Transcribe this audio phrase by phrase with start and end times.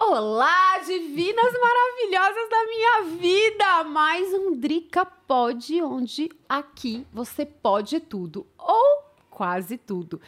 [0.00, 3.84] Olá, divinas maravilhosas da minha vida!
[3.84, 10.20] Mais um Drica Pode, onde aqui você pode tudo, ou quase tudo.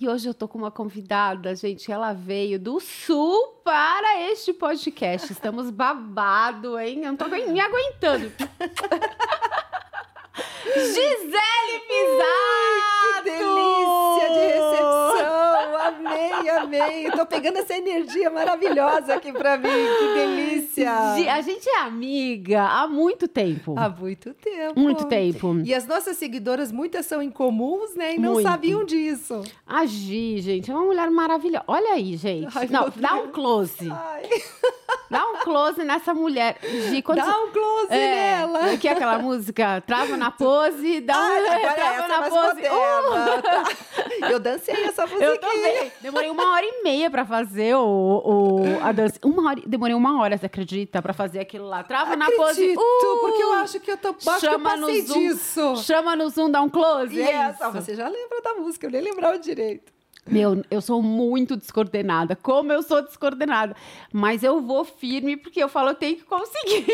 [0.00, 5.30] E hoje eu tô com uma convidada, gente, ela veio do sul para este podcast.
[5.30, 7.04] Estamos babado, hein?
[7.04, 8.32] Eu não tô me aguentando.
[10.74, 13.24] Gisele Pisato!
[13.24, 15.17] Que delícia de recepção!
[15.98, 17.10] Amei, amei!
[17.10, 19.68] Tô pegando essa energia maravilhosa aqui pra mim.
[19.68, 20.92] Que delícia!
[20.92, 23.74] A gente é amiga há muito tempo.
[23.76, 24.78] Há muito tempo.
[24.78, 25.60] Muito tempo.
[25.64, 28.14] E as nossas seguidoras, muitas são incomuns, né?
[28.14, 28.48] E não Muito.
[28.48, 29.42] sabiam disso.
[29.66, 31.64] A Gi, gente, é uma mulher maravilhosa.
[31.66, 32.56] Olha aí, gente.
[32.56, 33.90] Ai, não, dá um close.
[33.90, 34.22] Ai,
[35.10, 36.58] Dá um close nessa mulher.
[36.62, 38.74] Gi, quando dá um close É, nela.
[38.74, 39.80] o que é aquela música?
[39.86, 42.62] Trava na pose, dá um Ai, agora trava é na pose.
[43.42, 43.64] Tá.
[44.30, 45.24] Eu dancei essa música.
[45.24, 45.87] Eu também.
[46.00, 49.18] Demorei uma hora e meia pra fazer o, o- a dança.
[49.24, 51.00] Uma hora, demorei uma hora, você acredita?
[51.02, 51.82] Pra fazer aquilo lá.
[51.82, 52.60] Trava na pose.
[52.62, 55.18] Acredito, uh, porque eu acho que eu tô, acho que eu chama passei no zoom,
[55.18, 55.76] disso.
[55.78, 57.14] Chama no zoom, dá um close.
[57.14, 57.72] E é essa, isso.
[57.82, 59.92] você já lembra da música, eu nem lembrava direito.
[60.30, 62.36] Meu, eu sou muito descoordenada.
[62.36, 63.74] Como eu sou descoordenada.
[64.12, 66.84] Mas eu vou firme porque eu falo, eu tenho que conseguir.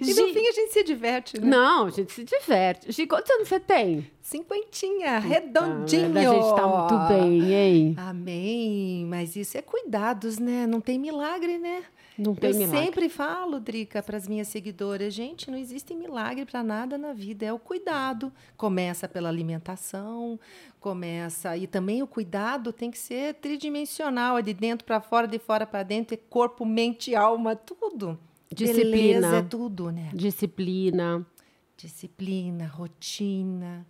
[0.00, 1.46] E Gi- no fim a gente se diverte, né?
[1.46, 2.92] Não, a gente se diverte.
[2.92, 4.10] Gi, quantos anos você tem?
[4.32, 6.18] Cinquentinha, redondinho.
[6.18, 7.94] A gente tá muito bem, hein?
[7.98, 9.04] Amém.
[9.06, 10.66] Mas isso é cuidados, né?
[10.66, 11.84] Não tem milagre, né?
[12.16, 12.80] Não tem Eu milagre.
[12.80, 17.44] sempre falo, Drica, para as minhas seguidoras, gente, não existe milagre para nada na vida,
[17.44, 18.32] é o cuidado.
[18.56, 20.40] Começa pela alimentação,
[20.80, 25.38] começa e também o cuidado tem que ser tridimensional, é de dentro para fora, de
[25.38, 28.18] fora para dentro, é corpo, mente, alma, tudo.
[28.50, 29.20] Disciplina.
[29.20, 30.10] Beleza é tudo, né?
[30.14, 31.26] Disciplina.
[31.76, 33.86] Disciplina, rotina.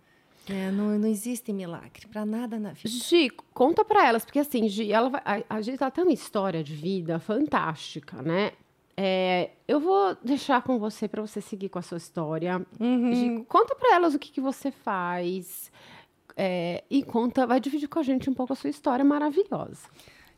[0.47, 0.71] Né?
[0.71, 2.89] Não, não existe milagre para nada na vida.
[2.89, 6.75] Gi, conta pra elas, porque assim, Gi, ela a, a Gi tem uma história de
[6.75, 8.51] vida fantástica, né?
[8.95, 12.63] É, eu vou deixar com você pra você seguir com a sua história.
[12.79, 13.13] Uhum.
[13.13, 15.71] Gi, conta pra elas o que, que você faz.
[16.37, 19.87] é, e conta, vai dividir com a gente um pouco a sua história maravilhosa.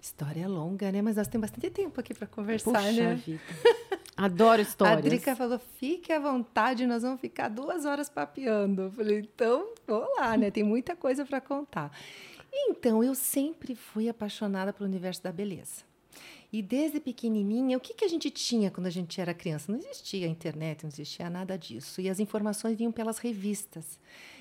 [0.01, 1.01] História é longa, né?
[1.01, 3.16] Mas nós temos bastante tempo aqui para conversar, Puxa né?
[3.16, 3.41] vida.
[4.17, 5.03] Adoro A histórias.
[5.03, 8.83] Drica falou: fique à vontade, nós vamos ficar duas horas papeando.
[8.83, 10.49] Eu falei: então, vamos lá, né?
[10.49, 11.91] Tem muita coisa para contar.
[12.53, 15.83] Então, eu sempre fui apaixonada pelo universo da beleza.
[16.53, 19.69] E desde pequenininha, o que, que a gente tinha quando a gente era criança?
[19.69, 21.99] Não existia internet, não existia nada disso.
[21.99, 23.99] E as informações vinham pelas revistas.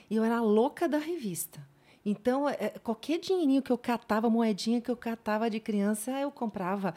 [0.08, 1.60] E eu era a louca da revista.
[2.06, 6.94] Então, eh, qualquer dinheirinho que eu catava, moedinha que eu catava de criança, eu comprava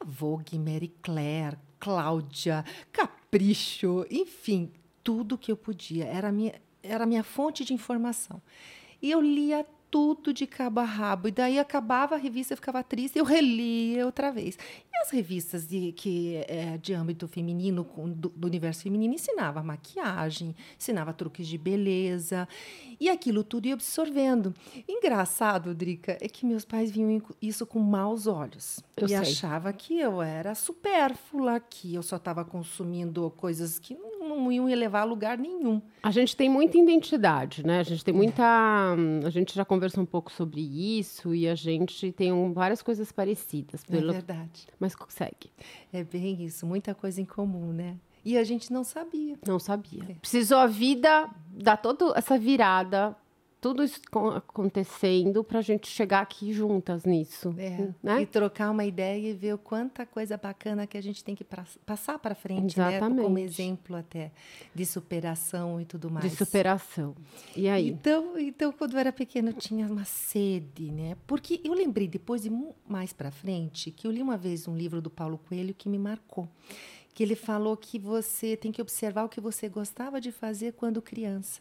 [0.00, 4.70] a Vogue, Mary Claire, Cláudia, Capricho, enfim,
[5.02, 6.04] tudo que eu podia.
[6.04, 8.40] Era a minha, era a minha fonte de informação.
[9.00, 11.28] E eu lia tudo de cabo a rabo.
[11.28, 14.56] E daí acabava a revista, eu ficava triste, eu relia outra vez.
[14.56, 19.62] E as revistas de, que, é, de âmbito feminino, com- do, do universo feminino, ensinava
[19.62, 22.48] maquiagem, ensinava truques de beleza.
[23.00, 24.54] E aquilo tudo ia absorvendo.
[24.88, 28.80] Engraçado, Drica, é que meus pais viam isso com maus olhos.
[28.96, 29.18] Eu e sei.
[29.18, 34.66] achava que eu era supérflua, que eu só estava consumindo coisas que não, não iam
[34.66, 35.80] me levar a lugar nenhum.
[36.02, 37.80] A gente tem muita identidade, né?
[37.80, 38.44] A gente tem muita.
[39.24, 43.10] A gente já conversou um pouco sobre isso e a gente tem um- várias coisas
[43.10, 43.84] parecidas.
[43.84, 44.10] Pelo...
[44.10, 44.66] É verdade.
[44.78, 45.50] Mas consegue.
[45.92, 47.96] É bem isso, muita coisa em comum, né?
[48.24, 49.36] E a gente não sabia.
[49.46, 50.02] Não sabia.
[50.08, 50.14] É.
[50.14, 53.16] Precisou a vida dar toda essa virada,
[53.60, 57.54] tudo isso co- acontecendo pra gente chegar aqui juntas nisso.
[57.58, 58.22] É, Né?
[58.22, 61.42] E trocar uma ideia e ver o quanta coisa bacana que a gente tem que
[61.44, 62.98] pra- passar para frente, né?
[63.00, 63.42] Como Exatamente.
[63.42, 64.30] exemplo até
[64.74, 66.30] de superação e tudo mais.
[66.30, 67.14] De superação.
[67.56, 67.88] E aí?
[67.88, 71.16] Então, então, quando eu era pequena, eu tinha uma sede, né?
[71.26, 74.76] Porque eu lembrei depois, e mu- mais para frente, que eu li uma vez um
[74.76, 76.48] livro do Paulo Coelho que me marcou.
[77.14, 81.02] Que ele falou que você tem que observar o que você gostava de fazer quando
[81.02, 81.60] criança.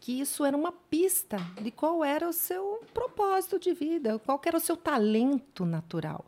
[0.00, 4.56] Que isso era uma pista de qual era o seu propósito de vida, qual era
[4.56, 6.24] o seu talento natural.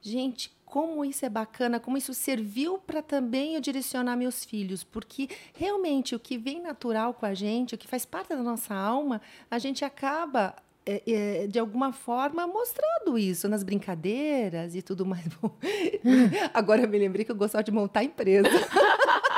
[0.00, 5.28] Gente, como isso é bacana, como isso serviu para também eu direcionar meus filhos, porque
[5.54, 9.20] realmente o que vem natural com a gente, o que faz parte da nossa alma,
[9.50, 15.26] a gente acaba é, é, de alguma forma mostrando isso nas brincadeiras e tudo mais.
[15.40, 15.54] Bom,
[16.52, 18.48] agora eu me lembrei que eu gostava de montar empresa.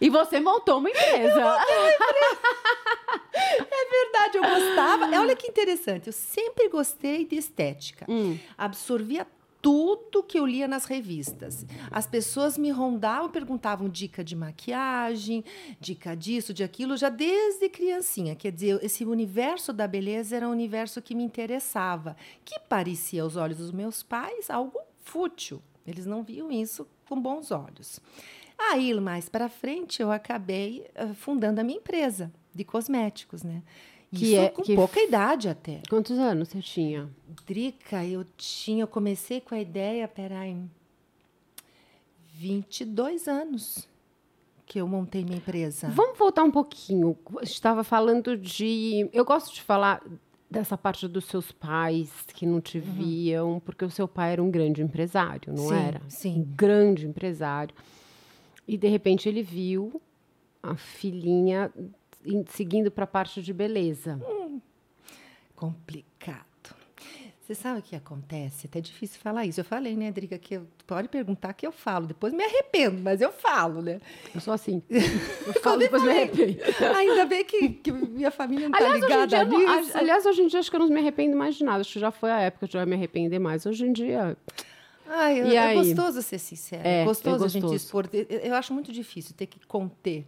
[0.00, 1.56] E você montou uma empresa.
[3.34, 5.06] É verdade, eu gostava.
[5.06, 8.04] Olha que interessante, eu sempre gostei de estética.
[8.08, 8.36] Hum.
[8.56, 9.26] Absorvia
[9.60, 11.66] tudo que eu lia nas revistas.
[11.90, 15.44] As pessoas me rondavam, perguntavam dica de maquiagem,
[15.80, 18.36] dica disso, de aquilo, já desde criancinha.
[18.36, 23.36] Quer dizer, esse universo da beleza era um universo que me interessava, que parecia aos
[23.36, 25.60] olhos dos meus pais algo fútil.
[25.86, 28.00] Eles não viam isso com bons olhos.
[28.58, 33.62] Aí, mais para frente, eu acabei uh, fundando a minha empresa de cosméticos, né?
[34.14, 35.82] Que Isso é- com que- pouca idade até.
[35.88, 37.10] Quantos anos você tinha?
[37.46, 40.56] Drica, eu tinha, eu comecei com a ideia, peraí,
[42.34, 43.88] 22 anos
[44.64, 45.88] que eu montei minha empresa.
[45.88, 47.16] Vamos voltar um pouquinho.
[47.42, 49.08] Estava falando de.
[49.12, 50.02] Eu gosto de falar
[50.50, 54.50] dessa parte dos seus pais que não te viam, porque o seu pai era um
[54.50, 56.00] grande empresário, não Sim, era?
[56.08, 56.40] sim.
[56.40, 57.74] Um grande empresário.
[58.66, 60.00] E de repente ele viu
[60.62, 61.70] a filhinha
[62.48, 64.20] seguindo para a parte de beleza.
[65.54, 66.44] Complicado.
[67.40, 68.66] Você sabe o que acontece?
[68.66, 69.58] É até difícil falar isso.
[69.58, 72.06] Eu falei, né, Drica, que eu, pode perguntar que eu falo.
[72.06, 74.02] Depois me arrependo, mas eu falo, né?
[74.34, 74.82] Eu sou assim.
[75.46, 76.58] Eu falo, depois me arrependo.
[76.94, 79.96] Ainda bem que, que minha família não está Aliás hoje, ligada dia, nisso.
[79.96, 81.80] aliás, hoje em dia, acho que eu não me arrependo mais de nada.
[81.80, 83.64] Acho que já foi a época de eu me arrepender mais.
[83.64, 84.36] Hoje em dia,
[85.06, 85.74] Ai, é aí?
[85.74, 86.82] gostoso ser sincero.
[86.86, 87.82] É, É, é gostoso a gente gostoso.
[87.82, 88.08] expor.
[88.12, 90.26] Eu, eu acho muito difícil ter que conter.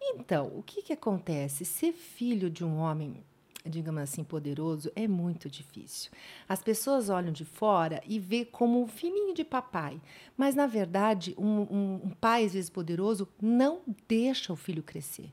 [0.00, 1.64] Então, o que, que acontece?
[1.64, 3.22] Ser filho de um homem,
[3.64, 6.10] digamos assim, poderoso, é muito difícil.
[6.48, 10.00] As pessoas olham de fora e vê como um filhinho de papai.
[10.36, 15.30] Mas, na verdade, um, um- um pai, às vezes, poderoso, não deixa o filho crescer.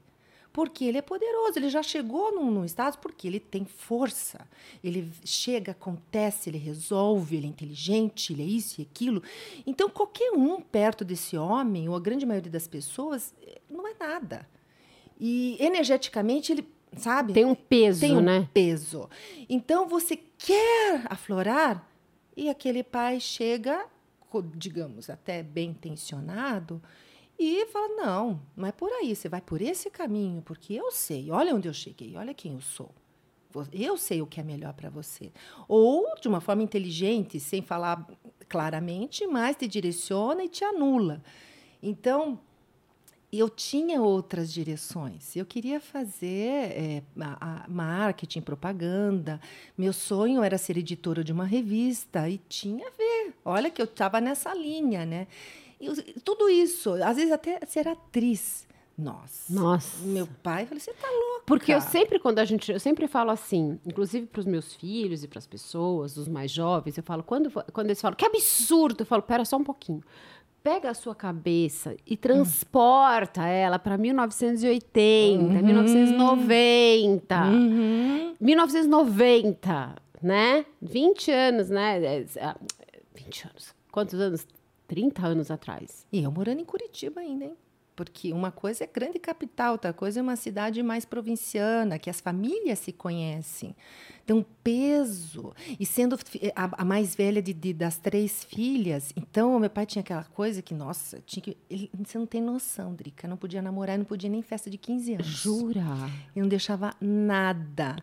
[0.56, 4.48] Porque ele é poderoso, ele já chegou num, num estado porque ele tem força.
[4.82, 9.22] Ele chega, acontece, ele resolve, ele é inteligente, ele é isso e aquilo.
[9.68, 13.34] Então, qualquer um perto desse homem, ou a grande maioria das pessoas,
[13.70, 14.48] não é nada.
[15.20, 16.66] E energeticamente ele,
[16.96, 17.34] sabe?
[17.34, 18.48] tem um peso, tem um né?
[18.54, 19.10] peso.
[19.50, 21.86] Então você quer aflorar
[22.38, 23.86] e aquele pai chega,
[24.56, 26.82] digamos, até bem intencionado
[27.38, 31.30] e fala: "Não, não é por aí, você vai por esse caminho, porque eu sei,
[31.32, 32.92] olha onde eu cheguei, olha quem eu sou.
[33.72, 35.32] Eu sei o que é melhor para você.
[35.68, 38.06] Ou de uma forma inteligente, sem falar
[38.50, 41.22] claramente, mas te direciona e te anula.
[41.82, 42.38] Então,
[43.32, 45.36] eu tinha outras direções.
[45.38, 49.40] Eu queria fazer eh, a- a marketing, propaganda.
[49.78, 53.34] Meu sonho era ser editora de uma revista e tinha a ver.
[53.46, 55.28] Olha que eu estava nessa linha, né?
[56.24, 58.66] Tudo isso, às vezes até ser atriz.
[58.98, 59.54] Nossa.
[59.54, 60.06] Nossa.
[60.06, 61.44] Meu pai, eu falei, você tá louca.
[61.46, 65.24] Porque eu sempre, quando a gente, eu sempre falo assim, inclusive para os meus filhos
[65.24, 69.02] e para as pessoas, os mais jovens, eu falo, quando, quando eles falam, que absurdo,
[69.02, 70.02] eu falo, pera só um pouquinho.
[70.64, 77.46] Pega a sua cabeça e transporta ela para 1980, 1990.
[77.46, 78.34] Uhum.
[78.40, 80.66] 1990, né?
[80.82, 82.04] 20 anos, né?
[82.04, 82.56] É, ah,
[83.14, 83.76] 20 anos.
[83.92, 84.48] Quantos anos?
[84.88, 86.06] 30 anos atrás.
[86.12, 87.54] E eu morando em Curitiba ainda, hein?
[87.96, 92.20] Porque uma coisa é grande capital, outra coisa é uma cidade mais provinciana, que as
[92.20, 93.74] famílias se conhecem.
[94.26, 95.54] Então, peso.
[95.80, 99.86] E sendo fi- a, a mais velha de, de- das três filhas, então, meu pai
[99.86, 103.30] tinha aquela coisa que, nossa, tinha que, ele, você não tem noção, Drica.
[103.30, 105.28] Não podia namorar, não podia nem festa de 15 anos.
[105.28, 105.86] Jura?
[106.36, 107.96] Eu não deixava nada.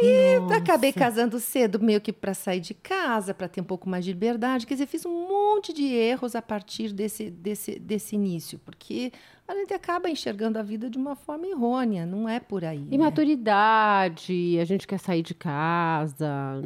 [0.00, 4.04] Aí acabei casando cedo, meio que para sair de casa, para ter um pouco mais
[4.04, 4.66] de liberdade.
[4.66, 9.12] Quer dizer, fiz um monte de erros a partir desse, desse, desse início, porque
[9.50, 12.78] a gente acaba enxergando a vida de uma forma errônea, não é por aí.
[12.78, 12.86] né?
[12.90, 16.60] Imaturidade, a gente quer sair de casa.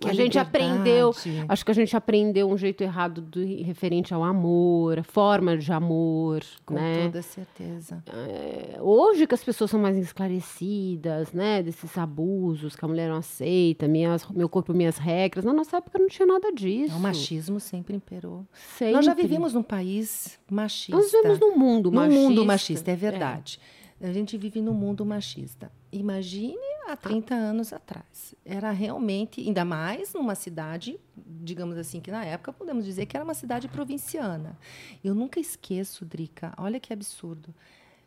[0.00, 0.38] Quer a gente liberdade.
[0.38, 1.14] aprendeu,
[1.48, 5.72] acho que a gente aprendeu um jeito errado do, referente ao amor, a forma de
[5.72, 7.04] amor, Com né?
[7.04, 8.02] toda certeza.
[8.12, 13.16] É, hoje que as pessoas são mais esclarecidas, né, desses abusos que a mulher não
[13.16, 15.44] aceita, minhas, meu corpo, minhas regras.
[15.44, 16.96] Na nossa época não tinha nada disso.
[16.96, 18.46] O machismo sempre imperou.
[18.76, 18.94] Sempre.
[18.94, 20.96] Nós já vivemos num país machista.
[20.96, 22.20] Nós vivemos num mundo no machista.
[22.20, 23.60] mundo machista, é verdade.
[24.00, 25.70] A gente vive num mundo machista.
[25.92, 26.56] Imagine
[26.88, 28.34] há 30 anos atrás.
[28.44, 33.24] Era realmente, ainda mais numa cidade, digamos assim, que na época podemos dizer que era
[33.24, 34.58] uma cidade provinciana.
[35.04, 37.54] Eu nunca esqueço, Drica, olha que absurdo.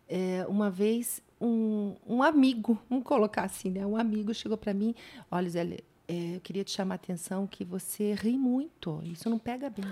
[0.09, 3.85] É, uma vez, um, um amigo, vamos colocar assim, né?
[3.85, 4.95] Um amigo chegou para mim,
[5.29, 9.37] olha, Zé, é, eu queria te chamar a atenção que você ri muito, isso não
[9.37, 9.85] pega bem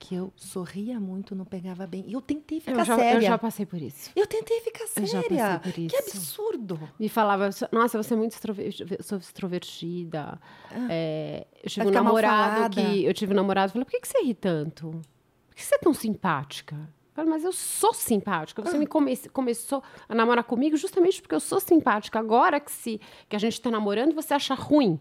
[0.00, 2.04] que eu sorria muito, não pegava bem.
[2.08, 3.18] E eu tentei ficar eu já, séria.
[3.18, 4.10] eu já passei por isso.
[4.16, 5.38] Eu tentei ficar Eu já séria.
[5.38, 6.16] passei por Que isso.
[6.16, 6.80] absurdo.
[6.98, 8.34] Me falava, nossa, você é muito
[9.20, 10.40] extrovertida.
[10.88, 13.04] É, eu tive um namorado que.
[13.04, 14.90] Eu tive um namorado que falou: por que, que você ri tanto?
[15.48, 16.74] Por que você é tão simpática?
[16.76, 18.62] Eu falei, mas eu sou simpática.
[18.62, 22.18] Você me come- começou a namorar comigo justamente porque eu sou simpática.
[22.18, 24.98] Agora que, se, que a gente está namorando, você acha ruim.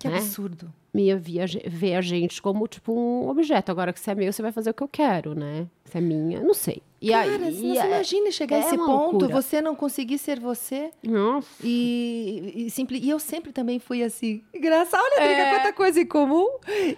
[0.00, 0.16] Que Né?
[0.18, 0.72] absurdo.
[0.92, 3.70] Me via, ver a gente como, tipo, um objeto.
[3.70, 5.66] Agora que você é meu, você vai fazer o que eu quero, né?
[5.84, 6.82] Se é minha, não sei.
[7.00, 9.12] E Cara, aí, você não e se é- imagina chegar a é esse uma ponto,
[9.20, 9.28] loucura.
[9.42, 10.90] você não conseguir ser você.
[11.04, 11.46] Nossa.
[11.62, 14.42] E, e, simples, e eu sempre também fui assim.
[14.52, 15.50] Engraçado, olha, Drica, É.
[15.54, 16.48] quanta coisa em comum.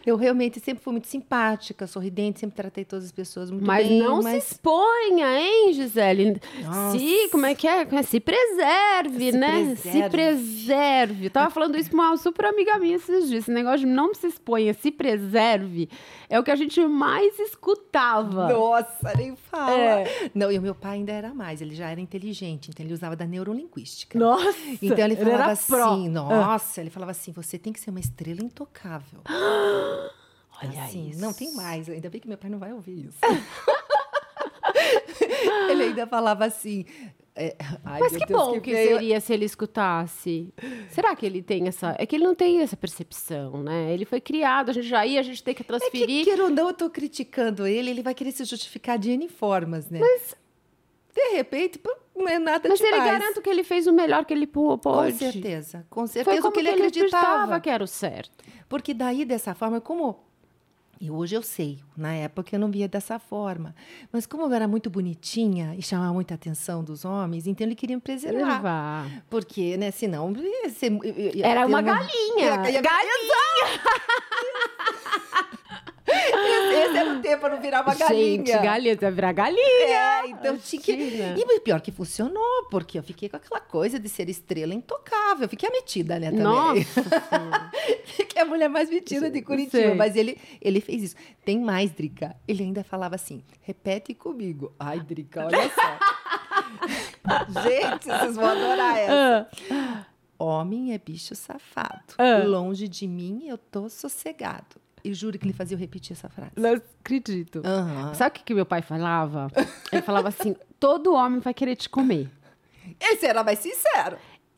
[0.06, 3.98] Eu realmente sempre fui muito simpática, sorridente, sempre tratei todas as pessoas muito Mas bem.
[3.98, 4.42] não mas...
[4.44, 6.40] se exponha, hein, Gisele?
[6.64, 6.98] Nossa.
[6.98, 7.86] Se, como é que é?
[8.02, 9.76] Se preserve, Se né?
[9.76, 10.10] Se preserve.
[10.10, 11.24] preserve.
[11.26, 13.42] Eu tava falando isso pra uma super amiga minha esses dias.
[13.44, 15.90] Esse negócio de não se exponha, se preserve.
[16.28, 18.48] É o que a gente mais escutava.
[18.52, 19.72] Nossa, nem fala.
[19.72, 19.89] É.
[20.34, 23.16] Não, e o meu pai ainda era mais, ele já era inteligente, então ele usava
[23.16, 24.18] da neurolinguística.
[24.18, 24.58] Nossa!
[24.82, 25.96] Então ele falava era assim, pró.
[25.96, 29.20] nossa, ele falava assim, você tem que ser uma estrela intocável.
[30.62, 31.20] Olha assim, isso.
[31.20, 33.18] não tem mais, ainda bem que meu pai não vai ouvir isso.
[35.70, 36.84] ele ainda falava assim,
[37.48, 40.52] é, ai, Mas que Deus, bom que, veio- seria se ele escutasse.
[40.90, 41.94] Será que ele tem essa.
[41.98, 43.92] É que ele não tem essa percepção, né?
[43.92, 46.24] Ele foi criado, a gente já ia, a gente tem que É que, transferir.
[46.24, 49.88] queira ou não, eu tô criticando ele, ele vai querer se justificar de N formas,
[49.88, 49.98] né?
[50.00, 50.34] Mas,
[51.14, 51.80] de repente,
[52.14, 53.10] não é nada Mas ele demais.
[53.12, 55.12] garanto que ele fez o melhor que ele pô- Com pôde.
[55.14, 57.60] certeza, com Foi certeza como o que ele acreditava acreditava.
[57.60, 58.44] que era o certo.
[58.68, 60.28] Porque daí, dessa forma, como.
[61.02, 63.74] E hoje eu sei, na época eu não via dessa forma.
[64.12, 67.96] Mas como eu era muito bonitinha e chamava muita atenção dos homens, então ele queria
[67.96, 68.38] me preservar.
[68.44, 69.22] Preservar.
[69.30, 70.30] Porque, né, senão.
[70.36, 72.68] ia ser- ia- ia Era ter uma galinha.
[72.70, 73.80] Ia- Galinha!
[76.70, 78.36] Esse era o tempo para não virar uma galinha.
[78.36, 79.60] Gente, galinha, você vai virar galinha.
[79.62, 80.92] É, então tinha que.
[80.92, 85.44] E pior que funcionou, porque eu fiquei com aquela coisa de ser estrela intocável.
[85.44, 86.42] Eu fiquei a metida, né, também.
[86.44, 87.02] Nossa
[88.28, 89.70] que é a mulher mais metida de Curitiba.
[89.70, 89.94] Sei.
[89.94, 91.14] Mas ele, ele fez isso.
[91.44, 92.36] Tem mais, Drica.
[92.46, 94.74] Ele ainda falava assim: repete comigo.
[94.78, 95.98] Ai, Drica, olha só.
[97.62, 99.50] Gente, vocês vão adorar essa.
[99.70, 100.06] Ah,
[100.38, 102.14] Homem é bicho safado.
[102.16, 102.42] Ah.
[102.46, 104.80] Longe de mim, eu tô sossegado.
[105.04, 106.52] E juro que ele fazia eu repetir essa frase.
[106.56, 107.62] não acredito.
[107.64, 108.14] Aham.
[108.14, 109.48] Sabe o que, que meu pai falava?
[109.92, 112.28] Ele falava assim: todo homem vai querer te comer.
[113.00, 114.16] Esse era mais sincero.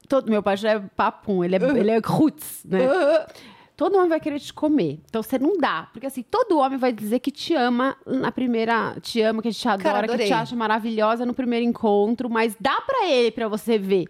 [0.08, 2.86] Todo, meu pai já é papum, ele é, ele é roots, né?
[2.86, 3.26] Aham.
[3.74, 5.00] Todo homem vai querer te comer.
[5.08, 5.88] Então você não dá.
[5.92, 8.96] Porque assim, todo homem vai dizer que te ama na primeira.
[9.00, 12.80] Te ama, que te adora, Cara, que te acha maravilhosa no primeiro encontro, mas dá
[12.82, 14.06] pra ele, pra você ver.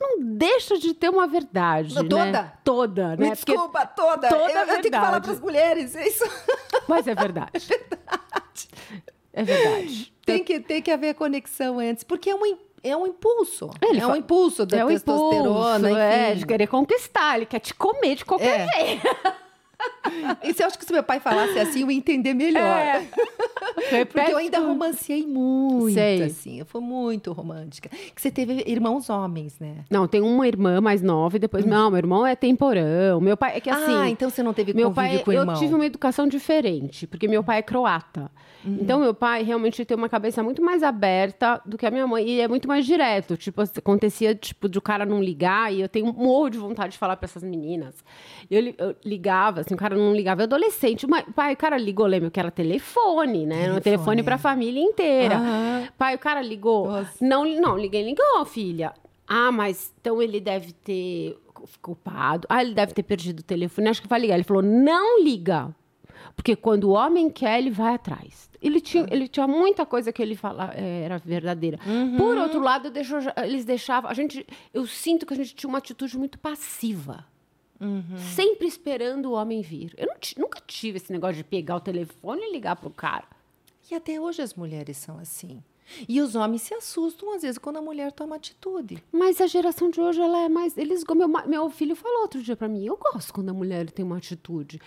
[0.00, 1.94] Não deixa de ter uma verdade.
[1.94, 2.08] Não, né?
[2.08, 2.52] toda?
[2.64, 3.36] Toda, Me né?
[3.36, 4.28] Porque- desculpa, toda.
[4.28, 5.24] toda eu, eu tenho que falar verdade.
[5.24, 5.96] para as mulheres.
[5.96, 6.24] é Isso.
[6.88, 7.68] Mas é verdade.
[9.32, 10.12] É verdade.
[10.24, 13.70] Tem que, tem que haver conexão antes, porque é um, é um impulso.
[13.80, 15.78] Ele é um fa- impulso da é testosterona.
[15.90, 16.38] impulso, é, enfim.
[16.40, 17.36] de querer conquistar.
[17.36, 18.68] Ele quer te comer de qualquer É.
[18.86, 19.06] jeito.
[20.42, 22.60] Isso eu acho que se meu pai falasse assim, eu ia entender melhor.
[22.62, 23.06] É.
[24.06, 26.22] Porque eu ainda romancei muito, Sei.
[26.22, 26.58] assim.
[26.58, 27.88] Eu fui muito romântica.
[27.88, 29.84] Que você teve irmãos homens, né?
[29.90, 31.64] Não, tem uma irmã mais nova e depois.
[31.64, 33.20] Não, meu irmão é temporão.
[33.20, 33.56] Meu pai.
[33.56, 33.94] É que assim.
[33.94, 35.56] ah, então você não teve Meu pai, com o eu irmão.
[35.56, 38.30] tive uma educação diferente, porque meu pai é croata.
[38.64, 38.78] Uhum.
[38.80, 42.28] Então, meu pai realmente tem uma cabeça muito mais aberta do que a minha mãe.
[42.28, 43.36] E é muito mais direto.
[43.36, 45.72] Tipo, acontecia, tipo, de o cara não ligar.
[45.72, 47.94] E eu tenho um morro de vontade de falar pra essas meninas.
[48.50, 50.42] E Eu, eu ligava, assim, o cara não ligava.
[50.42, 51.06] Adolescente.
[51.06, 53.54] Mas, pai, o cara ligou, lembra que era telefone, né?
[53.62, 53.82] Era um Telefone.
[53.82, 55.36] telefone pra família inteira.
[55.36, 55.88] Aham.
[55.96, 56.88] Pai, o cara ligou.
[56.88, 57.24] Nossa.
[57.24, 58.92] Não, não, ninguém ligou, filha.
[59.26, 61.36] Ah, mas então ele deve ter
[61.80, 62.46] culpado.
[62.50, 63.88] Ah, ele deve ter perdido o telefone.
[63.88, 64.34] Acho que vai ligar.
[64.34, 65.74] Ele falou: não liga.
[66.34, 68.48] Porque quando o homem quer, ele vai atrás.
[68.62, 71.78] Ele tinha, ele tinha muita coisa que ele falava eh, era verdadeira.
[72.16, 74.10] Por outro lado, deixou- eles deixavam.
[74.10, 74.44] A gente,
[74.74, 77.24] eu sinto que a gente tinha uma atitude muito passiva.
[78.34, 79.94] Sempre esperando o homem vir.
[79.96, 83.24] Eu nunca tive esse negócio de pegar o telefone e ligar pro cara.
[83.90, 85.62] E até hoje as mulheres são assim.
[86.08, 89.02] E os homens se assustam, às vezes, quando a mulher toma atitude.
[89.10, 90.76] Mas a geração de hoje, ela é mais.
[90.76, 94.04] Eles, meu, meu filho falou outro dia pra mim: eu gosto quando a mulher tem
[94.04, 94.80] uma atitude.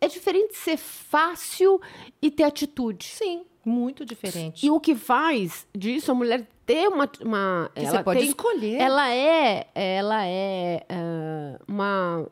[0.00, 1.80] É diferente ser fácil
[2.20, 3.04] e ter atitude.
[3.04, 4.64] Sim, muito diferente.
[4.64, 7.10] E o que faz disso a mulher ter uma.
[7.22, 8.80] uma Que ela você pode tem- escolher.
[8.80, 9.66] Ela é.
[9.74, 12.26] Ela é ah, uma.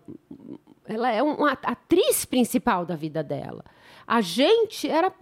[0.85, 3.64] Ela é uma atriz principal da vida dela.
[4.07, 5.12] A gente era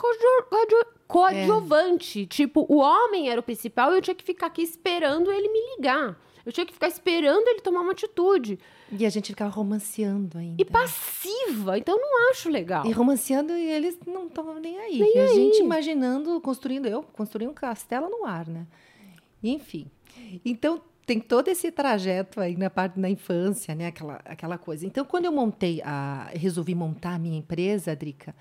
[0.00, 2.26] coadju- coadju- coadjuvante.
[2.26, 5.76] Tipo, o homem era o principal e eu tinha que ficar aqui esperando ele me
[5.76, 6.18] ligar.
[6.44, 8.58] Eu tinha que ficar esperando ele tomar uma atitude.
[8.90, 10.60] E a gente ficava romanceando ainda.
[10.60, 11.78] E passiva.
[11.78, 12.86] Então, eu não acho legal.
[12.86, 14.98] E romanceando e eles não estavam nem aí.
[14.98, 18.66] e a gente imaginando, construindo, eu construí um castelo no ar, né?
[19.42, 19.90] Enfim.
[20.44, 23.86] Então, tem todo esse trajeto aí na parte da infância, né?
[23.88, 24.86] Aquela, aquela coisa.
[24.86, 26.30] Então, quando eu montei a.
[26.32, 28.34] resolvi montar a minha empresa, Drica,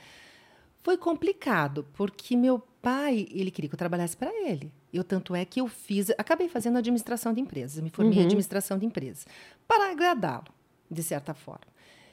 [0.81, 4.71] foi complicado, porque meu pai, ele queria que eu trabalhasse para ele.
[4.91, 8.77] Eu, tanto é que eu fiz, acabei fazendo administração de empresas, me formei em administração
[8.77, 9.27] de empresas,
[9.67, 10.48] para agradá-lo,
[10.89, 11.67] de certa forma.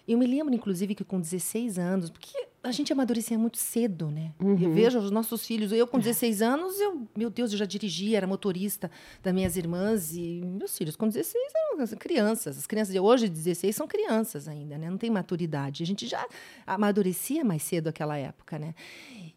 [0.06, 4.32] Eu me lembro, inclusive, que com 16 anos, porque a gente amadurecia muito cedo, né?
[4.40, 4.58] Uhum.
[4.60, 5.72] Eu vejo os nossos filhos.
[5.72, 8.90] Eu, com 16 anos, eu, meu Deus, eu já dirigia, era motorista
[9.22, 10.14] das minhas irmãs.
[10.14, 11.34] E meus filhos, com 16,
[11.72, 12.58] eram crianças.
[12.58, 14.90] As crianças de hoje, 16, são crianças ainda, né?
[14.90, 15.82] Não tem maturidade.
[15.82, 16.24] A gente já
[16.66, 18.74] amadurecia mais cedo aquela época, né?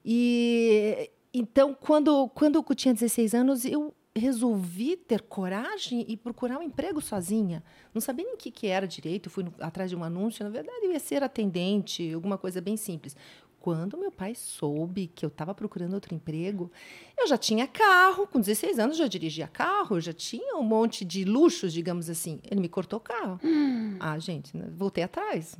[0.04, 6.64] E então, quando, quando eu tinha 16 anos, eu resolvi ter coragem e procurar um
[6.64, 7.64] emprego sozinha.
[7.94, 10.44] Não sabia nem o que, que era direito, fui no, atrás de um anúncio.
[10.44, 13.16] Na verdade, eu ia ser atendente, alguma coisa bem simples.
[13.60, 16.72] Quando meu pai soube que eu estava procurando outro emprego,
[17.18, 21.26] eu já tinha carro, com 16 anos já dirigia carro, já tinha um monte de
[21.26, 22.40] luxos, digamos assim.
[22.50, 23.40] Ele me cortou o carro.
[23.44, 23.98] Hum.
[24.00, 25.58] Ah, gente, né, voltei atrás.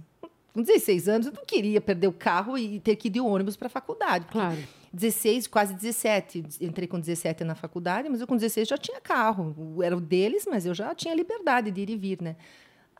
[0.54, 3.58] Com 16 anos, eu não queria perder o carro e ter que ir de ônibus
[3.58, 4.26] para a faculdade.
[4.32, 4.58] Claro
[4.94, 6.44] 16, quase 17.
[6.62, 9.84] Entrei com 17 na faculdade, mas eu com 16 já tinha carro.
[9.84, 12.36] Era o deles, mas eu já tinha liberdade de ir e vir, né?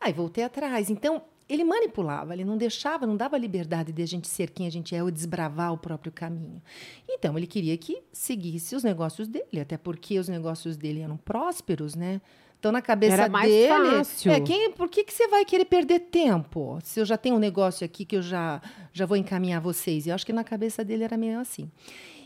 [0.00, 0.88] Aí voltei atrás.
[0.88, 4.70] Então, ele manipulava, ele não deixava, não dava liberdade de a gente ser quem a
[4.70, 6.62] gente é ou desbravar o próprio caminho.
[7.08, 11.96] Então, ele queria que seguisse os negócios dele, até porque os negócios dele eram prósperos,
[11.96, 12.20] né?
[12.60, 13.68] Então, na cabeça Era mais dele.
[13.68, 14.32] fácil.
[14.32, 16.78] É, quem, por que, que você vai querer perder tempo?
[16.84, 18.60] Se eu já tenho um negócio aqui que eu já,
[18.92, 20.04] já vou encaminhar vocês.
[20.04, 21.70] E eu acho que na cabeça dele era meio assim.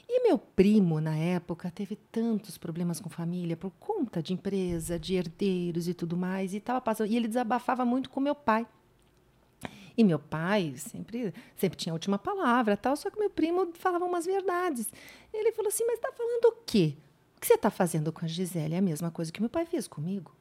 [0.08, 5.14] E meu primo, na época, teve tantos problemas com família por conta de empresa, de
[5.14, 6.52] herdeiros e tudo mais.
[6.52, 8.66] E, tava passando, e ele desabafava muito com meu pai.
[9.96, 14.04] E meu pai sempre, sempre tinha a última palavra, tal, só que meu primo falava
[14.04, 14.92] umas verdades.
[15.32, 16.96] Ele falou assim: Mas está falando o quê?
[17.44, 18.74] Que você está fazendo com a Gisele?
[18.74, 20.34] É a mesma coisa que meu pai fez comigo.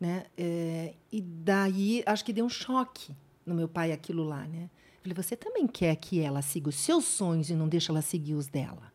[0.00, 0.24] Né?
[0.36, 4.46] É, e daí, acho que deu um choque no meu pai aquilo lá.
[4.46, 4.70] Né?
[5.02, 8.34] falei, você também quer que ela siga os seus sonhos e não deixa ela seguir
[8.34, 8.90] os dela?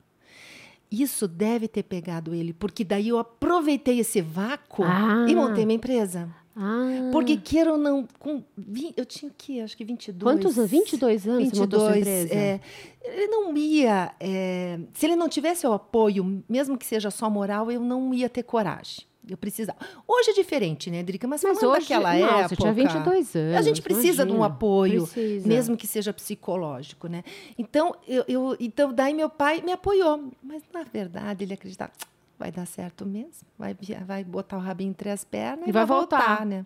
[0.89, 5.25] Isso deve ter pegado ele, porque daí eu aproveitei esse vácuo Ah.
[5.29, 6.33] e montei minha empresa.
[6.59, 7.09] Ah.
[7.11, 9.61] Porque queira ou não, com, vi- eu tinha o quê?
[9.63, 10.23] Acho que 22.
[10.23, 10.71] Quantos anos?
[10.71, 12.33] 22 anos você montou sua 22, empresa?
[12.33, 12.59] é,
[13.03, 14.11] ele não ia.
[14.19, 18.27] é, se ele não tivesse o apoio, mesmo que seja só moral, eu não ia
[18.27, 19.05] ter coragem.
[19.29, 19.77] Eu precisava.
[20.07, 21.27] Hoje é diferente, né, Drica?
[21.27, 22.47] Mas, Mas hoje, daquela não, época.
[22.47, 23.57] você tinha 22 anos.
[23.57, 24.55] A gente precisa de um imagina.
[24.55, 25.45] apoio, Precisa.
[25.47, 27.23] mesmo que seja psicológico, né?
[27.57, 30.31] Então, eu, eu- então, daí meu pai me apoiou.
[30.41, 31.91] Mas, na verdade, ele acreditava,
[32.37, 33.47] vai dar certo mesmo.
[33.57, 36.17] Vai, vai botar o rabinho entre as pernas E vai vai, voltar.
[36.27, 36.65] voltar, né?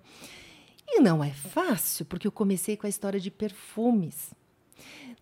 [0.88, 4.34] E não é fácil, porque eu comecei com a história de perfumes.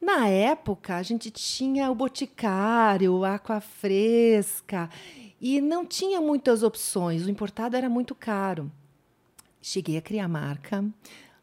[0.02, 4.90] Na época, a gente tinha o Boticário, o Aqua Fresca,
[5.42, 7.26] e não tinha muitas opções.
[7.26, 8.72] O importado era muito caro.
[9.62, 10.84] Cheguei a criar marca,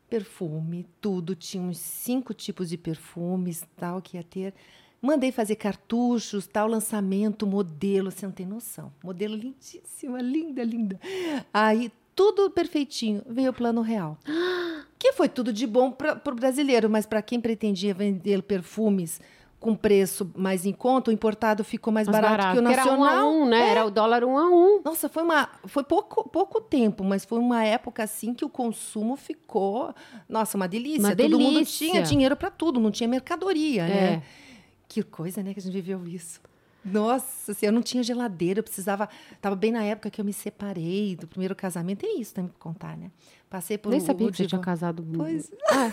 [0.09, 1.35] perfume, tudo.
[1.37, 4.55] Tinha uns cinco tipos de perfumes, tal, que ia ter.
[5.01, 8.93] Mandei fazer cartuchos, tal, lançamento, modelo, você não tem noção.
[9.05, 10.99] Modelo lindíssima, linda, linda.
[11.53, 13.23] Aí, tudo perfeitinho.
[13.29, 14.19] Veio o plano real.
[14.99, 19.21] Que foi tudo de bom para o brasileiro, mas para quem pretendia vender perfumes
[19.61, 23.07] com preço mais em conta, o importado ficou mais, Mais barato, que o nacional.
[23.07, 23.69] Era um a um, né?
[23.71, 24.81] Era o dólar um a um.
[24.83, 29.17] Nossa, foi uma foi pouco, pouco tempo, mas foi uma época assim que o consumo
[29.17, 29.95] ficou,
[30.27, 31.01] nossa, uma delícia.
[31.01, 31.87] Uma Todo mundo delícia.
[31.89, 33.89] tinha dinheiro para tudo, não tinha mercadoria, É.
[33.89, 34.23] né?
[34.89, 36.41] Que coisa, né, que a gente viveu isso.
[36.85, 39.09] Nossa, assim, eu não tinha geladeira, eu precisava.
[39.41, 41.99] Tava bem na época que eu me separei do primeiro casamento.
[42.01, 43.11] Tem isso também pra contar, né?
[43.51, 45.05] Passei por Nem sabia o que você tinha casado.
[45.17, 45.93] Pois Ah,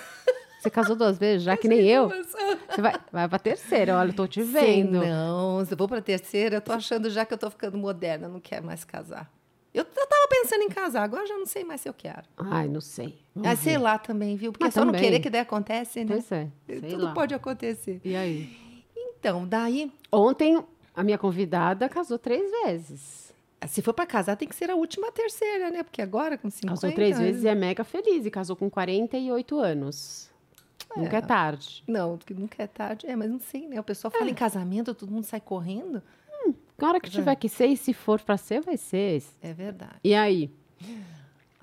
[0.59, 2.09] você casou duas vezes, já que nem eu.
[2.09, 4.99] Você vai, vai pra terceira, olha, eu tô te Sei vendo.
[5.03, 8.27] não, se eu vou pra terceira, eu tô achando já que eu tô ficando moderna,
[8.27, 9.31] não quero mais casar.
[9.73, 12.21] Eu, eu tava pensando em casar, agora já não sei mais se eu quero.
[12.37, 13.17] Ai, não sei.
[13.33, 13.61] Vamos Ah, ver.
[13.63, 14.51] sei lá também, viu?
[14.51, 15.01] Porque Ah, é só não também.
[15.01, 16.05] querer que daí acontece, né?
[16.13, 17.13] Pois é, sei Tudo lá.
[17.13, 17.99] pode acontecer.
[18.05, 18.55] E aí?
[19.23, 20.61] Então, daí, Ontem,
[20.93, 23.33] a minha convidada casou três vezes.
[23.69, 25.81] se for pra casar, tem que ser a última a terceira, né?
[25.81, 26.69] Porque agora, com 50...
[26.69, 28.25] Casou três vezes e é mega feliz.
[28.25, 30.29] E casou com 48 anos.
[30.97, 31.85] Nunca é tarde.
[31.87, 33.07] Não, porque nunca é tarde.
[33.07, 33.79] É, mas não sei, né?
[33.79, 36.03] O pessoal fala em casamento, todo mundo sai correndo.
[36.77, 39.23] Na hora que tiver que ser, e se for pra ser, vai ser.
[39.41, 39.95] É verdade.
[40.03, 40.51] E aí?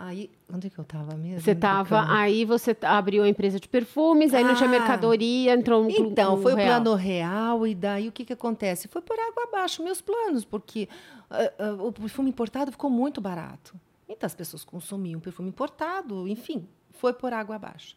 [0.02, 1.40] Aí, onde é que eu tava mesmo?
[1.42, 1.98] Você tava.
[1.98, 2.18] Brincando?
[2.18, 4.72] Aí você abriu a empresa de perfumes, aí não tinha Ah.
[4.72, 5.90] mercadoria, entrou um.
[5.90, 6.80] Então, um foi o real.
[6.80, 8.88] plano real, e daí o que, que acontece?
[8.88, 10.88] Foi por água abaixo meus planos, porque
[11.30, 13.74] ah, ah, o perfume importado ficou muito barato.
[14.08, 17.94] Então, as pessoas consumiam perfume importado, enfim, foi por água abaixo.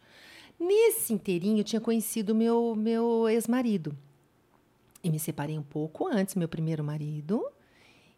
[0.60, 3.96] Nesse inteirinho, eu tinha conhecido meu, meu ex-marido.
[5.02, 7.46] E me separei um pouco antes, meu primeiro marido.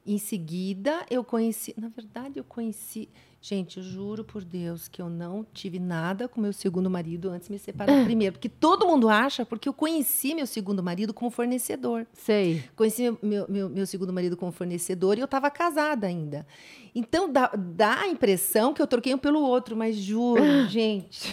[0.05, 1.73] Em seguida, eu conheci.
[1.77, 3.09] Na verdade, eu conheci.
[3.47, 7.47] Gente, eu juro por Deus que eu não tive nada com meu segundo marido antes
[7.47, 8.33] de me separar do primeiro.
[8.33, 12.07] Porque todo mundo acha, porque eu conheci meu segundo marido como fornecedor.
[12.11, 12.63] Sei.
[12.75, 16.43] Conheci meu, meu, meu, meu segundo marido como fornecedor e eu estava casada ainda.
[16.95, 21.31] Então dá, dá a impressão que eu troquei um pelo outro, mas juro, gente.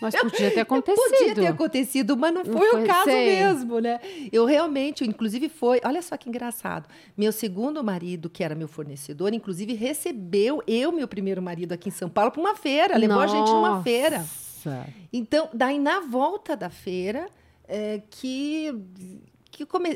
[0.00, 1.02] Mas podia ter acontecido.
[1.18, 3.26] Podia ter acontecido, mas não Não foi, foi- o caso sei.
[3.26, 4.00] mesmo, né?
[4.32, 6.88] Eu realmente, inclusive foi, olha só que engraçado.
[7.16, 11.92] Meu segundo marido, que era meu fornecedor, inclusive recebeu eu, meu primeiro marido aqui em
[11.92, 14.18] São Paulo, para uma feira, levou a gente numa feira.
[14.18, 14.86] Nossa.
[15.12, 17.28] Então, daí na volta da feira,
[17.68, 18.74] é, que
[19.50, 19.90] que come...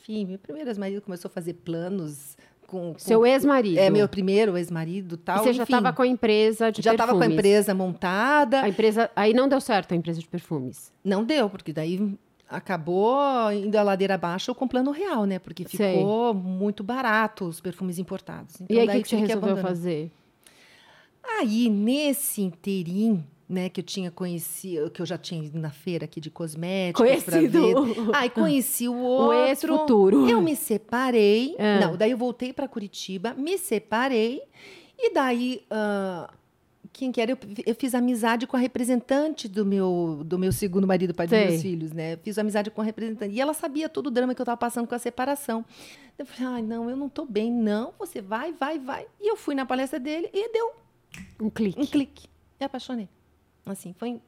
[0.00, 2.36] enfim, meu primeiro ex-marido começou a fazer planos
[2.74, 3.78] com, com Seu ex-marido.
[3.78, 5.72] é meu primeiro ex-marido, E tal, você já enfim.
[5.72, 7.38] estava com a empresa de já estava com a perfumes.
[7.38, 8.60] empresa montada.
[8.62, 9.10] A empresa...
[9.14, 10.92] Aí não deu certo a empresa de perfumes.
[11.04, 12.16] Não deu, porque daí
[12.48, 15.38] acabou indo a ladeira abaixo com plano real, né?
[15.38, 15.94] Porque Sei.
[15.98, 18.60] ficou muito barato os perfumes importados.
[18.60, 20.10] Então, e aí, o que, que você resolveu fazer?
[21.38, 26.04] Aí, nesse interim, né, que eu tinha conhecido, que eu já tinha ido na feira
[26.04, 27.84] aqui de cosméticos Conhecido.
[27.84, 28.10] ver.
[28.14, 29.32] Aí conheci o O outro.
[29.48, 30.28] ex-futuro.
[30.28, 31.54] Eu me separei.
[31.58, 31.80] Ah.
[31.86, 34.42] Não, daí eu voltei para Curitiba, me separei.
[34.98, 36.30] E daí, ah,
[36.92, 37.32] quem que era?
[37.32, 41.36] Eu, eu fiz amizade com a representante do meu, do meu segundo marido, pai dos
[41.38, 42.16] meus filhos, né?
[42.18, 43.34] Fiz amizade com a representante.
[43.34, 45.64] E ela sabia todo o drama que eu estava passando com a separação.
[46.18, 47.50] Eu falei, ai, não, eu não tô bem.
[47.52, 49.06] Não, você vai, vai, vai.
[49.20, 50.72] E eu fui na palestra dele e deu
[51.40, 51.80] Um clique.
[51.80, 52.28] um clique.
[52.60, 53.08] Me apaixonei.
[53.66, 54.20] Assim, foi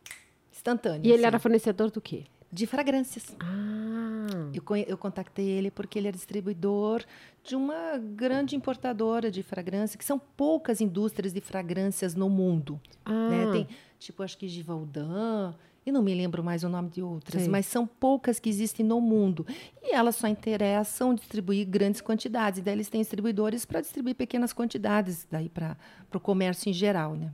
[0.52, 1.04] instantâneo.
[1.04, 1.26] E ele assim.
[1.26, 2.24] era fornecedor do quê?
[2.50, 3.36] De fragrâncias.
[3.40, 7.04] Ah, Eu, eu contatei ele porque ele era distribuidor
[7.44, 12.80] de uma grande importadora de fragrância, que são poucas indústrias de fragrâncias no mundo.
[13.04, 13.28] ah.
[13.28, 13.52] né?
[13.52, 13.68] Tem,
[13.98, 17.50] tipo, acho que Givaudan, e não me lembro mais o nome de outras, Sei.
[17.50, 19.46] mas são poucas que existem no mundo.
[19.82, 22.60] E elas só interessam distribuir grandes quantidades.
[22.60, 25.76] Daí eles têm distribuidores para distribuir pequenas quantidades daí para
[26.12, 27.32] o comércio em geral, né?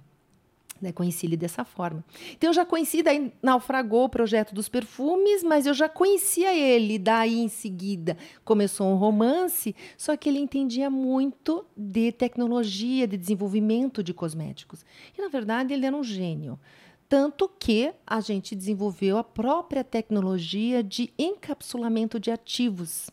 [0.82, 2.04] Né, conheci ele dessa forma.
[2.32, 6.98] Então eu já conheci, daí naufragou o projeto dos perfumes, mas eu já conhecia ele.
[6.98, 14.02] Daí em seguida começou um romance, só que ele entendia muito de tecnologia, de desenvolvimento
[14.02, 14.84] de cosméticos.
[15.16, 16.58] E na verdade ele era um gênio.
[17.08, 23.08] Tanto que a gente desenvolveu a própria tecnologia de encapsulamento de ativos.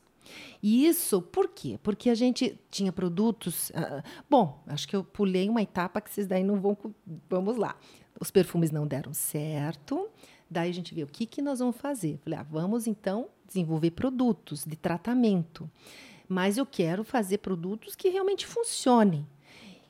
[0.61, 1.79] E isso por quê?
[1.81, 3.71] Porque a gente tinha produtos.
[3.75, 6.77] ah, bom, acho que eu pulei uma etapa que vocês daí não vão.
[7.29, 7.75] Vamos lá.
[8.19, 10.07] Os perfumes não deram certo.
[10.49, 12.19] Daí a gente vê o que, que nós vamos fazer.
[12.23, 15.69] Falei, ah, vamos então desenvolver produtos de tratamento.
[16.27, 19.25] Mas eu quero fazer produtos que realmente funcionem.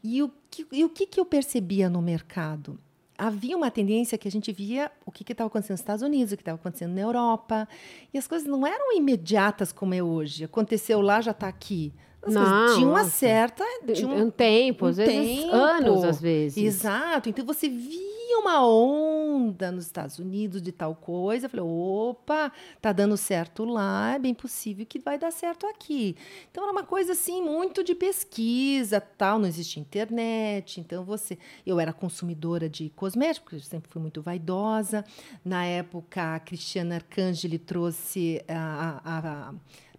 [0.04, 2.80] E o que, e o que, que eu percebia no mercado?
[3.20, 6.38] Havia uma tendência que a gente via o que estava acontecendo nos Estados Unidos, o
[6.38, 7.68] que estava acontecendo na Europa.
[8.14, 10.46] E as coisas não eram imediatas como é hoje.
[10.46, 11.92] Aconteceu lá, já está aqui.
[12.22, 13.64] As Não, tinham uma certa.
[13.84, 15.56] Um, Tinha um- tempo, às um vezes tempo.
[15.56, 16.58] anos, às vezes.
[16.64, 17.30] Exato.
[17.30, 21.46] Então você via uma onda nos Estados Unidos de tal coisa.
[21.46, 26.16] Eu falei, opa, tá dando certo lá, é bem possível que vai dar certo aqui.
[26.52, 30.80] Então era uma coisa assim muito de pesquisa, tal, não existia internet.
[30.80, 35.04] Então você, eu era consumidora de cosméticos, eu sempre fui muito vaidosa.
[35.44, 39.54] Na época, a Cristiana Arcangeli trouxe a, a- a-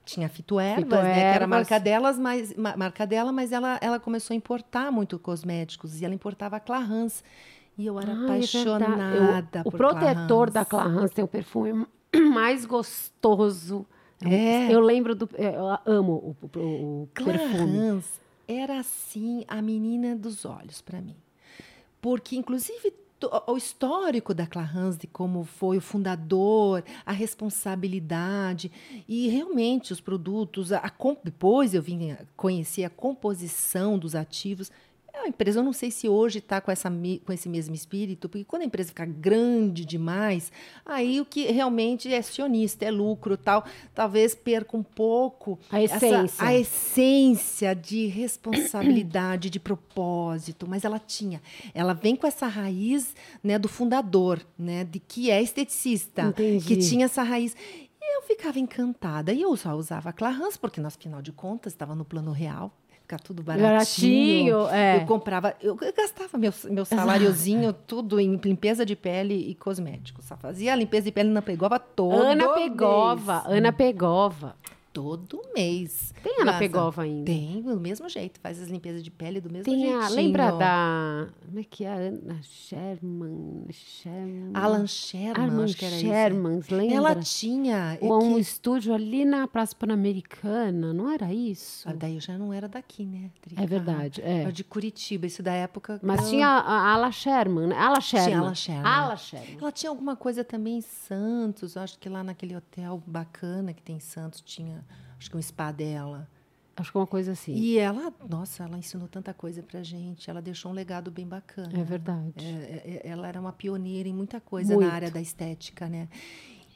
[0.04, 1.48] tinha a Fitoervas, né, que era a Fitoervas.
[1.48, 6.04] marca delas, mas ma- marca dela, mas ela, ela começou a importar muito cosméticos e
[6.04, 7.22] ela importava a Clarins.
[7.78, 9.46] E eu era é apaixonada verdade.
[9.59, 11.11] Eu- O protetor da Clarins.
[11.12, 11.87] Tem o perfume
[12.33, 13.87] mais gostoso.
[14.22, 14.70] É.
[14.72, 15.28] Eu lembro do.
[15.37, 18.02] Eu amo o, o- o perfume.
[18.46, 21.16] Era assim a menina dos olhos para mim.
[22.02, 22.92] Porque, inclusive,
[23.46, 28.70] o histórico da Clarins, de como foi o fundador, a responsabilidade
[29.09, 30.90] e realmente os produtos, a, a
[31.24, 34.70] depois eu vim conhecer a composição dos ativos.
[35.12, 36.90] É uma empresa, eu não sei se hoje está com, essa
[37.25, 40.51] com esse mesmo espírito, porque quando a empresa fica grande demais,
[40.87, 45.96] aí o que realmente é acionista, é lucro tal, talvez perca um pouco A essa-
[45.96, 46.44] essência.
[46.46, 51.40] a essência de responsabilidade, de propósito, mas ela tinha.
[51.75, 56.64] Ela vem com essa raiz né, do fundador, né, de que é esteticista, Entendi.
[56.66, 57.55] que tinha essa raiz.
[58.03, 59.33] Eu ficava encantada.
[59.33, 62.73] E eu só usava Clarins, porque, no final de contas, estava no plano real.
[63.11, 64.55] Ficar tudo baratinho.
[64.55, 64.99] Baratinho, é.
[64.99, 70.27] Eu comprava, eu eu gastava meu, meu saláriozinho tudo em limpeza de pele e cosméticos.
[70.27, 73.42] Só fazia a limpeza de pele na Pegova todo Ana Pegova.
[73.46, 73.59] mês.
[73.59, 74.55] Ana Pegova.
[74.92, 76.12] Todo mês.
[76.22, 76.59] Tem Ana.
[76.59, 77.24] Pegova ainda?
[77.26, 78.40] Tem, do mesmo jeito.
[78.40, 80.00] Faz as limpezas de pele do mesmo Tem jeitinho.
[80.03, 80.09] a.
[80.09, 81.29] Lembra da.
[81.46, 82.09] Como é que é?
[82.09, 83.66] Ana Sherman.
[83.70, 86.74] Sherman Alan Sherman, Arman acho que era Shermans, isso.
[86.74, 86.96] lembra?
[86.96, 87.98] Ela tinha...
[88.00, 91.88] é Ou um que- estúdio ali na Praça Pan-Americana, não era isso?
[91.88, 93.31] Ah, daí eu já não era daqui, né?
[93.40, 93.55] Tri?
[93.59, 94.42] É verdade, é.
[94.42, 96.00] Era de Curitiba, isso da época...
[96.03, 97.76] Mas eu- tinha a a Ala Sherman, né?
[97.76, 98.35] Ala Sherman.
[98.38, 98.85] Ala Sherman.
[98.87, 99.59] Ala Sherman.
[99.61, 101.76] Ela tinha alguma coisa também em Santos.
[101.76, 104.85] eu Acho que lá naquele hotel bacana que tem em Santos tinha...
[105.20, 106.26] Acho que um spa dela.
[106.74, 107.54] Acho que é uma coisa assim.
[107.54, 110.30] E ela, nossa, ela ensinou tanta coisa pra gente.
[110.30, 111.78] Ela deixou um legado bem bacana.
[111.78, 112.46] É verdade.
[112.46, 114.88] É, é, ela era uma pioneira em muita coisa Muito.
[114.88, 116.09] na área da estética, né?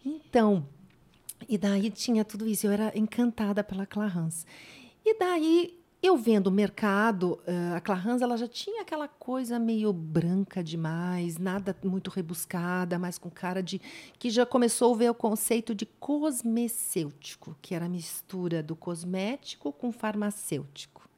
[0.05, 0.69] Então,
[1.49, 2.67] e daí tinha tudo isso.
[2.67, 4.45] Eu era encantada pela Clarins.
[5.03, 9.91] E daí, eu vendo o mercado, eh, a Clarins, ela já tinha aquela coisa meio
[9.91, 13.81] branca demais, nada muito rebuscada, mas com cara de...
[14.19, 19.73] Que já começou a ver o conceito de cosmecêutico, que era a mistura do cosmético
[19.73, 21.09] com farmacêutico.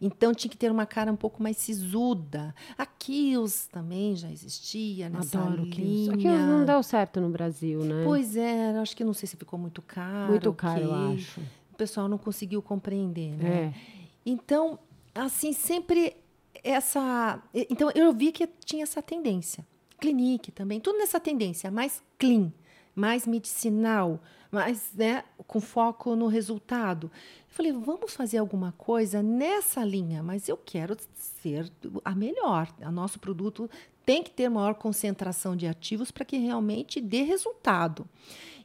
[0.00, 2.54] Então tinha que ter uma cara um pouco mais sisuda.
[2.78, 5.74] A Kiehl's também já existia nessa Adoro linha.
[5.74, 6.10] Kills.
[6.10, 8.04] Aquilo não deu certo no Brasil, né?
[8.04, 10.30] Pois é, acho que não sei se ficou muito caro.
[10.30, 11.40] Muito caro, eu acho.
[11.72, 13.74] O pessoal não conseguiu compreender, né?
[13.96, 13.99] É.
[14.24, 14.78] Então,
[15.14, 16.16] assim, sempre
[16.62, 17.42] essa.
[17.54, 19.66] Então, eu vi que tinha essa tendência.
[19.98, 22.50] Clinique também, tudo nessa tendência, mais clean,
[22.94, 24.18] mais medicinal,
[24.50, 27.10] mais, né, com foco no resultado.
[27.48, 31.70] Eu falei, vamos fazer alguma coisa nessa linha, mas eu quero ser
[32.02, 32.72] a melhor.
[32.80, 33.68] O nosso produto
[34.06, 38.08] tem que ter maior concentração de ativos para que realmente dê resultado.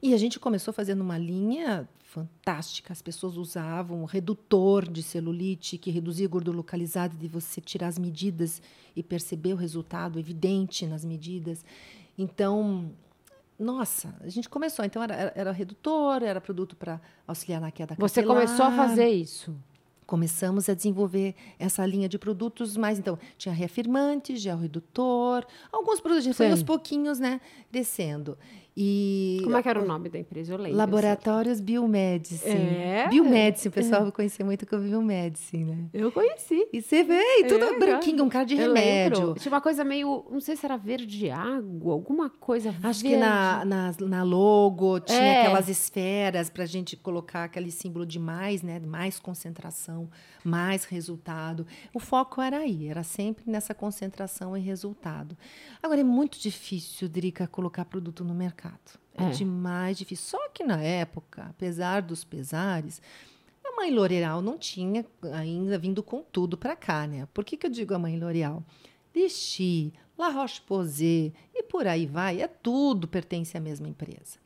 [0.05, 2.93] E a gente começou fazendo uma linha fantástica.
[2.93, 7.97] As pessoas usavam um redutor de celulite que reduzia gordura localizada de você tirar as
[7.97, 8.61] medidas
[8.95, 11.65] e perceber o resultado evidente nas medidas.
[12.15, 12.91] Então,
[13.57, 14.85] nossa, a gente começou.
[14.85, 18.45] Então, era, era, redutor, era produto para auxiliar na queda Você capilar.
[18.45, 19.57] começou a fazer isso.
[20.05, 26.19] Começamos a desenvolver essa linha de produtos, mas então tinha reafirmante, gel redutor, alguns produtos,
[26.19, 27.41] a gente foi aos pouquinhos, né,
[27.71, 28.37] descendo.
[28.77, 30.51] E Como é que era o nome da empresa?
[30.53, 30.77] Eu lembro.
[30.77, 32.53] Laboratórios Biomedicine.
[32.53, 33.07] É?
[33.07, 35.85] Biomedicine, o pessoal vai conhecer muito com Biomedicine, né?
[35.93, 36.67] Eu conheci.
[36.73, 39.19] E você vê, e tudo É, branquinho, um cara de Eu remédio.
[39.27, 39.39] lembro.
[39.39, 43.03] Tinha uma coisa meio, não sei se era verde água, alguma coisa Acho verde.
[43.03, 45.41] que na, na, na logo tinha É.
[45.43, 48.79] aquelas esferas para a gente colocar aquele símbolo de mais, né?
[48.81, 50.09] Mais concentração,
[50.43, 51.65] mais resultado.
[51.93, 55.37] O foco era aí, era sempre nessa concentração e resultado.
[55.81, 58.64] Agora, é muito difícil, Drica, colocar produto no mercado.
[59.17, 59.29] É, É.
[59.29, 60.25] demais difícil.
[60.25, 63.01] Só que na época, apesar dos pesares,
[63.63, 67.27] a mãe L'Oréal não tinha ainda vindo com tudo para cá, né?
[67.33, 68.63] Por que, que eu digo a mãe L'Oréal?
[69.13, 74.37] Vichy, La Roche-Posay e por aí vai, é tudo pertence à mesma empresa.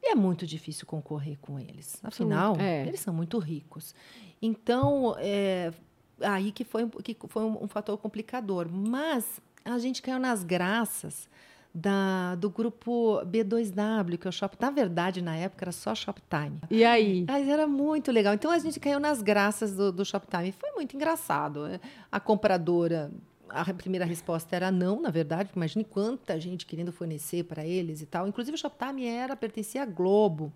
[0.00, 1.98] E é muito difícil concorrer com eles.
[2.02, 2.86] Afinal, é.
[2.86, 3.94] eles são muito ricos.
[4.40, 5.72] Então, é,
[6.20, 8.68] aí que foi, que foi um, um fator complicador.
[8.68, 11.28] Mas a gente caiu nas graças
[11.74, 14.56] da, do grupo B2W, que é o Shop.
[14.60, 16.60] Na verdade, na época, era só Shoptime.
[16.70, 17.24] E aí?
[17.26, 18.34] Mas era muito legal.
[18.34, 20.52] Então a gente caiu nas graças do, do Shoptime.
[20.52, 21.66] Foi muito engraçado.
[21.66, 21.80] né?
[22.10, 23.10] A compradora,
[23.48, 25.44] a primeira resposta era não, na verdade.
[25.44, 28.28] porque Imagine quanta gente querendo fornecer para eles e tal.
[28.28, 30.52] Inclusive o Shoptime era pertencia à Globo.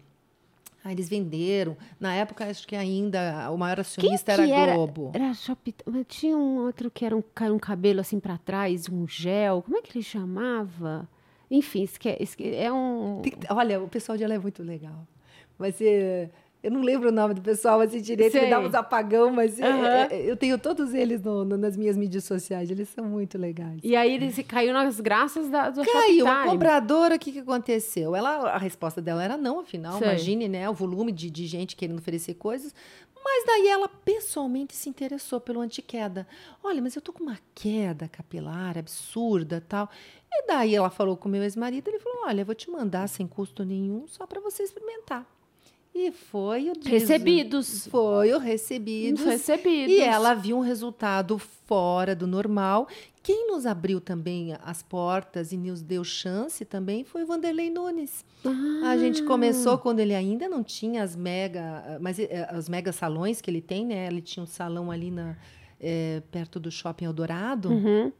[0.87, 1.77] Aí eles venderam.
[1.99, 4.75] Na época, acho que ainda o maior acionista era a era?
[4.75, 5.11] Globo.
[5.12, 5.75] Era Shop...
[5.85, 9.62] Mas tinha um outro que era um, um cabelo assim pra trás, um gel.
[9.62, 11.09] Como é que ele chamava?
[11.51, 12.16] Enfim, esque...
[12.20, 13.20] esque- é um...
[13.20, 15.05] Tem olha, o pessoal de lá é muito legal.
[15.59, 16.31] Mas é,
[16.66, 18.42] eu não lembro o nome do pessoal assim direito, Sei.
[18.42, 19.87] me dá uns apagão, mas é, Aham.
[20.11, 23.81] é, eu tenho todos eles no- no- nas minhas mídias sociais, eles são muito legais.
[23.85, 27.38] E aí ele se caiu nas graças da, do Caiu, a compradora, o que, que
[27.38, 28.16] aconteceu?
[28.16, 30.07] Ela, a resposta dela era não, afinal, Sei.
[30.09, 32.74] imagine né, o volume de, de gente querendo oferecer coisas.
[33.29, 36.29] Mas daí ela pessoalmente se interessou pelo antiqueda.
[36.62, 39.90] Olha, mas eu tô com uma queda capilar absurda tal.
[40.33, 43.09] E daí ela falou com o meu ex-marido, ele falou, olha, eu vou te mandar
[43.09, 45.26] sem custo nenhum, só para você experimentar.
[45.99, 47.87] E foi o Recebidos.
[47.87, 49.25] Foi o recebidos.
[49.25, 49.95] Recebidos.
[49.95, 52.87] E ela viu um resultado fora do normal.
[53.23, 58.27] Quem nos abriu também as portas e nos deu chance também foi o Vanderlei Nunes.
[58.45, 58.91] Ah.
[58.91, 63.41] A gente começou quando ele ainda não tinha as mega, mas eh, os mega salões
[63.41, 64.07] que ele tem, né?
[64.07, 65.35] Ele tinha um salão ali na,
[65.81, 67.71] eh, perto do Shopping Eldorado.
[67.71, 68.13] Uhum.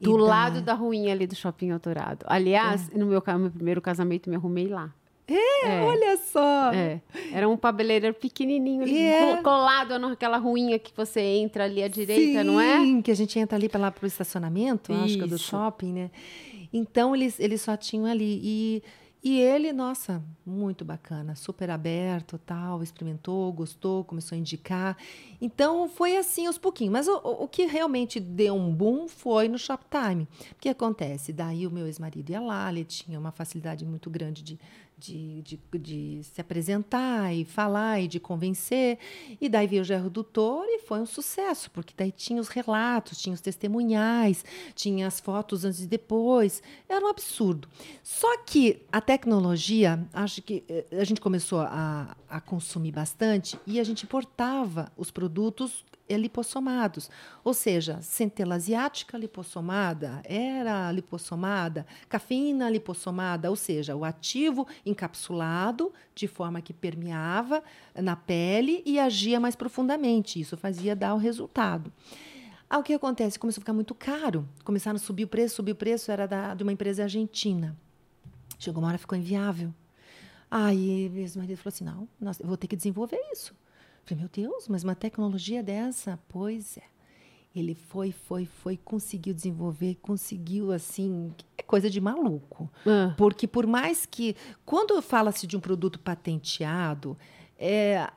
[0.00, 2.26] Do da- lado da ruinha ali do Shopping Eldorado.
[2.28, 4.92] Aliás, no meu, meu primeiro casamento, me arrumei lá.
[5.28, 6.72] É, Olha só!
[6.72, 7.00] É.
[7.32, 11.82] Era um cabeleireiro pequenininho ali, E é- co- colado naquela ruinha que você entra ali
[11.82, 12.78] à direita, não é?
[12.78, 15.44] Sim, que a gente entra ali para o estacionamento, acho que é do Isso.
[15.50, 16.10] shopping, né?
[16.72, 18.40] Então eles, eles só tinham ali.
[18.42, 18.82] E,
[19.24, 24.96] e ele, nossa, muito bacana, super aberto, tal, experimentou, gostou, começou a indicar.
[25.40, 26.92] Então foi assim aos pouquinhos.
[26.92, 30.28] Mas o, o o que realmente deu um boom foi no Shoptime.
[30.52, 31.32] O que acontece?
[31.32, 34.58] Daí o meu ex-marido ia lá, ele tinha uma facilidade muito grande de,
[34.96, 38.98] de, de, de se apresentar e falar e de convencer.
[39.40, 43.18] E daí veio o Gerro Doutor e foi um sucesso, porque daí tinha os relatos,
[43.18, 46.62] tinha os testemunhais, tinha as fotos antes e depois.
[46.88, 47.68] Era um absurdo.
[48.04, 53.80] Só que, até tecnologia, acho que eh, a gente começou a, a consumir bastante e
[53.80, 57.10] a gente importava os produtos lipossomados.
[57.42, 66.28] Ou seja, centela asiática lipossomada, era lipossomada, cafeína lipossomada, ou seja, o ativo encapsulado de
[66.28, 67.62] forma que permeava
[67.94, 70.40] na pele e agia mais profundamente.
[70.40, 71.92] Isso fazia dar o resultado.
[72.68, 73.38] Ah, o que acontece?
[73.38, 74.48] Começou a ficar muito caro.
[74.64, 77.76] Começaram a subir o preço, subir o preço, era da, de uma empresa argentina.
[78.58, 79.72] Chegou uma hora ficou inviável.
[80.50, 83.54] Aí meu marido falou assim: não, eu vou ter que desenvolver isso.
[84.06, 86.16] Eu falei, meu Deus, mas uma tecnologia dessa?
[86.28, 86.82] Pois é.
[87.54, 92.70] Ele foi, foi, foi, conseguiu desenvolver, conseguiu, assim, é coisa de maluco.
[92.86, 93.14] Ah.
[93.16, 97.16] Porque por mais que, quando fala-se de um produto patenteado,
[97.58, 98.08] é,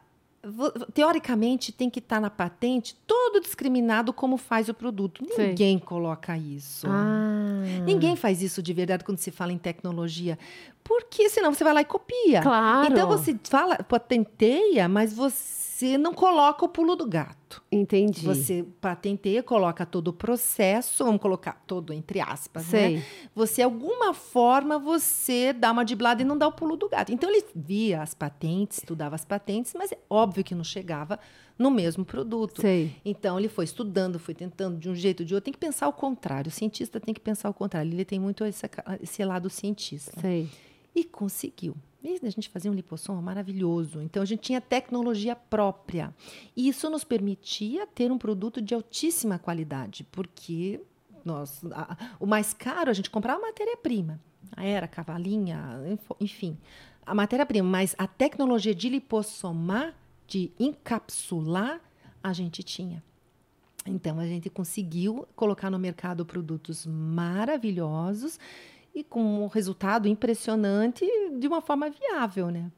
[0.94, 5.24] teoricamente tem que estar tá na patente todo discriminado como faz o produto.
[5.24, 5.86] Ninguém Sei.
[5.86, 6.88] coloca isso.
[6.88, 7.62] Ah.
[7.86, 10.38] Ninguém faz isso de verdade quando se fala em tecnologia.
[10.84, 12.42] Porque senão você vai lá e copia.
[12.42, 12.92] Claro.
[12.92, 17.64] Então você fala, patenteia, mas você não coloca o pulo do gato.
[17.72, 18.26] Entendi.
[18.26, 22.70] Você patenteia, coloca todo o processo, vamos colocar todo entre aspas, né?
[22.70, 22.98] Sei.
[22.98, 23.06] né?
[23.36, 27.12] Você, alguma forma, você dá uma diblada e não dá o pulo do gato.
[27.12, 31.20] Então, ele via as patentes, estudava as patentes, mas é óbvio que não chegava
[31.58, 32.62] no mesmo produto.
[32.62, 32.96] Sei.
[33.04, 35.46] Então, ele foi estudando, foi tentando de um jeito ou de outro.
[35.46, 36.50] Tem que pensar o contrário.
[36.50, 37.92] O cientista tem que pensar o contrário.
[37.92, 38.66] Ele tem muito esse,
[39.02, 40.20] esse lado cientista.
[40.20, 40.50] Sei.
[40.96, 41.76] E conseguiu.
[42.02, 44.02] Mesmo a gente fazia um lipossom maravilhoso.
[44.02, 46.14] Então a gente tinha tecnologia própria.
[46.56, 50.82] E isso nos permitia ter um produto de altíssima qualidade, porque
[51.26, 54.20] nós, a, o mais caro a gente comprava matéria-prima.
[54.56, 55.82] Era cavalinha,
[56.20, 56.58] enfim,
[57.06, 59.94] a matéria-prima, mas a tecnologia de lipossomar,
[60.26, 61.82] de encapsular,
[62.24, 63.04] a gente tinha.
[63.86, 68.40] Então a gente conseguiu colocar no mercado produtos maravilhosos
[69.00, 71.06] e com um resultado impressionante
[71.40, 72.72] de uma forma viável, né?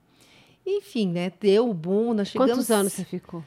[0.66, 1.32] Enfim, né?
[1.40, 2.54] Deu o boom, nós chegamos...
[2.54, 3.44] Quantos anos você ficou?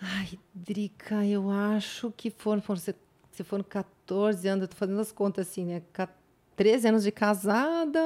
[0.00, 2.94] Ai, Drica, eu acho que foram, foram se,
[3.32, 5.82] se foram 14 anos, eu tô fazendo as contas assim, né?
[6.56, 8.00] 13 anos de casada,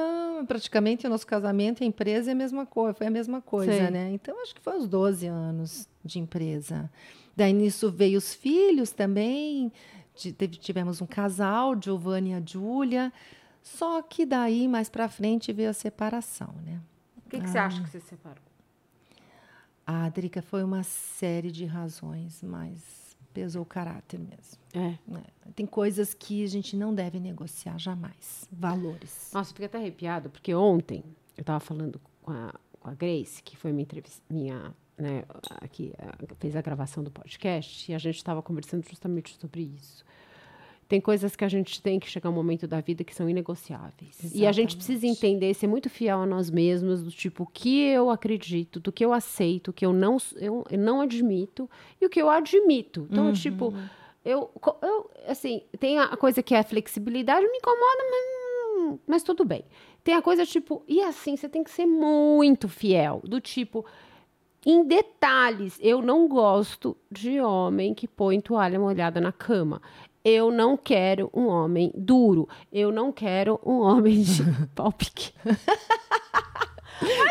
[0.47, 3.73] praticamente o nosso casamento e a empresa é a mesma coisa, foi a mesma coisa,
[3.73, 3.91] Sim.
[3.91, 4.11] né?
[4.13, 6.89] Então acho que foi uns 12 anos de empresa.
[7.35, 9.71] Daí nisso veio os filhos também,
[10.13, 13.11] tivemos um casal, Giovanni e a Júlia.
[13.63, 16.81] Só que daí, mais para frente, veio a separação, né?
[17.25, 17.47] O que, que ah.
[17.47, 18.43] você acha que você separou?
[19.87, 24.59] Ah, Drica, foi uma série de razões, mas pesou o caráter mesmo.
[24.73, 24.97] É.
[25.17, 25.51] é.
[25.55, 28.47] Tem coisas que a gente não deve negociar jamais.
[28.51, 29.31] Valores.
[29.33, 31.03] Nossa, eu fiquei até arrepiado, porque ontem
[31.37, 35.23] eu estava falando com a, com a Grace, que foi minha entrevista, minha, né,
[35.61, 35.93] aqui,
[36.37, 40.05] fez a gravação do podcast, e a gente estava conversando justamente sobre isso
[40.87, 44.19] tem coisas que a gente tem que chegar um momento da vida que são inegociáveis.
[44.19, 44.37] Exatamente.
[44.37, 47.81] E a gente precisa entender, ser muito fiel a nós mesmos, do tipo, o que
[47.81, 51.69] eu acredito, do que eu aceito, o que eu não, eu, eu não admito
[51.99, 53.07] e o que eu admito.
[53.09, 53.33] Então, uhum.
[53.33, 53.73] tipo,
[54.23, 54.49] eu,
[54.81, 59.63] eu, assim, tem a coisa que é a flexibilidade, me incomoda, mas, mas tudo bem.
[60.03, 63.85] Tem a coisa, tipo, e assim, você tem que ser muito fiel, do tipo
[64.65, 69.81] em detalhes, eu não gosto de homem que põe toalha molhada na cama.
[70.23, 72.47] Eu não quero um homem duro.
[72.71, 75.57] Eu não quero um homem de pau pequeno.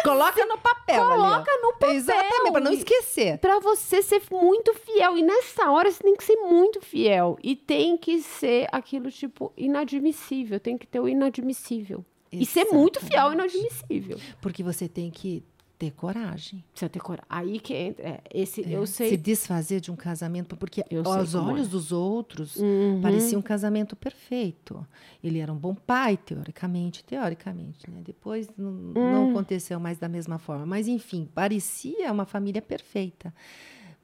[0.05, 1.03] Coloca no papel.
[1.03, 1.91] Coloca ali, no papel.
[1.95, 3.39] Exatamente, para não esquecer.
[3.39, 5.17] Para você ser muito fiel.
[5.17, 7.39] E nessa hora você tem que ser muito fiel.
[7.43, 10.61] E tem que ser aquilo, tipo, inadmissível.
[10.61, 12.05] Tem que ter o inadmissível.
[12.31, 12.43] Exatamente.
[12.43, 14.19] E ser muito fiel e inadmissível.
[14.41, 15.43] Porque você tem que
[15.83, 16.63] ter coragem.
[16.71, 17.27] Precisa ter coragem.
[17.29, 18.07] Aí que entra.
[18.07, 19.11] É, esse, é, eu sei.
[19.11, 21.71] Se desfazer de um casamento, porque eu aos olhos é.
[21.71, 23.01] dos outros uhum.
[23.03, 24.87] parecia um casamento perfeito.
[25.25, 27.91] Ele era um bom pai, teoricamente, teoricamente.
[27.91, 28.01] Né?
[28.05, 30.65] Depois não, não aconteceu mais da mesma forma.
[30.65, 33.35] Mas, enfim, parecia uma família perfeita.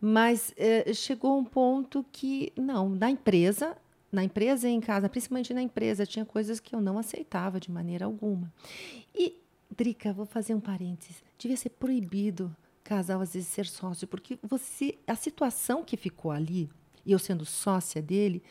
[0.01, 3.77] Mas é, chegou um ponto que, não, na empresa,
[4.11, 7.71] na empresa e em casa, principalmente na empresa, tinha coisas que eu não aceitava de
[7.71, 8.53] maneira alguma.
[9.14, 9.37] E
[9.70, 11.22] Drica, vou fazer um parênteses.
[11.38, 16.70] Devia ser proibido casal às vezes ser sócio, porque você, a situação que ficou ali,
[17.04, 18.42] e eu sendo sócia dele,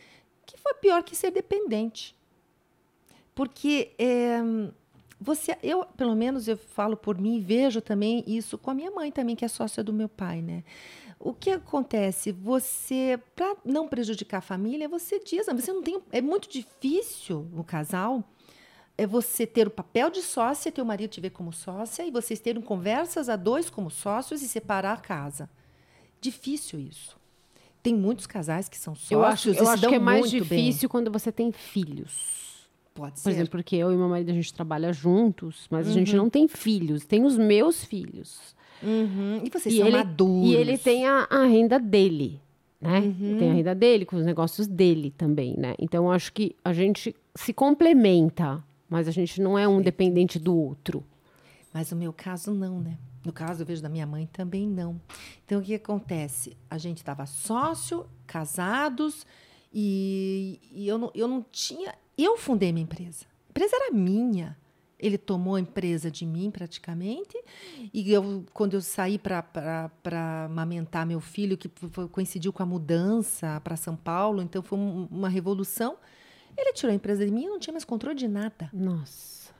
[0.46, 2.16] que foi pior que ser dependente.
[3.34, 4.38] Porque é,
[5.20, 9.10] você, eu, pelo menos eu falo por mim, vejo também isso com a minha mãe
[9.10, 10.62] também, que é sócia do meu pai, né?
[11.18, 12.30] O que acontece?
[12.30, 17.64] Você, para não prejudicar a família, você diz, você não tem, é muito difícil no
[17.64, 18.22] casal
[18.98, 22.40] é você ter o papel de sócia, teu marido te ver como sócia, e vocês
[22.40, 25.48] terem conversas a dois como sócios e separar a casa.
[26.20, 27.16] Difícil isso.
[27.82, 29.10] Tem muitos casais que são sócios.
[29.12, 30.90] Eu acho, eu acho que é mais difícil bem.
[30.90, 32.68] quando você tem filhos.
[32.92, 33.30] Pode Por ser.
[33.30, 35.94] exemplo, porque eu e meu marido a gente trabalha juntos, mas a Uhum.
[35.94, 37.04] gente não tem filhos.
[37.06, 38.40] Tem os meus filhos.
[38.82, 39.40] Uhum.
[39.44, 40.50] E vocês E são ele, maduros.
[40.50, 42.40] e ele tem a, a renda dele,
[42.80, 42.98] né?
[42.98, 43.36] Uhum.
[43.38, 45.74] Tem a renda dele, com os negócios dele também, né?
[45.78, 50.38] Então, eu acho que a gente se complementa, mas a gente não é um dependente
[50.38, 51.04] do outro.
[51.72, 52.98] Mas no meu caso, não, né?
[53.24, 54.98] No caso, eu vejo da minha mãe também não.
[55.44, 56.56] Então, o que acontece?
[56.70, 59.26] A gente estava sócio, casados,
[59.72, 61.94] e, e eu, não, eu não tinha.
[62.16, 63.26] Eu fundei minha empresa.
[63.48, 64.56] A empresa era minha.
[64.98, 67.36] Ele tomou a empresa de mim, praticamente.
[67.92, 69.90] E eu, quando eu saí para
[70.46, 71.68] amamentar meu filho, que
[72.10, 75.96] coincidiu com a mudança para São Paulo, então foi um- uma revolução.
[76.60, 78.68] Ele tirou a empresa de mim e eu não tinha mais controle de nada.
[78.72, 79.50] Nossa.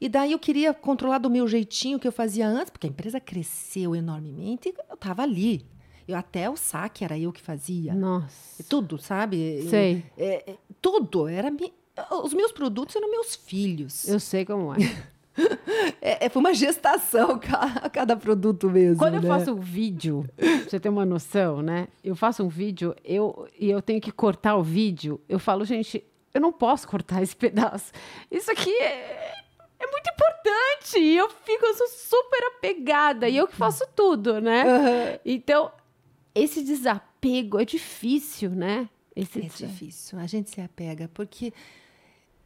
[0.00, 3.18] E daí eu queria controlar do meu jeitinho que eu fazia antes, porque a empresa
[3.20, 5.64] cresceu enormemente e eu estava ali.
[6.06, 7.94] Eu, até o saque era eu que fazia.
[7.94, 8.62] Nossa.
[8.68, 9.66] Tudo, sabe?
[9.68, 10.04] Sei.
[10.16, 11.28] É, é, tudo.
[11.28, 11.72] Era mi-
[12.24, 14.08] Os meus produtos eram meus filhos.
[14.08, 14.78] Eu sei como é.
[16.02, 18.98] É, é, foi uma gestação ca- cada produto mesmo.
[18.98, 19.28] Quando eu né?
[19.28, 21.86] faço um vídeo, pra você ter uma noção, né?
[22.02, 25.20] Eu faço um vídeo eu, e eu tenho que cortar o vídeo.
[25.28, 26.02] Eu falo, gente,
[26.32, 27.92] eu não posso cortar esse pedaço.
[28.30, 29.34] Isso aqui é,
[29.78, 30.98] é muito importante.
[30.98, 33.28] E eu fico, eu sou super apegada.
[33.28, 35.18] E eu que faço tudo, né?
[35.24, 35.70] Então,
[36.34, 38.88] esse desapego é difícil, né?
[39.14, 40.18] Esse É difícil.
[40.18, 41.52] A gente se apega porque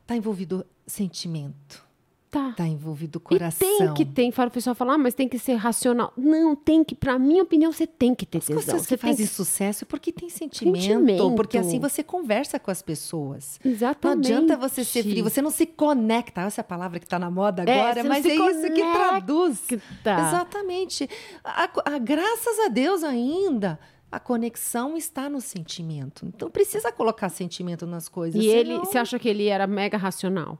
[0.06, 1.84] tá envolvido sentimento,
[2.32, 2.52] Tá.
[2.56, 3.68] tá envolvido E coração.
[3.78, 6.14] tem que ter, fala o pessoal fala, ah, mas tem que ser racional.
[6.16, 8.78] Não, tem que, pra minha opinião, você tem que ter As tesão.
[8.78, 9.32] Você fazem que...
[9.32, 11.34] sucesso porque tem sentimento, Sentimento.
[11.34, 13.60] porque assim você conversa com as pessoas.
[13.62, 14.32] Não Exatamente.
[14.32, 16.40] adianta você ser frio, você não se conecta.
[16.40, 18.80] Essa é a palavra que está na moda É, agora, não mas é isso que
[18.82, 18.92] conecta.
[18.98, 19.66] traduz.
[20.02, 20.28] Tá.
[20.28, 21.10] Exatamente.
[21.44, 23.78] A- a- graças a Deus ainda.
[24.10, 26.26] A conexão está no sentimento.
[26.26, 28.42] Então precisa colocar sentimento nas coisas.
[28.42, 30.58] E ele, senão- você acha que ele era mega racional?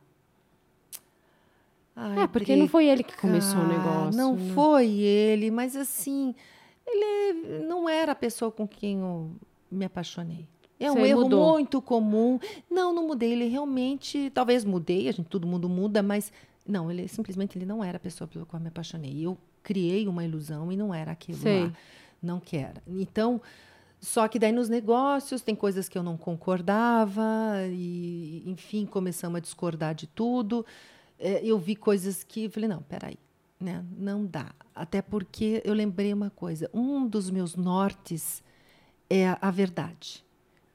[1.95, 4.17] Ai, é, porque não foi ele que começou o negócio.
[4.17, 4.53] Não né?
[4.55, 6.35] foi ele, mas assim,
[6.87, 9.31] ele não era a pessoa com quem eu
[9.71, 10.47] me apaixonei.
[10.81, 11.53] É um Você erro mudou.
[11.53, 12.41] muito comum.
[12.69, 13.33] Não, não mudei.
[13.33, 16.33] Ele realmente, talvez mudei, a gente, todo mundo muda, mas
[16.67, 19.25] não, ele simplesmente ele não era a pessoa pela qual eu me apaixonei.
[19.25, 21.65] Eu criei uma ilusão e não era aquilo Sei.
[21.65, 21.73] lá.
[22.21, 22.81] Não quero.
[22.87, 23.41] Então,
[24.01, 27.23] só que daí nos negócios tem coisas que eu não concordava
[27.71, 30.67] e, enfim, começamos a discordar de tudo.
[31.25, 33.17] É, eu vi coisas que falei, não, peraí,
[33.61, 33.85] né?
[33.97, 34.53] Não dá.
[34.75, 38.43] Até porque eu lembrei uma coisa, um dos meus nortes
[39.09, 40.25] é a, verdade,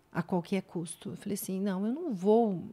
[0.10, 1.10] a qualquer custo.
[1.10, 2.64] Eu falei assim, não, eu não vou,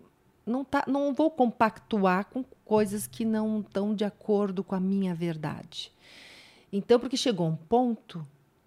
[0.46, 5.12] não tá, não vou compactuar com coisas que não estão de acordo com a minha
[5.12, 5.92] verdade.
[6.72, 8.24] Então, porque chegou um ponto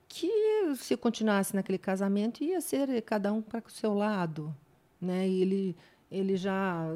[0.10, 0.30] que
[0.76, 4.54] se eu continuasse naquele casamento ia ser cada um para o seu lado,
[5.00, 5.28] né?
[5.28, 5.76] E ele
[6.10, 6.88] ele já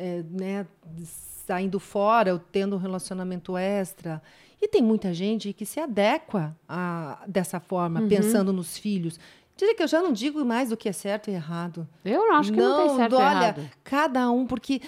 [0.00, 0.66] é, né,
[1.46, 4.22] saindo fora, ou tendo um relacionamento extra.
[4.62, 9.18] E tem muita gente que se adequa a, dessa forma, pensando nos filhos.
[9.56, 11.86] Dizer que eu já não digo mais o que é certo e errado.
[12.04, 13.70] Eu acho que não, tem certo e olha, errado.
[13.84, 14.80] cada um, porque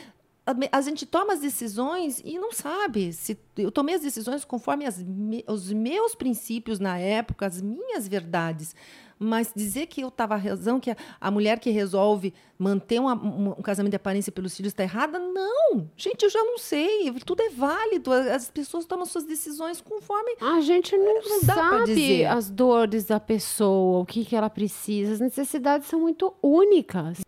[0.46, 4.86] a, a gente toma as decisões e não sabe se eu tomei as decisões conforme
[4.86, 8.74] as me- os meus princípios na época, as minhas verdades.
[9.22, 13.50] Mas dizer que eu estava razão, que a, a mulher que resolve manter uma- um,
[13.50, 15.88] um casamento de aparência pelos filhos está errada, não.
[15.96, 17.12] Gente, eu já não sei.
[17.24, 18.12] Tudo é válido.
[18.12, 22.26] As pessoas tomam suas decisões conforme A gente não, Não dá pra sabe dizer.
[22.26, 25.12] as dores da pessoa, o que, que ela precisa.
[25.12, 27.20] As necessidades são muito únicas.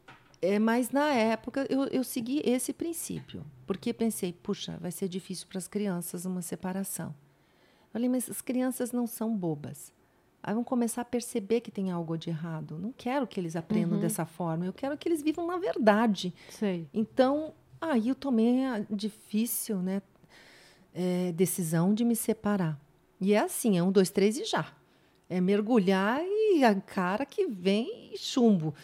[0.42, 5.46] É, mas na época eu, eu segui esse princípio, porque pensei, puxa, vai ser difícil
[5.48, 7.08] para as crianças uma separação.
[7.08, 9.90] Eu falei, mas as crianças não são bobas.
[10.46, 12.78] Aí vão começar a perceber que tem algo de errado.
[12.78, 16.34] Não quero que eles aprendam dessa forma, eu quero que eles vivam na verdade.
[16.50, 16.86] Sei.
[16.92, 20.02] Então, aí eu tomei a difícil né,
[20.92, 22.78] é, decisão de me separar.
[23.18, 24.66] E é assim, é um, dois, três e já.
[25.30, 28.74] É mergulhar e a cara que vem e chumbo.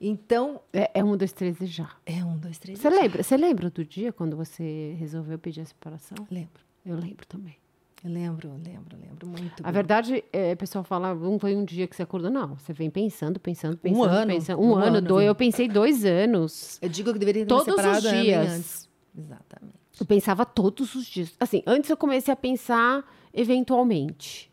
[0.00, 1.90] Então, É, é um, dois, três e já.
[2.06, 2.96] é um, dois, três Você e já.
[3.02, 6.16] lembra, você lembra do dia quando você resolveu pedir a separação?
[6.30, 6.62] Lembro.
[6.86, 7.56] Eu lembro também.
[8.04, 9.60] Eu lembro, lembro, lembro muito.
[9.60, 9.72] A bem.
[9.72, 12.56] verdade, é, o pessoal fala, não foi um dia que você acordou, não.
[12.56, 14.60] Você vem pensando, pensando, pensando, ano, pensando.
[14.60, 15.26] Um, um ano, ano, dois.
[15.26, 16.78] Eu pensei dois anos.
[16.82, 18.48] Eu digo que deveria ter Todos os dias.
[18.50, 18.88] antes.
[19.16, 19.76] Exatamente.
[20.00, 21.32] Eu pensava todos os dias.
[21.38, 24.50] Assim, antes eu comecei a pensar eventualmente.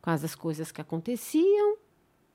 [0.00, 1.76] Com as coisas que aconteciam,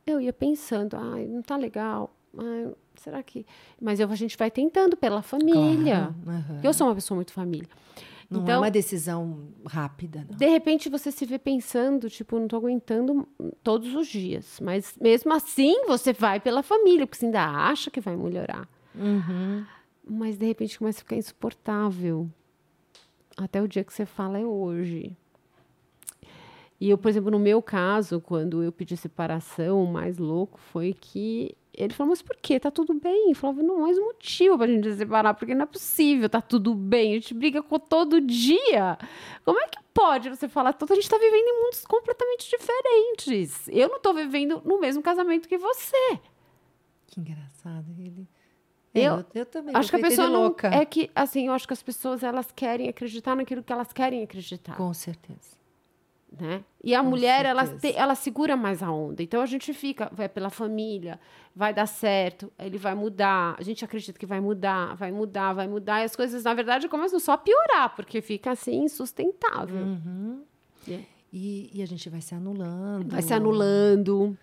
[0.06, 2.14] eu ia pensando, ai, não tá legal.
[2.38, 3.45] Ai, será que.
[3.80, 6.14] Mas eu- a gente vai tentando pela família.
[6.26, 6.60] Claro, aham.
[6.62, 7.70] Eu sou uma pessoa muito família.
[8.32, 10.38] Não é então, uma decisão rápida, não.
[10.38, 13.27] de repente você se vê pensando, tipo, não tô aguentando
[13.61, 14.57] todos os dias.
[14.61, 18.67] Mas mesmo assim, você vai pela família, porque você ainda acha que vai melhorar.
[18.93, 19.65] Uhum.
[20.05, 22.29] mas de repente começa a ficar insuportável.
[23.38, 25.15] Até o dia que você fala é hoje.
[26.79, 30.93] E eu, por exemplo, no meu caso, quando eu pedi separação, o mais louco foi
[30.93, 32.59] que ele falou, mas por quê?
[32.59, 33.30] Tá tudo bem.
[33.30, 36.41] Eu falava, não há mais motivo pra gente se separar, porque não é possível, tá
[36.41, 37.11] tudo bem.
[37.11, 38.97] A gente briga com todo dia.
[39.45, 40.91] Como é que pode você falar tudo?
[40.91, 43.67] A gente tá vivendo em mundos completamente diferentes.
[43.69, 46.19] Eu não tô vivendo no mesmo casamento que você.
[47.07, 47.86] Que engraçado.
[47.97, 48.28] Ele...
[48.93, 49.74] Eu, É, eu, também.
[49.74, 50.67] Acho que a eu pessoa não, louca.
[50.67, 54.22] é que assim, eu acho que as pessoas elas querem acreditar naquilo que elas querem
[54.22, 55.61] acreditar, Com certeza.
[56.32, 56.63] Né?
[56.84, 59.21] E a Com mulher ela, te- ela segura mais a onda.
[59.21, 61.19] Então a gente fica, vai pela família,
[61.55, 63.55] vai dar certo, ele vai mudar.
[63.59, 66.88] A gente acredita que vai mudar, vai mudar, vai mudar e as coisas na verdade
[66.88, 69.84] começam só a piorar, porque fica assim insustentável.
[69.86, 70.43] Uhum.
[70.88, 71.01] É.
[71.34, 73.11] E, e a gente vai se anulando.
[73.11, 74.38] Vai se anulando.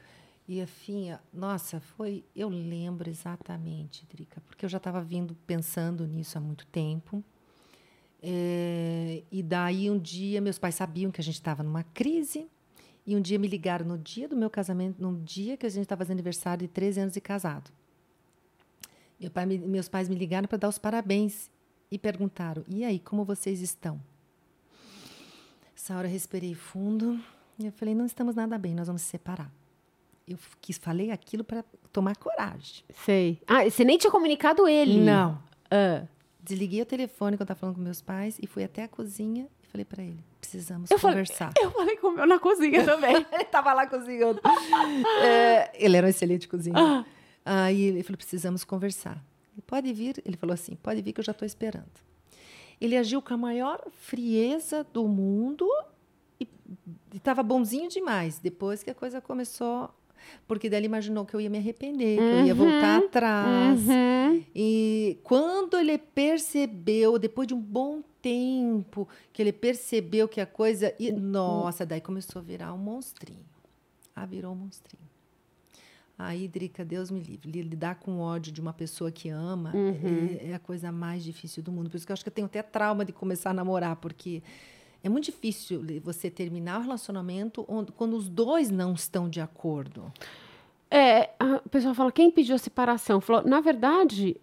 [0.46, 2.24] E afim, nossa, foi.
[2.34, 7.22] Eu lembro exatamente, Drica, porque eu já estava vindo pensando nisso há muito tempo.
[8.22, 12.46] É, e daí um dia meus pais sabiam que a gente estava numa crise.
[13.06, 15.82] E um dia me ligaram no dia do meu casamento, no dia que a gente
[15.84, 17.70] estava fazendo aniversário de 13 anos de casado.
[19.18, 21.50] Meu pai me- meus pais me ligaram para dar os parabéns
[21.90, 23.98] e perguntaram: e aí, como vocês estão?
[25.74, 27.18] Essa hora eu respirei fundo
[27.58, 29.50] e eu falei: não estamos nada bem, nós vamos se separar.
[30.26, 32.84] Eu quis, falei aquilo para tomar coragem.
[33.06, 33.40] Sei.
[33.46, 35.00] Ah, você nem tinha comunicado ele?
[35.00, 35.42] Não.
[35.70, 36.04] Ah.
[36.48, 39.46] Desliguei o telefone quando eu estava falando com meus pais e fui até a cozinha
[39.62, 41.52] e falei para ele: precisamos Eu falei- conversar.
[41.60, 43.14] Eu falei com o meu na cozinha também.
[43.30, 44.40] ele estava lá cozinhando.
[45.22, 47.04] É, ele era um excelente cozinheiro.
[47.44, 47.64] Ah.
[47.64, 49.22] Aí ele falou: precisamos conversar.
[49.66, 50.22] Pode vir.
[50.24, 51.90] Ele falou assim: pode vir que eu já estou esperando.
[52.80, 55.68] Ele agiu com a maior frieza do mundo
[56.40, 56.48] e
[57.14, 58.38] estava bonzinho demais.
[58.38, 59.90] Depois que a coisa começou.
[60.46, 63.80] Porque daí ele imaginou que eu ia me arrepender, que eu ia voltar atrás.
[63.88, 64.44] Uhum.
[64.54, 70.94] E quando ele percebeu, depois de um bom tempo, que ele percebeu que a coisa.
[70.98, 73.44] E, nossa, daí começou a virar um monstrinho.
[74.14, 75.06] Ah, virou um monstrinho.
[76.18, 77.48] Aí, Drica, Deus me livre.
[77.50, 79.72] li- Lidar com ódio de uma pessoa que ama
[80.42, 81.88] é, é a coisa mais difícil do mundo.
[81.88, 84.42] Por isso que eu acho que eu tenho até trauma de começar a namorar, porque
[85.02, 87.64] é muito difícil você terminar o relacionamento
[87.96, 90.12] quando os dois não estão de acordo.
[90.90, 93.20] É, a- o pessoal fala, quem pediu a separação?
[93.20, 94.36] Falou, na verdade,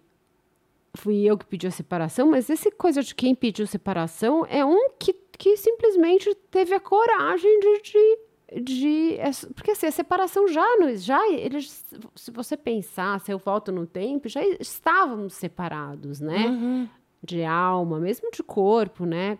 [0.94, 4.90] fui eu que pedi a separação, mas esse coisa de quem pediu separação é um
[4.98, 7.80] que, que simplesmente teve a coragem de.
[7.82, 8.18] de
[8.62, 11.84] de essa- porque assim, a separação já não já eles
[12.14, 16.46] se você pensar se eu volto no tempo já estávamos separados né
[17.20, 19.36] de alma mesmo de corpo né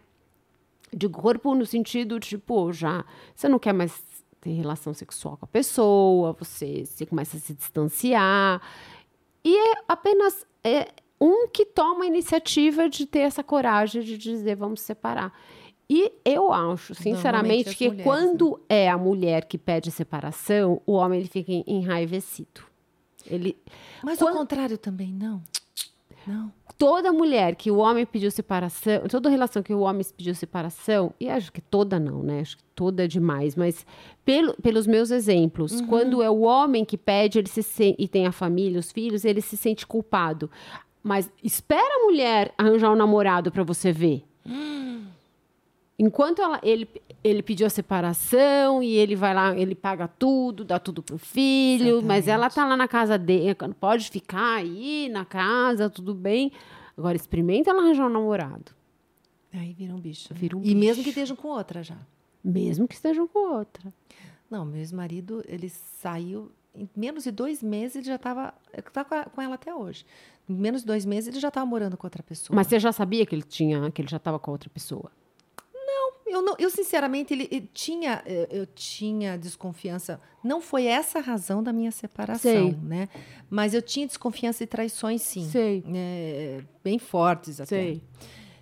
[0.95, 4.03] de corpo no sentido tipo já você não quer mais
[4.41, 8.61] ter relação sexual com a pessoa você você começa a se distanciar
[9.45, 10.89] e é apenas é,
[11.21, 15.33] um que toma a iniciativa de ter essa coragem de dizer vamos separar
[15.89, 21.21] e eu acho sinceramente que mulheres, quando é a mulher que pede separação o homem
[21.21, 22.63] ele fica enraivecido
[23.27, 23.57] ele
[24.05, 25.43] Mas Quando- o contrário também, não.
[26.25, 26.53] Não.
[26.79, 31.29] Toda mulher que o homem pediu separação, toda relação que o homem pediu separação, e
[31.29, 32.41] acho que toda não, né?
[32.41, 33.87] Acho que toda é demais, mas
[34.25, 38.27] pelo, pelos meus exemplos, quando é o homem que pede, ele se sen- e tem
[38.27, 40.51] a família, os filhos, ele se sente culpado.
[41.03, 44.25] Mas espera a mulher arranjar um namorado para você ver.
[45.99, 46.89] Enquanto ela- ele,
[47.25, 52.03] ele pediu a separação e ele vai lá, ele paga tudo, dá tudo pro filho,
[52.03, 56.53] mas ela tá lá na casa dele, pode ficar aí na casa, tudo bem.
[56.99, 58.73] Agora experimenta ela arranjar um namorado,
[59.55, 60.29] Aí vira um bicho.
[60.35, 60.39] né?
[60.39, 61.19] Vira um e mesmo que bicho.
[61.21, 61.97] estejam com outra já.
[62.45, 63.93] mesmo que estejam com outra.
[64.51, 66.53] Não, meu ex-marido, ele saiu.
[66.75, 68.53] Em menos de dois meses, ele já estava.
[68.73, 70.05] Está com, a- com ela até hoje.
[70.49, 72.55] Em menos de dois meses, ele já estava morando com outra pessoa.
[72.55, 75.11] Mas você já sabia que ele tinha, que ele já estava com outra pessoa?
[76.27, 80.21] Eu, não, eu sinceramente, ele, tinha, eu tinha desconfiança.
[80.43, 82.77] Não foi essa a razão da minha separação, Sei.
[82.83, 83.09] né?
[83.49, 85.49] Mas eu tinha desconfiança e traições, sim.
[85.49, 85.85] Sei.
[85.87, 87.67] Eh, bem fortes até.
[87.67, 88.03] Sei.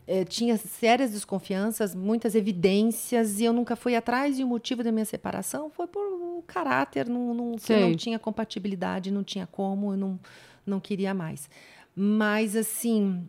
[0.07, 4.39] Eh, tinha sérias desconfianças, muitas evidências, e eu nunca fui atrás.
[4.39, 9.11] E o motivo da minha separação foi por um caráter, não, não, não tinha compatibilidade,
[9.11, 10.21] não tinha como, eu não,
[10.67, 11.49] não queria mais.
[11.97, 13.27] Mas, assim,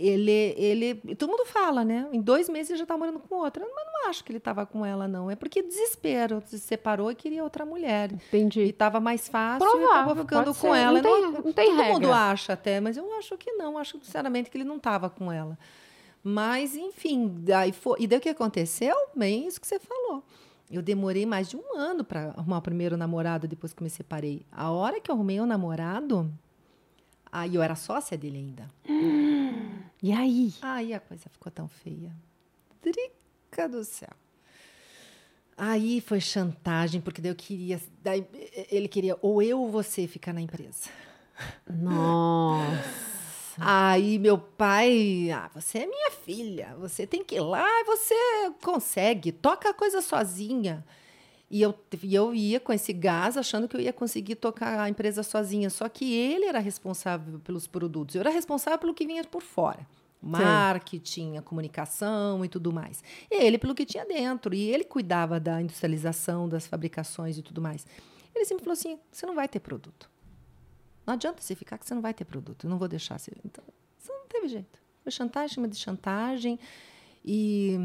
[0.00, 0.94] ele, ele.
[1.16, 2.08] Todo mundo fala, né?
[2.12, 3.64] Em dois meses ele já tá morando com outra.
[3.64, 5.30] Mas não acho que ele estava com ela, não.
[5.30, 6.42] É porque desespero.
[6.46, 8.10] Se separou e queria outra mulher.
[8.12, 8.60] E Entendi.
[8.62, 10.78] estava mais fácil e Provável, acabou ficando pode com ser.
[10.80, 11.02] ela.
[11.02, 11.92] Não tem- não tem todo regra.
[11.94, 13.76] mundo acha até, mas eu acho que não.
[13.78, 15.58] Acho sinceramente que ele não estava com ela.
[16.22, 17.98] Mas, enfim, daí foi.
[18.00, 18.94] E daí o que aconteceu?
[19.16, 20.22] Bem, isso que você falou.
[20.70, 24.46] Eu demorei mais de um ano para arrumar o primeiro namorado depois que me separei.
[24.52, 26.30] A hora que eu arrumei o namorado,
[27.32, 28.68] Aí eu era sócia dele ainda.
[30.02, 30.54] E aí?
[30.62, 32.14] Aí a coisa ficou tão feia.
[32.82, 34.10] Drica do céu.
[35.56, 37.80] Aí foi chantagem, porque daí eu queria.
[38.02, 38.26] Daí
[38.70, 40.88] ele queria ou eu ou você ficar na empresa.
[41.68, 43.10] Nossa.
[43.58, 48.14] Aí meu pai, ah, você é minha filha, você tem que ir lá e você
[48.62, 50.82] consegue, toca a coisa sozinha.
[51.50, 54.88] E eu, e eu ia com esse gás achando que eu ia conseguir tocar a
[54.88, 55.68] empresa sozinha.
[55.68, 59.86] Só que ele era responsável pelos produtos, eu era responsável pelo que vinha por fora.
[60.22, 63.02] Marketing, a comunicação e tudo mais.
[63.30, 64.54] E ele pelo que tinha dentro.
[64.54, 67.86] E ele cuidava da industrialização, das fabricações e tudo mais.
[68.34, 70.10] Ele sempre falou assim: você não vai ter produto.
[71.06, 72.66] Não adianta você ficar que você não vai ter produto.
[72.66, 73.32] Eu não vou deixar você.
[73.44, 73.64] Então,
[74.06, 74.78] não teve jeito.
[75.02, 76.58] Foi chantagem, cima de chantagem.
[77.24, 77.78] E,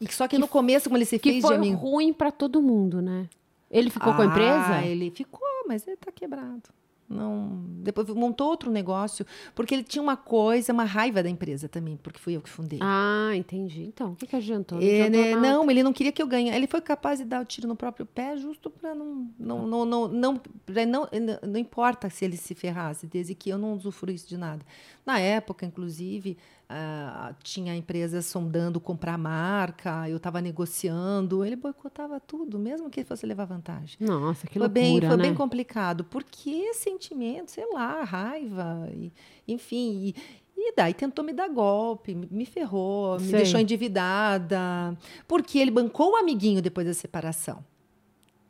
[0.00, 1.76] e só que, que no começo, como ele se que fez foi de amigo.
[1.76, 3.28] ruim para todo mundo, né?
[3.70, 4.76] Ele ficou com a empresa?
[4.76, 6.70] Ah, ele ficou, mas ele está quebrado.
[7.08, 9.24] Não, depois montou outro negócio,
[9.54, 12.78] porque ele tinha uma coisa, uma raiva da empresa também, porque fui eu que fundei.
[12.82, 13.82] Ah, entendi.
[13.84, 14.78] Então, o que, que adiantou?
[14.78, 16.50] Não, é, né, não, ele não queria que eu ganhe.
[16.50, 19.86] Ele foi capaz de dar o tiro no próprio pé, justo para não não, não,
[19.86, 21.08] não, não, não,
[21.50, 24.62] não importa se ele se ferrasse, desde que eu não usufruísse de nada.
[25.06, 26.36] Na época, inclusive,
[26.70, 33.24] Uh, tinha empresas sondando comprar marca, eu estava negociando, ele boicotava tudo, mesmo que fosse
[33.24, 33.96] levar vantagem.
[33.98, 35.22] Nossa, que foi loucura, bem, Foi né?
[35.22, 39.10] bem complicado, porque sentimento, sei lá, raiva, e,
[39.48, 40.14] enfim, e,
[40.54, 44.94] e daí tentou me dar golpe, me ferrou, me deixou endividada,
[45.26, 47.64] porque ele bancou o amiguinho depois da separação.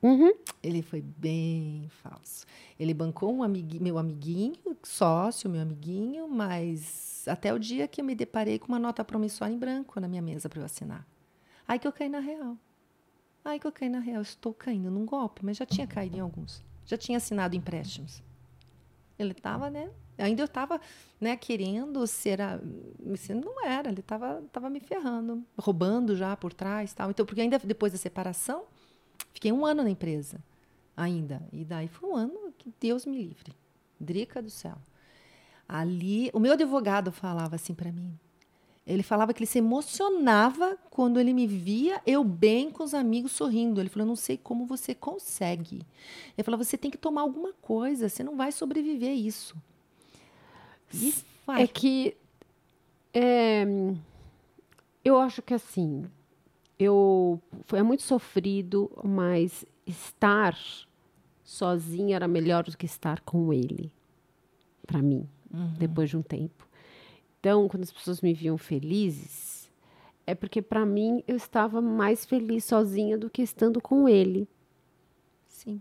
[0.02, 0.32] Uhum.
[0.60, 2.46] Ele foi bem falso.
[2.78, 3.48] Ele bancou um
[3.80, 8.78] meu amiguinho, sócio, meu amiguinho, mas até o dia que eu me deparei com uma
[8.78, 11.06] nota promissória em branco na minha mesa para eu assinar.
[11.66, 12.56] Aí que eu caí na real.
[13.44, 14.22] Aí que eu caí na real.
[14.22, 16.62] Estou caindo num golpe, mas já tinha caído em alguns.
[16.84, 18.22] Já tinha assinado empréstimos.
[19.18, 19.90] Ele estava, né?
[20.16, 20.80] Ainda eu estava
[21.20, 22.40] né, querendo ser.
[22.40, 22.58] A,
[23.34, 26.92] não era, ele estava tava me ferrando, roubando já por trás.
[26.92, 27.10] tal.
[27.10, 28.64] Então, porque ainda depois da separação,
[29.32, 30.42] fiquei um ano na empresa
[30.96, 31.42] ainda.
[31.52, 33.54] E daí foi um ano que Deus me livre.
[34.00, 34.76] Drica do céu.
[35.68, 38.18] Ali, o meu advogado falava assim para mim.
[38.86, 43.32] Ele falava que ele se emocionava quando ele me via eu bem com os amigos
[43.32, 43.80] sorrindo.
[43.80, 45.82] Ele falou: "Eu não sei como você consegue".
[46.36, 49.54] Ele falou: "Você tem que tomar alguma coisa, você não vai sobreviver a isso".
[51.60, 52.16] É que
[53.12, 53.66] é,
[55.04, 56.04] eu acho que assim,
[56.78, 60.56] eu foi muito sofrido, mas estar
[61.42, 63.90] sozinha era melhor do que estar com ele,
[64.86, 65.74] para mim, uhum.
[65.78, 66.66] depois de um tempo.
[67.40, 69.70] Então, quando as pessoas me viam felizes,
[70.26, 74.48] é porque para mim eu estava mais feliz sozinha do que estando com ele.
[75.46, 75.80] Sim.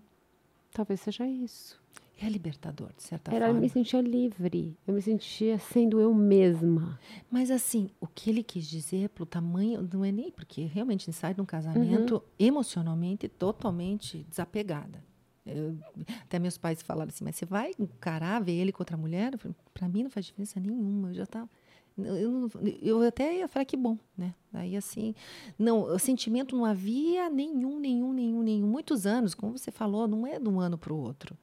[0.72, 1.80] Talvez seja isso.
[2.20, 3.60] É libertador, de certa Era, forma.
[3.60, 7.00] Eu me sentia livre, eu me sentia sendo eu mesma.
[7.30, 11.36] Mas assim, o que ele quis dizer pelo tamanho, não é nem porque realmente sai
[11.36, 12.22] de um casamento uhum.
[12.40, 15.04] emocionalmente totalmente desapegada.
[15.48, 15.78] Eu,
[16.24, 19.34] até meus pais falaram assim, mas você vai encarar, ver ele com outra mulher?
[19.74, 21.50] Para mim não faz diferença nenhuma, eu já estava...
[21.98, 24.36] Eu, eu até ia falar que bom, né?
[24.54, 25.16] Aí assim,
[25.58, 28.68] não, o sentimento não havia nenhum, nenhum, nenhum, nenhum.
[28.68, 31.36] Muitos anos, como você falou, não é de um ano para o outro.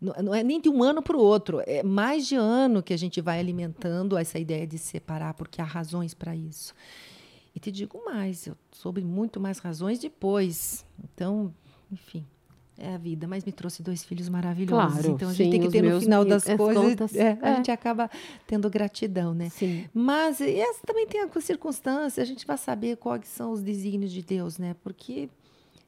[0.00, 2.92] Não, não, é nem de um ano para o outro, é mais de ano que
[2.92, 6.74] a gente vai alimentando essa ideia de se separar, porque há razões para isso.
[7.54, 10.86] E te digo mais, eu soube muito mais razões depois.
[11.04, 11.54] Então,
[11.92, 12.26] enfim,
[12.80, 14.92] é a vida, mas me trouxe dois filhos maravilhosos.
[14.94, 17.48] Claro, então a sim, gente tem que ter no final das coisas, contas, é, é.
[17.48, 18.10] a gente acaba
[18.46, 19.50] tendo gratidão, né?
[19.50, 19.86] Sim.
[19.92, 24.10] Mas e essa também tem a circunstância, a gente vai saber quais são os desígnios
[24.10, 24.74] de Deus, né?
[24.82, 25.28] Porque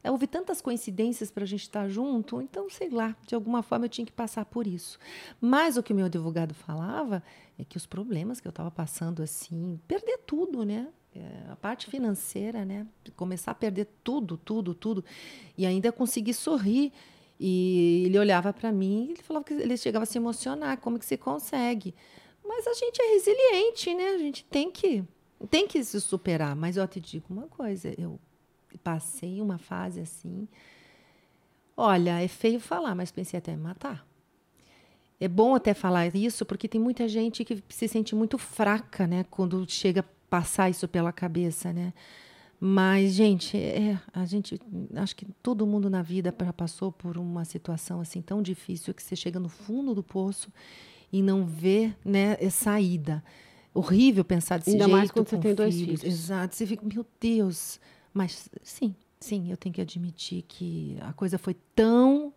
[0.03, 3.85] é, houve tantas coincidências para a gente estar junto, então sei lá, de alguma forma
[3.85, 4.99] eu tinha que passar por isso.
[5.41, 7.23] Mas o que o meu advogado falava
[7.57, 10.87] é que os problemas que eu estava passando assim, perder tudo, né?
[11.15, 12.87] É, a parte financeira, né?
[13.15, 15.05] Começar a perder tudo, tudo, tudo.
[15.57, 16.91] E ainda conseguir sorrir.
[17.39, 20.77] E ele olhava para mim e ele falava que ele chegava a se emocionar.
[20.77, 21.93] Como que você consegue?
[22.43, 24.09] Mas a gente é resiliente, né?
[24.09, 25.03] A gente tem que,
[25.49, 26.55] tem que se superar.
[26.55, 28.19] Mas eu te digo uma coisa: eu
[28.83, 30.47] passei uma fase assim.
[31.75, 34.05] Olha, é feio falar, mas pensei até em matar.
[35.19, 39.25] É bom até falar isso, porque tem muita gente que se sente muito fraca, né?
[39.29, 41.93] Quando chega passar isso pela cabeça, né?
[42.59, 44.59] Mas, gente, é, a gente
[44.95, 49.03] acho que todo mundo na vida já passou por uma situação assim tão difícil que
[49.03, 50.51] você chega no fundo do poço
[51.11, 53.23] e não vê, né, saída.
[53.75, 54.97] Horrível pensar desse Ainda jeito.
[54.97, 56.01] mais quando você tem dois filhos.
[56.01, 56.15] filhos.
[56.15, 56.55] Exato.
[56.55, 57.79] Você fica, meu Deus.
[58.11, 62.33] Mas sim, sim, eu tenho que admitir que a coisa foi tão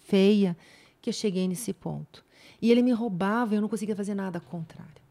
[0.00, 0.54] feia
[1.00, 2.22] que eu cheguei nesse ponto.
[2.60, 5.07] E ele me roubava, eu não conseguia fazer nada contrário.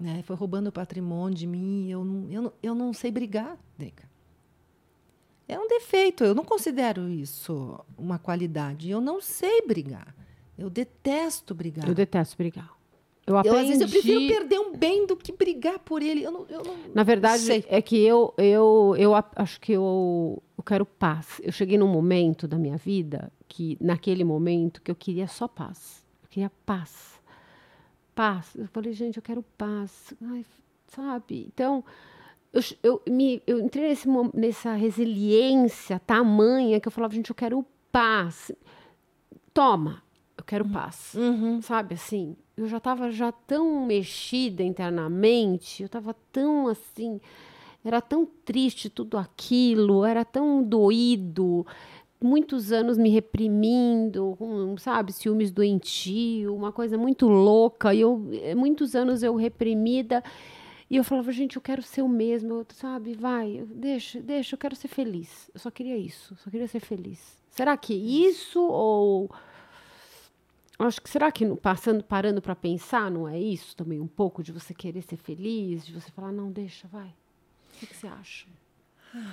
[0.00, 0.22] Né?
[0.22, 4.08] Foi roubando o patrimônio de mim, eu não, eu não, eu não sei brigar, Drica.
[5.46, 8.88] É um defeito, eu não considero isso uma qualidade.
[8.88, 10.14] Eu não sei brigar.
[10.56, 11.88] Eu detesto brigar.
[11.88, 12.70] Eu detesto brigar.
[13.26, 13.56] Eu, aprendi...
[13.56, 16.22] eu, às vezes eu prefiro perder um bem do que brigar por ele.
[16.22, 17.64] Eu não, eu não Na verdade, sei.
[17.68, 21.40] é que eu, eu, eu acho que eu, eu quero paz.
[21.42, 26.04] Eu cheguei num momento da minha vida que, naquele momento, que eu queria só paz.
[26.22, 27.19] Eu queria paz.
[28.20, 28.54] Paz.
[28.54, 30.12] Eu falei, gente, eu quero paz.
[30.20, 30.44] Ai,
[30.88, 31.46] sabe?
[31.50, 31.82] Então,
[32.52, 37.64] eu, eu, me, eu entrei nesse, nessa resiliência tamanha que eu falava, gente, eu quero
[37.90, 38.52] paz.
[39.54, 40.02] Toma,
[40.36, 40.70] eu quero uhum.
[40.70, 41.14] paz.
[41.14, 41.62] Uhum.
[41.62, 42.36] Sabe assim?
[42.58, 47.22] Eu já estava já tão mexida internamente, eu estava tão assim,
[47.82, 51.66] era tão triste tudo aquilo, era tão doído,
[52.20, 58.22] muitos anos me reprimindo, com, sabe, ciúmes doentio, uma coisa muito louca, e eu
[58.56, 60.22] muitos anos eu reprimida.
[60.90, 63.14] E eu falava, gente, eu quero ser o mesmo, eu, sabe?
[63.14, 65.48] Vai, deixa, deixa, eu quero ser feliz.
[65.54, 67.38] Eu só queria isso, só queria ser feliz.
[67.48, 69.30] Será que isso ou
[70.78, 74.50] acho que será que passando, parando para pensar, não é isso também um pouco de
[74.50, 77.08] você querer ser feliz, de você falar, não, deixa, vai.
[77.08, 78.46] O que, que você acha?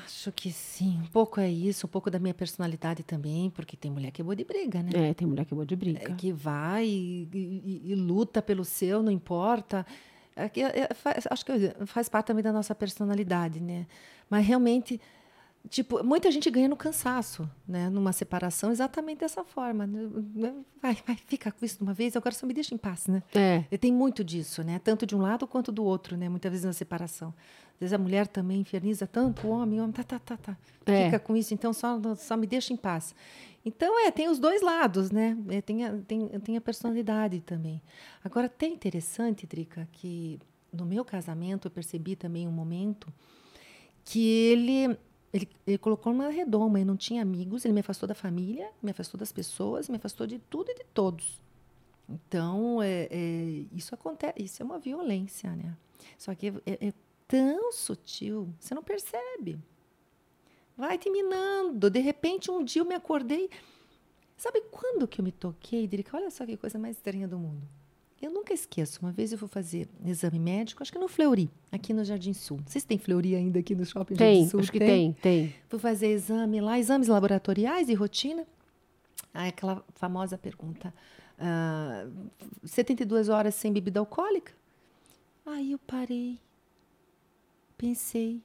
[0.04, 1.00] Acho que sim.
[1.04, 4.24] Um pouco é isso, um pouco da minha personalidade também, porque tem mulher que é
[4.24, 4.90] boa de briga, né?
[4.94, 6.12] É, tem mulher que é boa de briga.
[6.12, 9.86] É, que vai e, e, e, luta pelo seu, não importa.
[10.36, 11.52] É, é, faz, acho que
[11.86, 13.86] faz parte também da nossa personalidade, né?
[14.28, 15.00] Mas realmente,
[15.70, 17.88] tipo, muita gente ganha no cansaço, né?
[17.90, 19.86] Numa separação, exatamente dessa forma.
[19.86, 20.54] Né?
[20.82, 23.22] Vai, vai, fica com isso de uma vez, agora só me deixa em paz, né?
[23.36, 23.78] É.
[23.78, 24.80] Tem muito disso, né?
[24.84, 26.28] Tanto de um lado quanto do outro, né?
[26.28, 27.32] Muitas vezes na separação.
[27.78, 30.58] Às vezes a mulher também inferniza tanto o homem, o homem, tá, tá, tá, tá.
[30.88, 31.06] É.
[31.06, 33.14] Fica com isso, então só, só me deixa em paz.
[33.64, 35.38] Então, é, tem os dois lados, né?
[35.50, 37.80] É, tem, a, tem, tem a personalidade também.
[38.24, 40.40] Agora, tem interessante, Drica, que
[40.74, 43.14] no meu casamento eu percebi também um momento
[44.04, 44.98] que ele,
[45.32, 48.90] ele, ele colocou uma redoma, ele não tinha amigos, ele me afastou da família, me
[48.90, 51.40] afastou das pessoas, me afastou de tudo e de todos.
[52.10, 55.76] Então, é, é, isso acontece, isso é uma violência, né?
[56.18, 56.94] Só que é, é
[57.28, 59.60] tão sutil, você não percebe
[60.78, 61.90] vai te minando.
[61.90, 63.50] De repente, um dia eu me acordei.
[64.38, 66.16] Sabe quando que eu me toquei, Drica?
[66.16, 67.68] Olha só que coisa mais estranha do mundo.
[68.22, 69.00] Eu nunca esqueço.
[69.02, 72.60] Uma vez eu fui fazer exame médico, acho que no Fleury, aqui no Jardim Sul.
[72.66, 74.60] Vocês têm Fleury ainda aqui no Shopping tem, Jardim Sul?
[74.60, 75.56] Acho que tem, tem.
[75.68, 78.46] Fui fazer exame lá, exames laboratoriais e rotina.
[79.34, 82.08] Aí aquela famosa pergunta: uh, ah,
[82.64, 84.52] 72 horas sem bebida alcoólica?
[85.46, 86.40] Aí eu parei,
[87.78, 88.42] pensei,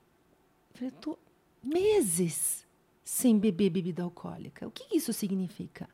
[0.75, 1.19] falei, tô,
[1.63, 2.67] meses
[3.05, 4.67] sem beber bebida alcoólica.
[4.67, 5.89] O que isso significa?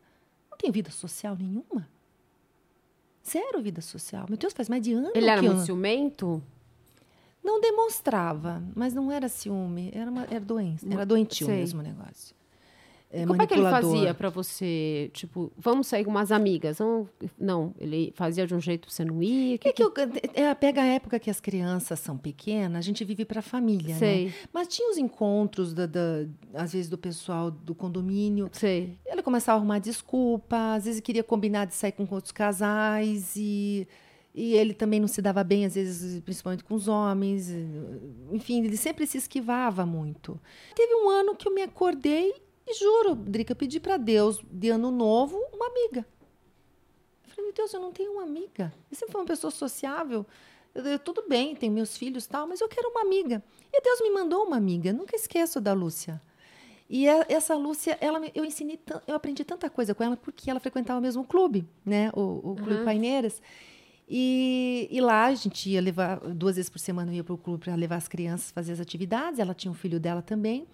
[0.50, 1.88] Não tem vida social nenhuma.
[3.26, 4.26] Zero vida social.
[4.28, 5.52] Meu Deus, faz mais de ano Ele era eu...
[5.52, 6.42] muito ciumento?
[7.42, 11.56] Não demonstrava, mas não era ciúme, era, uma, era doença, era doentio Sei.
[11.56, 12.37] mesmo o negócio
[13.10, 16.78] é, Como é que ele fazia para você, tipo, vamos sair com umas amigas?
[16.78, 19.56] Não, não, ele fazia de um jeito pra você não ir?
[19.58, 19.90] Que, é que, eu,
[20.34, 23.94] é, pega a época que as crianças são pequenas, a gente vive para a família,
[23.94, 23.98] né?
[23.98, 24.26] Sei.
[24.26, 24.34] né?
[24.52, 28.50] Mas tinha os encontros, da, da, às vezes, do pessoal do condomínio.
[28.52, 28.98] Sei.
[29.06, 33.88] Ele começava a arrumar desculpa, às vezes queria combinar de sair com outros casais e...
[34.34, 37.50] E ele também não se dava bem, às vezes, principalmente com os homens.
[38.30, 40.38] Enfim, ele sempre se esquivava muito.
[40.76, 42.34] Teve um ano que eu me acordei
[42.70, 46.06] e juro, Drica, pedi para Deus, de ano novo, uma amiga.
[47.24, 48.72] Eu falei, meu Deus, eu não tenho uma amiga.
[48.90, 50.26] Eu sempre fui uma pessoa sociável.
[50.74, 53.42] Eu, eu, tudo bem, tenho meus filhos tal, mas eu quero uma amiga.
[53.72, 54.92] E Deus me mandou uma amiga.
[54.92, 56.20] Nunca esqueço da Lúcia.
[56.88, 60.60] E a, essa Lúcia, ela, eu ensinei, eu aprendi tanta coisa com ela porque ela
[60.60, 62.10] frequentava o mesmo clube, né?
[62.14, 62.84] O, o Clube uhum.
[62.84, 63.42] Paineiras.
[64.08, 67.38] E, e, lá a gente ia levar, duas vezes por semana eu ia para o
[67.38, 69.38] clube para levar as crianças fazer as atividades.
[69.38, 70.66] Ela tinha um filho dela também.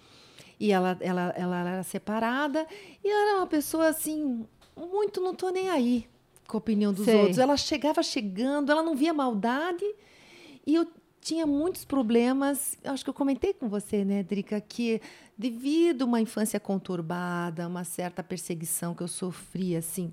[0.59, 2.67] E ela, ela, ela era separada.
[3.03, 4.47] E ela era uma pessoa assim,
[4.77, 6.07] muito não tô nem aí
[6.47, 7.17] com a opinião dos Sei.
[7.17, 7.39] outros.
[7.39, 9.85] Ela chegava chegando, ela não via maldade.
[10.67, 10.87] E eu
[11.21, 12.77] tinha muitos problemas.
[12.85, 15.01] Acho que eu comentei com você, né, Drica, que
[15.37, 20.13] devido a uma infância conturbada, uma certa perseguição que eu sofri, assim,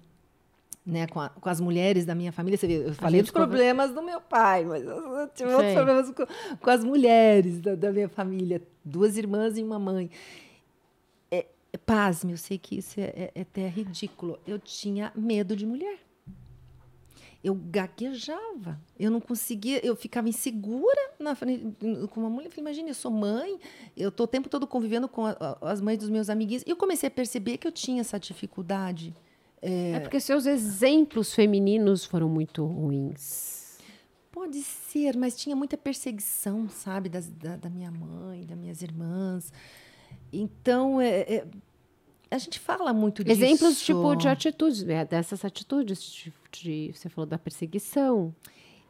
[0.85, 2.57] né, com, a, com, as mulheres da minha família.
[2.57, 5.55] Você vê, eu falei dos problemas do meu pai, mas eu tive Sei.
[5.55, 8.61] outros problemas com, com as mulheres da, da, minha família.
[8.83, 10.09] Duas irmãs e uma mãe.
[11.29, 11.45] É,
[11.85, 14.39] pasme, eu sei que isso é, é, é até ridículo.
[14.47, 15.99] Eu tinha medo de mulher.
[17.43, 18.79] Eu gaguejava.
[18.99, 21.75] Eu não conseguia, eu ficava insegura na frente
[22.09, 22.51] com uma mulher.
[22.57, 23.59] Imagina, eu sou mãe,
[23.95, 26.63] eu estou o tempo todo convivendo com a, as mães dos meus amiguinhos.
[26.65, 29.15] E eu comecei a perceber que eu tinha essa dificuldade
[29.61, 29.91] É...
[29.91, 33.77] é porque seus exemplos femininos foram muito ruins.
[34.31, 39.51] Pode ser, mas tinha muita perseguição, sabe, das, da, da minha mãe, das minhas irmãs.
[40.31, 41.47] Então, é, é,
[42.31, 43.43] a gente fala muito disso.
[43.43, 45.03] Exemplos tipo de atitudes, né?
[45.05, 48.33] dessas atitudes, de, de, você falou da perseguição.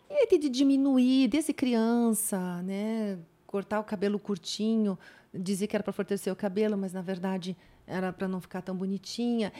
[0.10, 3.18] E de diminuir desde criança, né?
[3.48, 4.98] Cortar o cabelo curtinho,
[5.34, 7.58] dizer que era para fortalecer o cabelo, mas na verdade
[7.88, 9.52] era para não ficar tão bonitinha.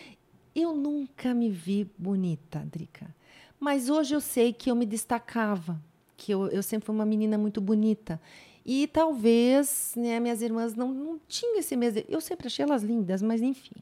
[0.56, 3.14] Eu nunca me vi bonita, Drica.
[3.60, 5.80] Mas hoje eu sei que eu me destacava,
[6.18, 8.20] que eu, eu sempre fui uma menina muito bonita.
[8.66, 12.04] E talvez né, minhas irmãs não, não tinham esse mesmo.
[12.08, 13.76] Eu sempre achei elas lindas, mas enfim.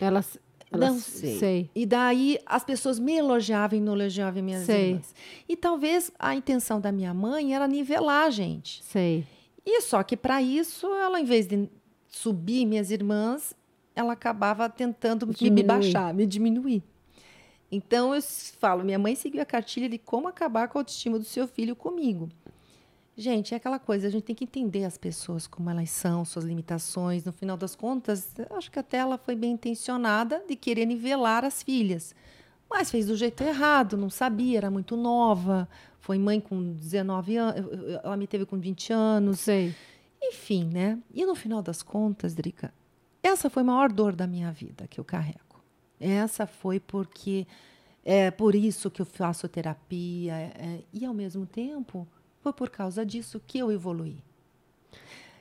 [0.00, 0.38] Elas.
[0.70, 1.38] elas não sei.
[1.38, 1.70] sei.
[1.74, 4.90] E daí as pessoas me elogiavam e não elogiavam minhas sei.
[4.90, 5.14] irmãs.
[5.48, 8.82] E talvez a intenção da minha mãe era nivelar a gente.
[8.84, 9.26] Sei.
[9.64, 11.68] E só que para isso, ela, em vez de
[12.08, 13.54] subir minhas irmãs,
[13.98, 15.50] ela acabava tentando diminuir.
[15.50, 16.84] me baixar, me diminuir.
[17.70, 21.24] Então eu falo, minha mãe seguiu a cartilha de como acabar com a autoestima do
[21.24, 22.28] seu filho comigo.
[23.16, 26.44] Gente, é aquela coisa, a gente tem que entender as pessoas como elas são, suas
[26.44, 27.24] limitações.
[27.24, 31.60] No final das contas, acho que até ela foi bem intencionada de querer nivelar as
[31.60, 32.14] filhas.
[32.70, 35.68] Mas fez do jeito errado, não sabia, era muito nova.
[35.98, 37.66] Foi mãe com 19 anos,
[38.04, 39.40] ela me teve com 20 anos.
[39.40, 39.74] Sei.
[40.22, 40.98] Enfim, né?
[41.12, 42.72] E no final das contas, Drica,
[43.28, 45.62] essa foi a maior dor da minha vida que eu carrego.
[46.00, 47.46] Essa foi porque
[48.04, 52.06] é por isso que eu faço terapia é, e ao mesmo tempo
[52.40, 54.22] foi por causa disso que eu evoluí.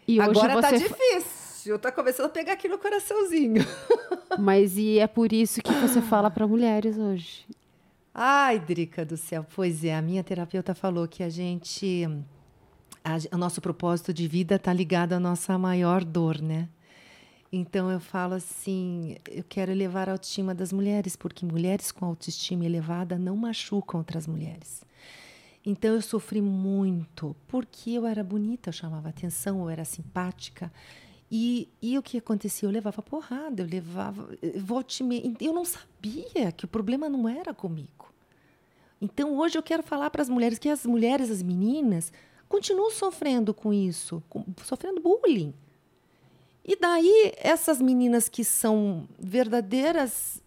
[0.07, 0.79] E Agora tá você...
[0.79, 3.63] tá difícil, tá começando a pegar aqui no coraçãozinho.
[4.39, 7.45] Mas e é por isso que você fala para mulheres hoje.
[8.13, 12.07] Ai, Drica do céu, pois é, a minha terapeuta falou que a gente
[13.31, 16.67] o nosso propósito de vida está ligado à nossa maior dor, né?
[17.51, 22.65] Então eu falo assim, eu quero elevar a autoestima das mulheres, porque mulheres com autoestima
[22.65, 24.81] elevada não machucam outras mulheres.
[25.65, 30.71] Então eu sofri muito, porque eu era bonita, eu chamava atenção, eu era simpática.
[31.29, 32.67] E, e o que acontecia?
[32.67, 34.29] Eu levava porrada, eu levava.
[34.57, 35.03] Volte
[35.41, 38.13] eu não sabia que o problema não era comigo.
[39.01, 42.11] Então hoje eu quero falar para as mulheres que as mulheres, as meninas,
[42.47, 45.53] continuam sofrendo com isso, com, sofrendo bullying.
[46.67, 50.43] E daí essas meninas que são verdadeiras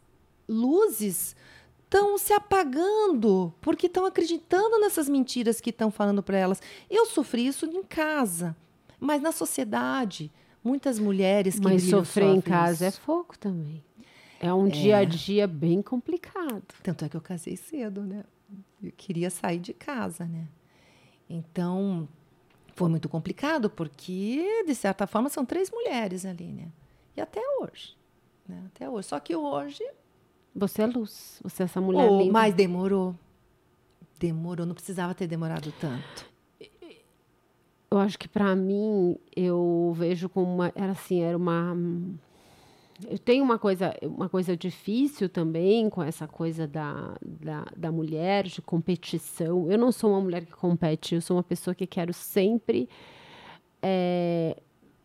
[0.46, 1.34] luzes
[1.84, 6.60] estão se apagando porque estão acreditando nessas mentiras que estão falando para elas.
[6.90, 8.54] Eu sofri isso em casa,
[9.00, 10.30] mas na sociedade,
[10.62, 12.98] muitas mulheres que Mas sofrer em casa isso.
[12.98, 13.82] é fogo também.
[14.38, 14.70] É um é.
[14.70, 16.62] dia a dia bem complicado.
[16.82, 18.24] Tanto é que eu casei cedo, né?
[18.82, 20.46] Eu queria sair de casa, né?
[21.28, 22.08] Então,
[22.80, 26.68] foi muito complicado, porque, de certa forma, são três mulheres ali, né?
[27.14, 27.94] E até hoje.
[28.48, 28.62] Né?
[28.68, 29.06] Até hoje.
[29.06, 29.84] Só que hoje
[30.56, 32.32] você é luz, você é essa mulher oh, linda.
[32.32, 33.14] Mas demorou.
[34.18, 36.30] Demorou, não precisava ter demorado tanto.
[37.90, 41.76] Eu acho que para mim eu vejo como uma, era assim, era uma
[43.08, 48.44] eu tenho uma coisa, uma coisa difícil também com essa coisa da, da, da, mulher,
[48.44, 49.70] de competição.
[49.70, 52.88] Eu não sou uma mulher que compete, eu sou uma pessoa que quero sempre
[53.82, 54.56] é,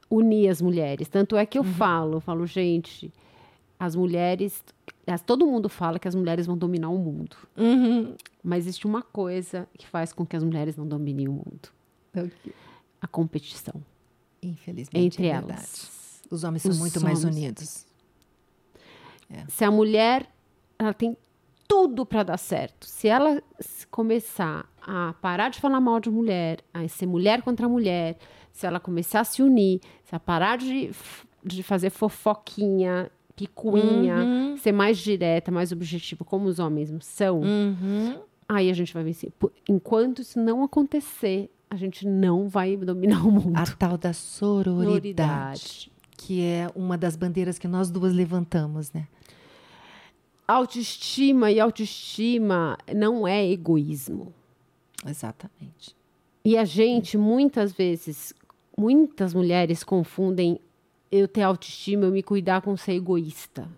[0.10, 1.08] unir as mulheres.
[1.08, 1.74] Tanto é que eu uhum.
[1.74, 3.12] falo, eu falo, gente,
[3.80, 4.64] as mulheres.
[5.26, 7.36] Todo mundo fala que as mulheres vão dominar o mundo.
[7.56, 8.16] Uhum.
[8.44, 11.70] Mas existe uma coisa que faz com que as mulheres não dominem o mundo:
[12.12, 12.54] okay.
[13.02, 13.82] a competição.
[14.42, 15.06] Infelizmente.
[15.06, 16.05] Entre é elas.
[16.30, 17.24] Os homens são Os muito homens.
[17.24, 17.86] mais unidos.
[19.30, 19.46] É.
[19.48, 20.28] Se a mulher
[20.78, 21.18] ela tem
[21.68, 23.42] tudo para dar certo, se ela
[23.90, 28.18] começar a parar de falar mal de mulher, a ser mulher contra mulher,
[28.52, 30.92] se ela começar a se unir, se ela parar de,
[31.44, 34.58] de fazer fofoquinha, picuinha, uhum.
[34.58, 38.20] ser mais direta, mais objetiva, como os homens são, uhum.
[38.48, 39.32] aí a gente vai vencer.
[39.68, 43.58] Enquanto isso não acontecer, a gente não vai dominar o mundo.
[43.58, 45.92] A tal da sororidade, sororidade.
[46.26, 49.08] Que é uma das bandeiras que nós duas levantamos, né?
[50.48, 54.34] Autoestima e autoestima não é egoísmo.
[55.06, 55.96] Exatamente.
[56.44, 58.34] E a gente, muitas vezes,
[58.76, 60.60] muitas mulheres confundem
[61.12, 63.70] eu ter autoestima, eu me cuidar com ser egoísta.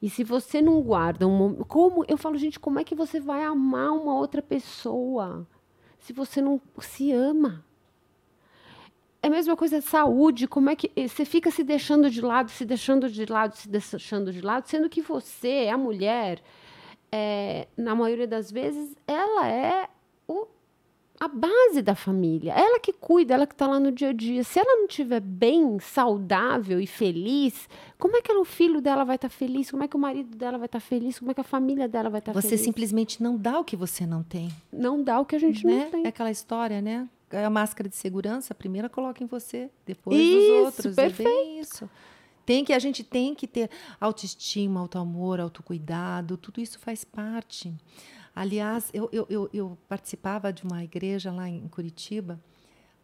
[0.00, 3.42] E se você não guarda um como eu falo, gente, como é que você vai
[3.42, 5.44] amar uma outra pessoa
[5.98, 7.64] se você não se ama?
[9.28, 12.50] É a mesma coisa de saúde, como é que você fica se deixando de lado,
[12.50, 16.40] se deixando de lado, se deixando de lado, sendo que você, a mulher,
[17.12, 19.86] é, na maioria das vezes, ela é
[20.26, 20.46] o
[21.20, 22.54] a base da família.
[22.54, 24.42] Ela que cuida, ela que está lá no dia a dia.
[24.44, 27.68] Se ela não estiver bem, saudável e feliz,
[27.98, 29.70] como é que o filho dela vai estar tá feliz?
[29.70, 31.18] Como é que o marido dela vai estar tá feliz?
[31.18, 32.60] Como é que a família dela vai estar tá você feliz?
[32.60, 34.48] Você simplesmente não dá o que você não tem.
[34.72, 35.84] Não dá o que a gente né?
[35.84, 36.04] não tem.
[36.06, 37.06] É aquela história, né?
[37.30, 40.96] É a máscara de segurança, a primeira coloca em você, depois isso, os outros.
[40.96, 41.28] Perfeito.
[41.28, 41.90] É isso.
[42.46, 43.68] Tem que a gente tem que ter
[44.00, 47.74] autoestima, autoamor, autocuidado, tudo isso faz parte.
[48.34, 52.40] Aliás, eu, eu, eu, eu, participava de uma igreja lá em Curitiba.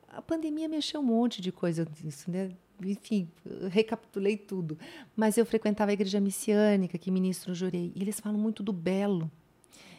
[0.08, 2.52] A pandemia mexeu um monte de coisa disso, né?
[2.82, 3.28] Enfim,
[3.68, 4.78] recapitulei tudo.
[5.14, 7.92] Mas eu frequentava a igreja missiânica, que ministro jurei.
[7.94, 9.30] E eles falam muito do belo.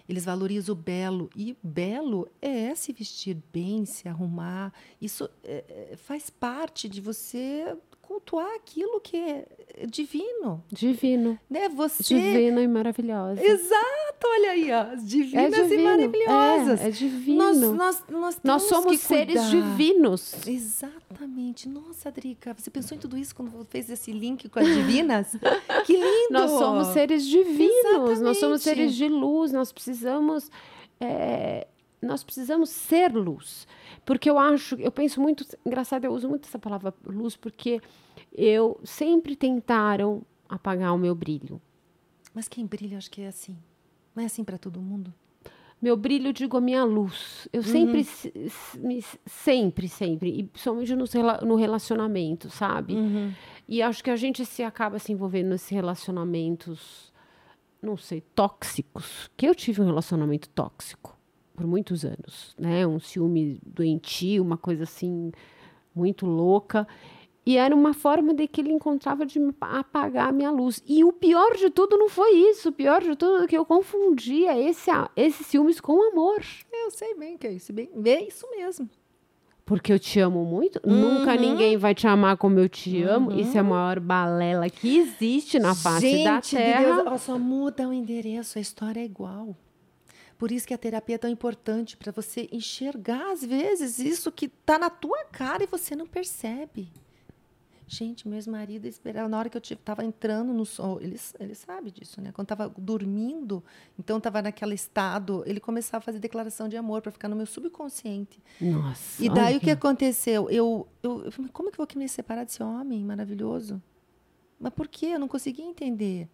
[0.07, 1.29] Eles valorizam o belo.
[1.35, 4.73] E belo é se vestir bem, se arrumar.
[5.01, 9.45] Isso é, faz parte de você cultuar aquilo que é
[9.87, 10.63] divino.
[10.71, 11.39] Divino.
[11.49, 11.67] Né?
[11.69, 12.03] Você...
[12.03, 13.43] Divino e maravilhosa.
[13.43, 14.95] Exato, olha aí, ó.
[14.95, 15.81] Divinas é divino.
[15.81, 16.81] e maravilhosas.
[16.81, 17.37] É, é divino.
[17.37, 20.35] Nós, nós, nós, nós somos seres divinos.
[21.15, 21.69] Exatamente.
[21.69, 25.35] Nossa, Drica, você pensou em tudo isso quando fez esse link com as divinas?
[25.85, 26.31] que lindo!
[26.31, 28.19] Nós somos seres divinos, Exatamente.
[28.21, 30.51] nós somos seres de luz, nós precisamos.
[30.99, 31.67] É,
[32.01, 33.67] nós precisamos ser luz.
[34.05, 37.81] Porque eu acho, eu penso muito, engraçado, eu uso muito essa palavra luz, porque
[38.31, 41.59] eu sempre tentaram apagar o meu brilho.
[42.33, 43.57] Mas quem brilha, acho que é assim.
[44.13, 45.13] Não é assim para todo mundo?
[45.81, 47.47] Meu brilho, digo a minha luz.
[47.53, 47.99] Eu sempre,
[48.35, 48.99] Uhum.
[49.25, 51.05] sempre, sempre, e principalmente no,
[51.45, 52.93] no relacionamento, sabe?
[52.95, 53.31] Uhum.
[53.67, 57.13] E acho que a gente se acaba se envolvendo nesses relacionamentos,
[57.81, 59.29] não sei, tóxicos.
[59.35, 61.15] Que eu tive um relacionamento tóxico
[61.55, 62.85] por muitos anos, né?
[62.87, 65.31] Um ciúme doentio, uma coisa assim
[65.93, 66.87] muito louca.
[67.45, 70.81] E era uma forma de que ele encontrava de apagar a minha luz.
[70.87, 72.69] E o pior de tudo não foi isso.
[72.69, 76.43] O pior de tudo é que eu confundia esse, esse ciúmes com amor.
[76.73, 77.71] Eu sei bem que é isso.
[77.71, 78.89] Bem, é isso mesmo.
[79.63, 80.79] Porque eu te amo muito.
[80.83, 81.19] Uhum.
[81.19, 83.29] Nunca ninguém vai te amar como eu te amo.
[83.29, 83.39] Uhum.
[83.39, 86.97] Isso é a maior balela que existe na face Gente da Terra.
[86.97, 89.55] De Deus, só muda o endereço, a história é igual.
[90.37, 94.45] Por isso que a terapia é tão importante para você enxergar às vezes isso que
[94.45, 96.89] está na tua cara e você não percebe.
[97.87, 101.91] Gente, meu ex-marido esperava na hora que eu estava entrando no sol, ele, ele sabe
[101.91, 102.31] disso, né?
[102.31, 103.63] Quando estava dormindo,
[103.97, 107.45] então estava naquele estado, ele começava a fazer declaração de amor para ficar no meu
[107.45, 108.41] subconsciente.
[108.59, 109.23] Nossa.
[109.23, 110.49] E daí o que aconteceu?
[110.49, 113.81] Eu, eu, eu como é que eu vou me separar desse homem maravilhoso?
[114.59, 115.07] Mas por quê?
[115.07, 116.27] Eu não conseguia entender.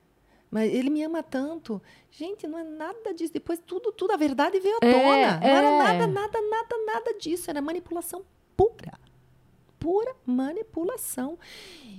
[0.49, 1.81] Mas ele me ama tanto.
[2.09, 3.33] Gente, não é nada disso.
[3.33, 5.03] Depois tudo, tudo, a verdade veio à É, tona.
[5.03, 5.77] Não era é.
[5.77, 7.49] nada, nada, nada, nada disso.
[7.49, 8.23] Era manipulação
[8.55, 8.99] pura.
[9.81, 11.39] Pura manipulação.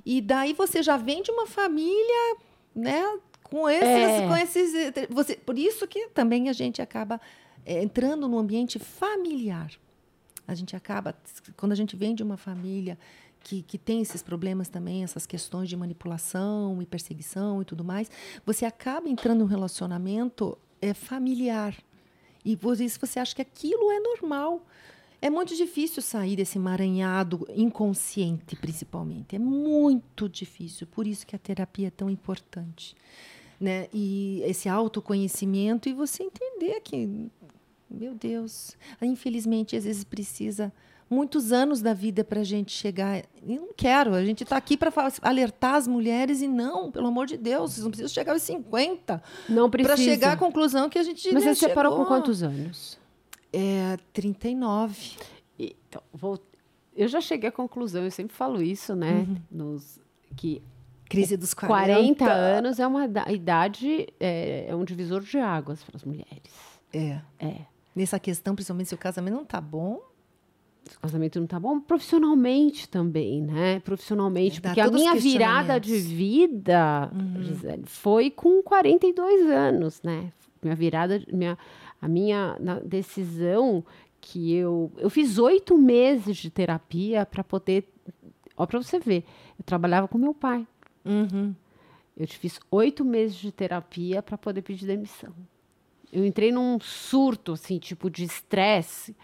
[0.07, 2.37] E daí você já vem de uma família,
[2.75, 3.03] né?
[3.43, 4.27] Com esses, É.
[4.29, 4.73] com esses.
[5.11, 7.21] Você, por isso que também a gente acaba
[7.67, 9.71] é, entrando no ambiente familiar.
[10.47, 11.13] A gente acaba,
[11.57, 12.97] quando a gente vem de uma família
[13.41, 18.09] que, que tem esses problemas também, essas questões de manipulação e perseguição e tudo mais,
[18.47, 21.75] você acaba entrando num relacionamento é, familiar.
[22.45, 24.65] E por isso você acha que aquilo é normal.
[25.23, 29.37] É muito difícil sair desse emaranhado inconsciente, principalmente.
[29.37, 30.85] É muito difícil.
[30.89, 32.97] Por isso que a terapia é tão importante.
[33.61, 33.87] Né?
[33.95, 37.31] E esse autoconhecimento e você entender que,
[37.89, 40.73] meu Deus, infelizmente, às vezes precisa
[41.09, 43.23] muitos anos da vida para a gente chegar.
[43.47, 44.93] E não quero, a gente está aqui para
[45.23, 49.23] alertar as mulheres e não, pelo amor de Deus, vocês não precisam chegar aos 50
[49.49, 49.95] Não precisa.
[49.95, 52.17] para chegar à conclusão que a gente Mas você se separou com chegou.
[52.17, 52.99] quantos anos?
[53.53, 55.17] É, 39.
[55.59, 56.39] Então, vou...
[56.95, 59.27] Eu já cheguei à conclusão, eu sempre falo isso, né?
[59.29, 59.37] Uhum.
[59.51, 60.01] Nos...
[60.37, 60.63] Que
[61.09, 65.83] Crise dos 40, 40, anos é uma da- idade, é, é um divisor de águas
[65.85, 66.81] para as mulheres.
[66.93, 67.21] É.
[67.39, 67.57] É.
[67.95, 70.01] Nessa questão, principalmente se o casamento não tá bom,
[70.97, 73.81] O casamento não tá bom, profissionalmente também, né?
[73.81, 77.43] Profissionalmente, Dá porque a minha virada de vida, Uhum.
[77.43, 80.33] Gisele, foi com 42 anos, né?
[80.63, 81.59] Minha virada, minha,
[82.03, 83.83] a minha na- decisão
[84.21, 87.89] que eu eu fiz oito meses de terapia para poder,
[88.57, 89.25] ó, para você ver,
[89.59, 90.67] eu trabalhava com meu pai.
[91.05, 91.55] Uhum.
[92.17, 95.33] Eu fiz oito meses de terapia para poder pedir demissão.
[96.13, 99.17] Eu entrei num surto, assim, tipo de estresse,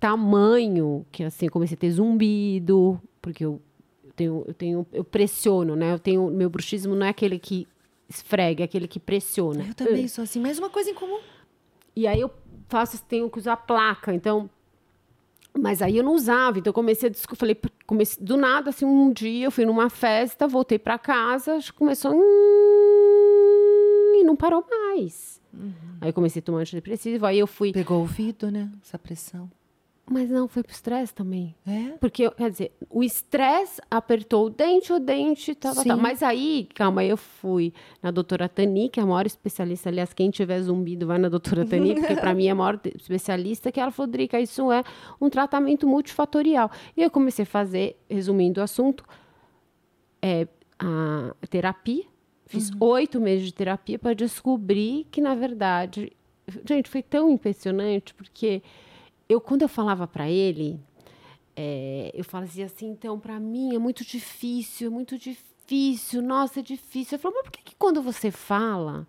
[0.00, 3.60] tamanho, que assim, comecei a ter zumbido, porque eu,
[4.04, 5.92] eu tenho, eu tenho, eu pressiono, né?
[5.92, 7.66] Eu tenho, meu bruxismo não é aquele que
[8.08, 9.64] esfrega, é aquele que pressiona.
[9.66, 10.40] eu também sou assim.
[10.40, 11.20] Mas uma coisa em comum.
[11.98, 12.30] E aí eu
[12.68, 14.48] faço, tenho que usar placa, então.
[15.58, 19.12] Mas aí eu não usava, então eu comecei a falei, comecei, do nada, assim, um
[19.12, 22.20] dia eu fui numa festa, voltei para casa, começou "Hum",
[24.14, 25.40] e não parou mais.
[26.00, 28.70] Aí eu comecei a tomar antidepressivo, aí eu fui, Pegou o ouvido, né?
[28.80, 29.50] Essa pressão.
[30.10, 31.54] Mas não, foi pro estresse também.
[31.66, 31.90] É?
[31.98, 35.96] Porque, quer dizer, o estresse apertou o dente, o dente, tal, tal, tal.
[35.96, 36.02] Sim.
[36.02, 39.88] Mas aí, calma, eu fui na doutora Tani, que é a maior especialista.
[39.88, 43.70] Aliás, quem tiver zumbido, vai na doutora Tani, porque para mim é a maior especialista,
[43.70, 44.82] que ela falou, Drica, isso é
[45.20, 46.70] um tratamento multifatorial.
[46.96, 49.04] E eu comecei a fazer, resumindo o assunto,
[50.22, 50.48] é,
[50.78, 52.04] a terapia.
[52.46, 56.12] Fiz oito meses de terapia para descobrir que, na verdade,
[56.66, 58.62] gente, foi tão impressionante, porque
[59.28, 60.80] eu, quando eu falava para ele,
[61.56, 66.62] é, eu fazia assim, então, para mim é muito difícil, é muito difícil, nossa, é
[66.62, 67.16] difícil.
[67.16, 69.06] Eu falei, mas por que, que quando você fala,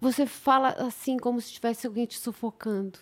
[0.00, 2.98] você fala assim, como se tivesse alguém te sufocando?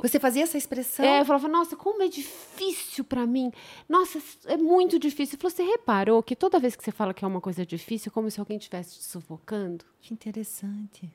[0.00, 1.04] Você fazia essa expressão?
[1.04, 3.52] É, eu falava, nossa, como é difícil pra mim.
[3.88, 5.36] Nossa, é muito difícil.
[5.38, 8.12] Falou, você reparou que toda vez que você fala que é uma coisa difícil, é
[8.12, 9.84] como se alguém estivesse te sufocando?
[10.00, 11.12] Que interessante.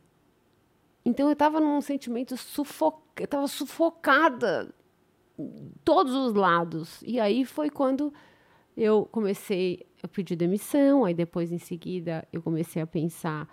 [1.07, 2.99] Então eu tava num sentimento sufoc...
[3.17, 4.69] eu tava sufocada
[5.81, 7.01] todos os lados.
[7.01, 8.13] E aí foi quando
[8.75, 13.47] eu comecei a pedir demissão, aí depois em seguida eu comecei a pensar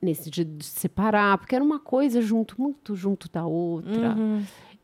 [0.00, 4.14] nesse de de separar, porque era uma coisa junto, muito junto da outra.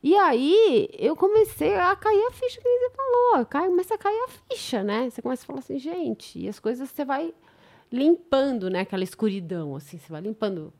[0.02, 4.24] E aí eu comecei a cair a ficha que você falou, cai, começa a cair
[4.24, 5.08] a ficha, né?
[5.08, 7.32] Você começa a falar assim, gente, e as coisas você vai
[7.92, 8.80] limpando, né?
[8.80, 10.72] Aquela escuridão, assim, você vai limpando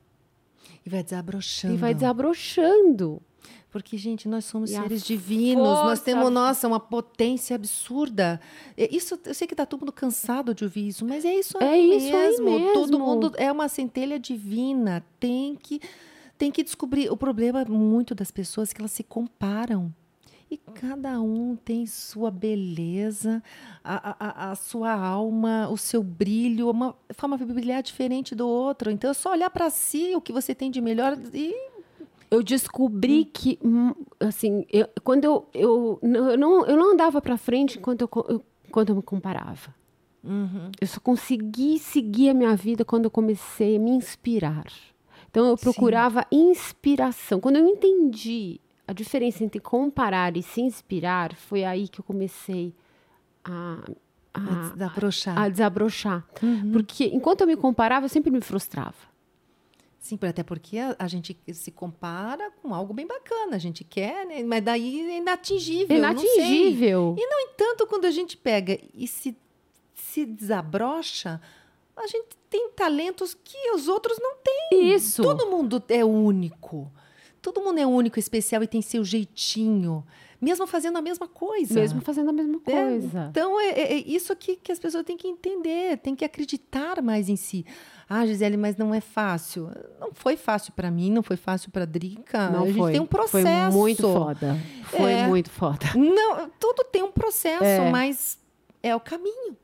[0.84, 1.74] E vai desabrochando.
[1.74, 3.20] e vai desabrochando.
[3.70, 8.40] Porque, gente, nós somos E seres divinos, nós força- temos, nossa, uma potência absurda.
[8.76, 11.92] Isso, eu sei que está todo mundo cansado de ouvir isso, mas é isso aí,
[11.92, 12.72] É isso aí mesmo.
[12.72, 13.06] Todo mesmo.
[13.06, 15.04] mundo é uma centelha divina.
[15.20, 15.80] Tem que,
[16.36, 17.11] tem que descobrir.
[17.12, 19.94] O problema muito das pessoas é que elas se comparam.
[20.51, 23.40] E cada um tem sua beleza,
[23.84, 24.16] a,
[24.48, 28.90] a- a, sua alma, o seu brilho, uma forma de brilhar diferente do outro.
[28.90, 31.55] Então é só olhar para si, o que você tem de melhor e
[32.32, 37.20] Eu descobri que, hum, assim, eu- quando eu, eu, não- eu, não, eu não andava
[37.20, 38.42] para frente enquanto eu, co- eu,
[38.94, 39.74] me comparava.
[40.80, 44.66] Eu só consegui seguir a minha vida quando eu comecei a me inspirar.
[45.30, 47.40] Então, eu procurava inspiração.
[47.40, 48.61] Quando eu entendi
[48.91, 52.74] a diferença entre comparar e se inspirar, foi aí que eu comecei
[53.45, 53.84] a,
[54.34, 55.38] a, a desabrochar.
[55.38, 56.26] a desabrochar.
[56.72, 58.97] Porque enquanto eu me comparava, eu sempre me frustrava.
[60.01, 63.55] Sim, até porque a, a gente se compara com algo bem bacana.
[63.55, 64.43] A gente quer, né?
[64.43, 65.97] Mas daí é inatingível.
[65.97, 66.11] eu não.
[66.11, 67.14] Inatingível.
[67.16, 69.36] E, no entanto, quando a gente pega e se,
[69.95, 71.41] se desabrocha,
[71.97, 74.93] a gente tem talentos que os outros não têm.
[74.93, 75.22] Isso.
[75.22, 76.91] Todo mundo é único.
[77.43, 80.05] Todo mundo é único, especial e tem seu jeitinho.
[80.41, 81.74] Mesmo fazendo a mesma coisa.
[81.74, 83.26] Mesmo fazendo a mesma É, coisa.
[83.30, 87.03] Então, é, é- é isso que, que as pessoas têm que entender, têm que acreditar
[87.03, 87.64] mais em si.
[88.09, 89.70] Ah, Gisele, mas não é fácil.
[90.01, 92.49] Não foi fácil para mim, não foi fácil para Drica.
[92.51, 92.93] Não a gente foi.
[92.93, 93.43] tem um processo.
[93.72, 94.57] Foi muito foda.
[94.84, 95.26] Foi É.
[95.26, 95.86] muito foda.
[95.95, 97.91] Não, tudo tem um processo, É.
[97.91, 98.38] mas
[98.82, 99.57] é o caminho.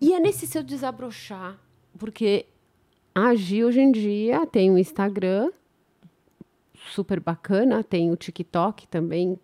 [0.00, 1.58] E é nesse seu desabrochar,
[1.98, 2.44] porque
[3.14, 5.50] a Gi hoje em dia tem o Instagram
[6.92, 9.38] super bacana, tem o TikTok também.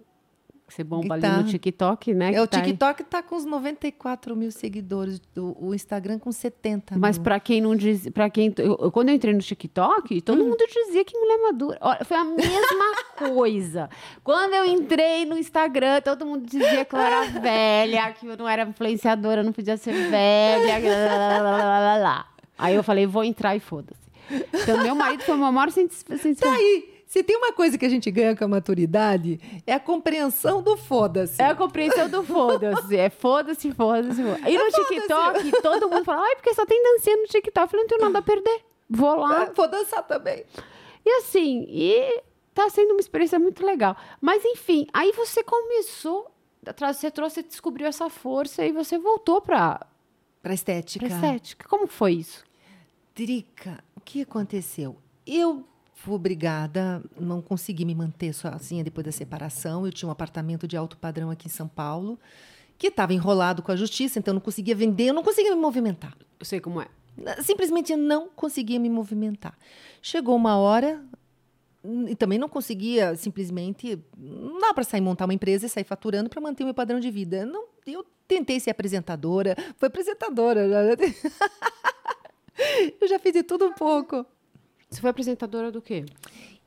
[0.69, 2.33] Você bomba Que ali tá- no TikTok, né?
[2.33, 2.61] É, o tá.
[2.63, 7.25] TikTok tá com os 94 mil seguidores, o, o Instagram com 70 Mas mil.
[7.25, 10.21] pra quem não diz, para quem eu- quando eu entrei no TikTok, Hum.
[10.21, 11.77] todo mundo dizia que mulher madura.
[11.81, 12.47] Olha, foi a mesma
[13.19, 13.91] coisa.
[14.23, 18.49] Quando eu entrei no Instagram, todo mundo dizia que eu era velha, que eu não
[18.49, 20.79] era influenciadora, não podia ser velha.
[21.09, 22.27] Lá, lá, lá, lá.
[22.57, 23.99] Aí eu falei, vou entrar e foda-se.
[24.55, 26.35] Então meu marido foi uma maior sensação.
[26.37, 27.00] Tá aí.
[27.11, 30.77] Se tem uma coisa que a gente ganha com a maturidade, é a compreensão do
[30.77, 31.43] foda-se.
[31.43, 32.97] É a compreensão do foda-se.
[32.97, 34.23] É foda-se, foda-se.
[34.23, 37.65] foda E no TikTok, todo mundo fala, ai, porque só tem dancinha no TikTok.
[37.65, 38.65] Eu falei, não tenho nada a perder.
[38.89, 40.45] Vou lá, Ah, Vou dançar também.
[41.05, 42.23] E assim, e
[42.55, 43.97] tá sendo uma experiência muito legal.
[44.21, 46.31] Mas enfim, aí você começou,
[46.95, 49.85] você trouxe, descobriu essa força e você voltou pra,
[50.41, 51.05] Pra estética.
[51.09, 51.69] pra estética.
[51.69, 52.45] Como foi isso?
[53.17, 54.97] Drica, o que aconteceu?
[55.27, 55.65] Eu
[56.03, 59.85] fui obrigada, não consegui me manter sozinha depois da separação.
[59.87, 62.19] Eu tinha um apartamento de alto padrão aqui em São Paulo,
[62.79, 65.61] que estava enrolado com a justiça, então eu não conseguia vender, eu não conseguia me
[65.61, 66.17] movimentar.
[66.39, 66.87] Eu sei como é.
[67.43, 69.57] Simplesmente eu não conseguia me movimentar.
[70.01, 71.03] Chegou uma hora
[72.09, 76.31] e também não conseguia simplesmente não dá para sair montar uma empresa e sair faturando
[76.31, 77.45] para manter o meu padrão de vida.
[77.45, 80.67] Não, eu tentei ser apresentadora, foi apresentadora.
[80.69, 80.97] já-
[83.01, 84.25] eu já fiz de tudo um pouco.
[84.93, 86.05] Você foi apresentadora do quê?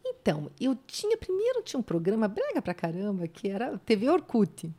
[0.05, 4.71] Então, eu tinha primeiro tinha um programa brega pra caramba que era TV Orkut.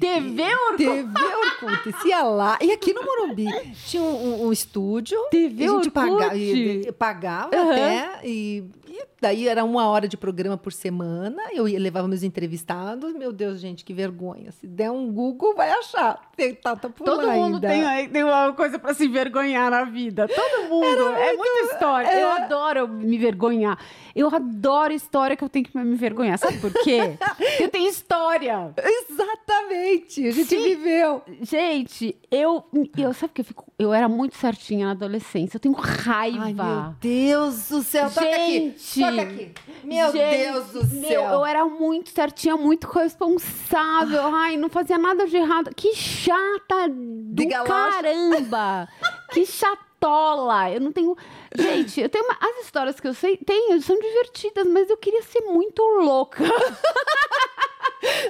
[0.00, 0.76] TV Orkut.
[0.76, 1.20] TV
[1.64, 2.02] Orkut.
[2.02, 2.58] Se ia lá.
[2.60, 3.46] E aqui no Morumbi
[3.86, 4.06] tinha um,
[4.42, 5.18] um- um estúdio.
[5.30, 5.90] TV a gente Orkut.
[5.90, 7.70] paga- e- pagava Aham.
[7.72, 8.20] até.
[8.24, 11.42] E, e daí era uma hora de programa por semana.
[11.52, 13.12] Eu ia, levava meus entrevistados.
[13.14, 14.50] Meu Deus, gente, que vergonha.
[14.52, 16.20] Se der um Google, vai achar.
[16.36, 17.68] Tem tata por Todo mundo ainda.
[17.68, 20.28] tem, tem uma coisa pra se envergonhar na vida.
[20.28, 21.08] Todo mundo.
[21.16, 22.08] é muita história.
[22.20, 23.78] Eu adoro me vergonhar.
[24.18, 26.36] Eu adoro história que eu tenho que me vergonhar.
[26.36, 27.16] Sabe por quê?
[27.38, 28.74] Porque eu tenho história.
[28.76, 30.26] Exatamente.
[30.26, 30.64] A gente Sim.
[30.64, 31.22] viveu.
[31.40, 32.64] Gente, eu,
[32.96, 33.72] eu sabe que eu fico.
[33.78, 35.56] Eu era muito certinha na adolescência.
[35.56, 36.42] Eu tenho raiva.
[36.42, 38.10] Ai, meu Deus do céu.
[38.10, 39.16] Toca Gente, aqui.
[39.16, 39.52] Toca aqui.
[39.84, 41.22] Meu Gente, Deus do meu, céu.
[41.22, 44.34] eu era muito certinha, muito responsável.
[44.34, 45.70] Ai, não fazia nada de errado.
[45.76, 48.88] Que chata do Diga caramba.
[49.30, 49.46] que
[49.98, 50.70] chatola.
[50.70, 51.16] Eu não tenho.
[51.56, 55.22] Gente, eu tenho uma- as histórias que eu sei, tenho, são divertidas, mas eu queria
[55.22, 56.42] ser muito louca.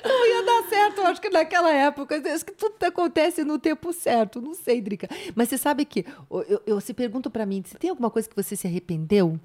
[0.03, 2.16] Não ia dar certo, eu acho que naquela época.
[2.35, 4.40] Acho que tudo acontece no tempo certo.
[4.40, 5.07] Não sei, Drica.
[5.35, 8.35] Mas você sabe que eu, eu, se pergunto pra mim, se tem alguma coisa que
[8.35, 9.39] você se arrependeu?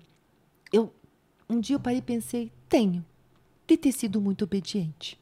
[0.72, 0.92] Eu
[1.50, 3.06] um dia eu parei e pensei, tenho.
[3.68, 5.20] De ter sido muito obediente.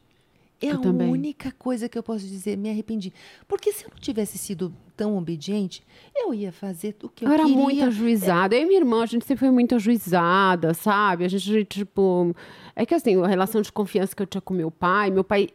[0.62, 1.10] É Eu a também.
[1.10, 3.12] única coisa que eu posso dizer, me arrependi.
[3.48, 5.82] Porque se eu não tivesse sido tão obediente,
[6.14, 7.58] eu ia fazer o que eu, Eu era queria.
[7.60, 8.54] muito ajuizada.
[8.54, 11.24] Eu e minha irmã, a gente sempre foi muito ajuizada, sabe?
[11.24, 12.34] A gente, tipo.
[12.76, 15.48] É que assim, a relação de confiança que eu tinha com meu pai, meu pai.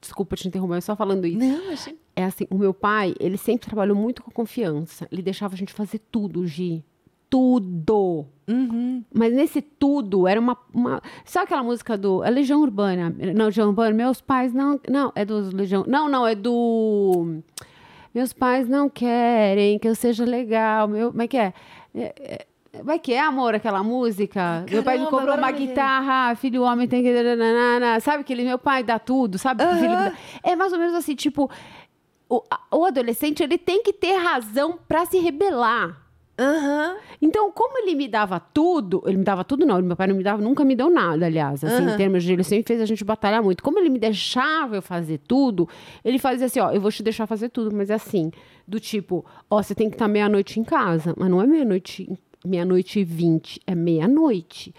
[0.00, 1.38] Desculpa te interromper, só falando isso.
[1.38, 1.96] Não, achei...
[2.16, 5.06] É assim, o meu pai, ele sempre trabalhou muito com confiança.
[5.12, 6.84] Ele deixava a gente fazer tudo, Gi.
[7.32, 8.26] Tudo.
[8.46, 9.02] Uhum.
[9.14, 11.00] Mas nesse tudo era uma, uma.
[11.24, 12.22] Sabe aquela música do.
[12.22, 13.14] É Legião Urbana?
[13.34, 13.94] Não, Legião Urbana.
[13.96, 14.78] Meus pais não.
[14.86, 15.82] Não, é do Legião.
[15.88, 17.38] Não, não, é do.
[18.14, 20.86] Meus pais não querem que eu seja legal.
[20.86, 21.54] Meu, como é que é?
[21.94, 24.64] É, é Vai que é, amor, aquela música?
[24.70, 27.10] meu pai me caramba, comprou uma guitarra, filho homem tem que.
[28.02, 29.58] Sabe aquele meu pai dá tudo, sabe?
[29.64, 31.50] dá- É mais ou menos assim, tipo,
[32.28, 36.01] o, o adolescente ele tem que ter razão pra se rebelar.
[36.42, 36.96] Aham.
[37.20, 40.24] Então, como ele me dava tudo, ele me dava tudo não, meu pai não me
[40.24, 43.04] dava, nunca me deu nada, aliás, assim, em termos de, ele sempre fez a gente
[43.04, 43.62] batalhar muito.
[43.62, 45.68] Como ele me deixava eu fazer tudo,
[46.04, 48.32] ele fazia assim, ó, eu vou te deixar fazer tudo, mas é assim,
[48.66, 52.10] do tipo, ó, você tem que estar meia-noite em casa, mas não é meia-noite,
[52.44, 54.74] meia-noite e vinte, é meia-noite.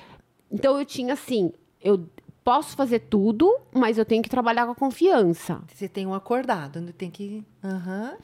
[0.51, 2.05] Então, eu tinha assim, eu
[2.43, 5.61] posso fazer tudo, mas eu tenho que trabalhar com a confiança.
[5.73, 7.41] Você tem um acordado, tem que.
[7.63, 8.17] Aham.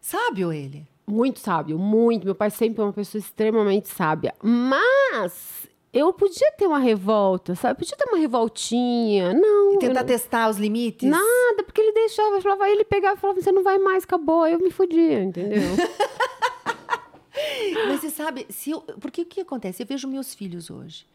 [0.00, 0.86] Sábio ele.
[1.06, 2.24] Muito sábio, muito.
[2.24, 4.34] Meu pai sempre é uma pessoa extremamente sábia.
[4.42, 7.78] Mas eu podia ter uma revolta, sabe?
[7.78, 9.32] Podia ter uma revoltinha.
[9.32, 9.72] Não.
[9.72, 11.08] E eu tentar não- testar os limites.
[11.08, 14.04] Nada, porque ele deixava, eu falava, aí ele pegava e falava, você não vai mais,
[14.04, 14.46] acabou.
[14.46, 15.62] Eu me fudia, entendeu?
[17.88, 19.82] Mas você sabe, se eu, porque o que acontece?
[19.82, 21.06] Eu vejo meus filhos hoje.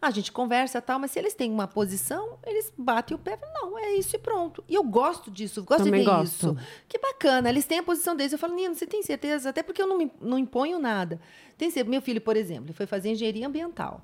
[0.00, 3.36] A gente conversa e tal, mas se eles têm uma posição, eles batem o pé
[3.54, 4.62] não, é isso e pronto.
[4.68, 6.32] E eu gosto disso, gosto Também de ver gosto.
[6.34, 6.56] isso.
[6.86, 8.32] Que bacana, eles têm a posição deles.
[8.32, 9.48] Eu falo, Nino, você tem certeza?
[9.50, 11.20] Até porque eu não, me, não imponho nada.
[11.56, 11.90] Tem certeza.
[11.90, 14.00] Meu filho, por exemplo, ele foi fazer engenharia ambiental.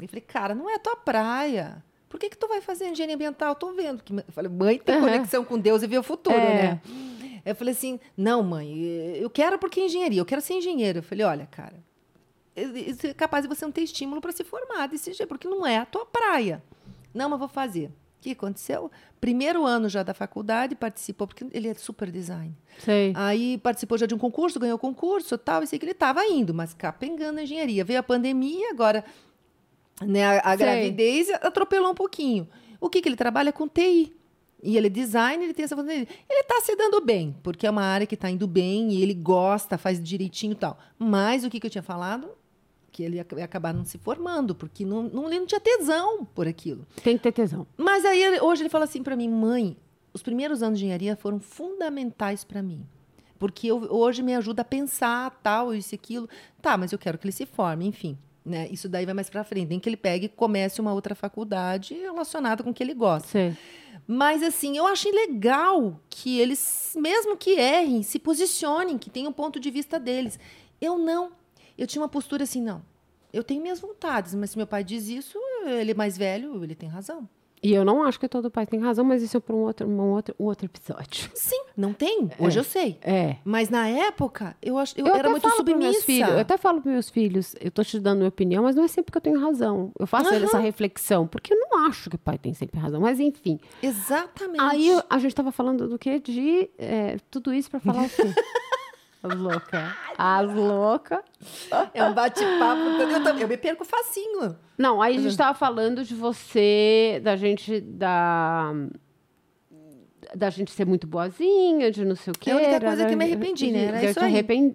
[0.00, 1.82] Eu falei, cara, não é a tua praia.
[2.10, 3.54] Por que, que tu vai fazer engenharia ambiental?
[3.54, 4.02] Tô vendo.
[4.02, 4.12] Que...
[4.12, 5.04] Eu falei, mãe tem Aham.
[5.06, 6.62] conexão com Deus e vê o futuro, É.
[6.74, 6.80] né?
[7.44, 8.78] Eu falei assim, não, mãe,
[9.16, 10.98] eu quero porque é engenharia, eu quero ser engenheiro.
[10.98, 11.82] Eu falei, olha, cara,
[13.04, 15.78] é capaz de você não ter estímulo para se formar desse jeito, porque não é
[15.78, 16.62] a tua praia.
[17.14, 17.86] Não, mas vou fazer.
[17.86, 18.90] O que aconteceu?
[19.20, 22.52] Primeiro ano já da faculdade, participou, porque ele é super design.
[22.78, 23.12] Sei.
[23.14, 26.52] Aí participou já de um concurso, ganhou concurso tal, e sei que ele estava indo,
[26.52, 27.84] mas capengando na engenharia.
[27.84, 29.04] Veio a pandemia, agora
[30.02, 32.48] né, a, a gravidez atropelou um pouquinho.
[32.80, 34.12] O que, que ele trabalha com TI?
[34.62, 35.76] E ele é designer, ele tem essa.
[35.78, 39.14] Ele está se dando bem, porque é uma área que está indo bem e ele
[39.14, 40.76] gosta, faz direitinho e tal.
[40.98, 42.30] Mas o que, que eu tinha falado?
[42.98, 46.48] Que ele ia acabar não se formando, porque não, não, ele não tinha tesão por
[46.48, 46.84] aquilo.
[47.04, 47.64] Tem que ter tesão.
[47.76, 49.76] Mas aí hoje ele fala assim para mim, mãe,
[50.12, 52.84] os primeiros anos de engenharia foram fundamentais para mim.
[53.38, 56.28] Porque eu, hoje me ajuda a pensar tal, isso e aquilo.
[56.60, 58.18] Tá, mas eu quero que ele se forme, enfim.
[58.44, 58.66] Né?
[58.68, 59.68] Isso daí vai mais para frente.
[59.68, 63.28] Nem que ele pegue e comece uma outra faculdade relacionada com o que ele gosta.
[63.28, 63.56] Sei.
[64.08, 69.32] Mas, assim, eu achei legal que eles, mesmo que errem, se posicionem, que tenham um
[69.32, 70.36] ponto de vista deles.
[70.80, 71.37] Eu não.
[71.78, 72.82] Eu tinha uma postura assim, não.
[73.32, 76.74] Eu tenho minhas vontades, mas se meu pai diz isso, ele é mais velho, ele
[76.74, 77.28] tem razão.
[77.62, 79.86] E eu não acho que todo pai tem razão, mas isso é para um outro,
[79.88, 81.28] um outro, um outro episódio.
[81.34, 82.30] Sim, não tem.
[82.38, 82.98] Hoje eu sei.
[83.02, 83.36] É.
[83.44, 84.94] Mas na época, eu, ach...
[84.96, 86.02] eu, Eu era muito submissa.
[86.02, 88.84] filhos, eu até falo para meus filhos, eu tô te dando minha opinião, mas não
[88.84, 89.90] é sempre que eu tenho razão.
[89.98, 90.44] Eu faço Aham.
[90.44, 93.58] essa reflexão, porque eu não acho que o pai tem sempre razão, mas enfim.
[93.82, 94.60] Exatamente.
[94.60, 96.20] Aí a gente tava falando do quê?
[96.20, 98.22] De é, tudo isso para falar o quê?
[99.22, 99.82] As loucas.
[100.16, 101.18] As loucas.
[101.94, 102.80] É um bate-papo.
[103.00, 104.56] Eu, também- eu me perco facinho.
[104.76, 105.22] Não, aí a Uhum.
[105.24, 108.72] gente tava falando de você, da gente, da...
[110.34, 112.50] da gente ser muito boazinha, de não sei o quê.
[112.50, 113.84] É a única era- coisa que eu me arrependi, né?
[113.86, 114.74] Era de, isso de arrepen-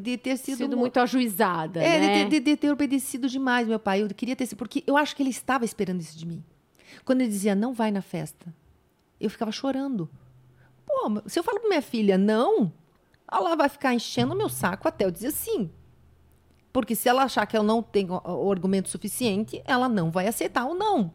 [0.00, 2.24] De, ter sido, sido muito ajuizada, É, né?
[2.24, 4.02] de, de- de ter obedecido demais, meu pai.
[4.02, 4.58] Eu queria ter sido.
[4.58, 6.42] Porque eu acho que ele estava esperando isso de mim.
[7.04, 8.46] Quando ele dizia, não vai na festa,
[9.20, 10.08] eu ficava chorando.
[10.86, 12.72] Pô, se eu falo pra minha filha, não,
[13.32, 15.70] ela vai ficar enchendo o meu saco até eu dizer sim.
[16.72, 20.64] Porque se ela achar que eu não tenho o argumento suficiente, ela não vai aceitar
[20.64, 21.12] o não.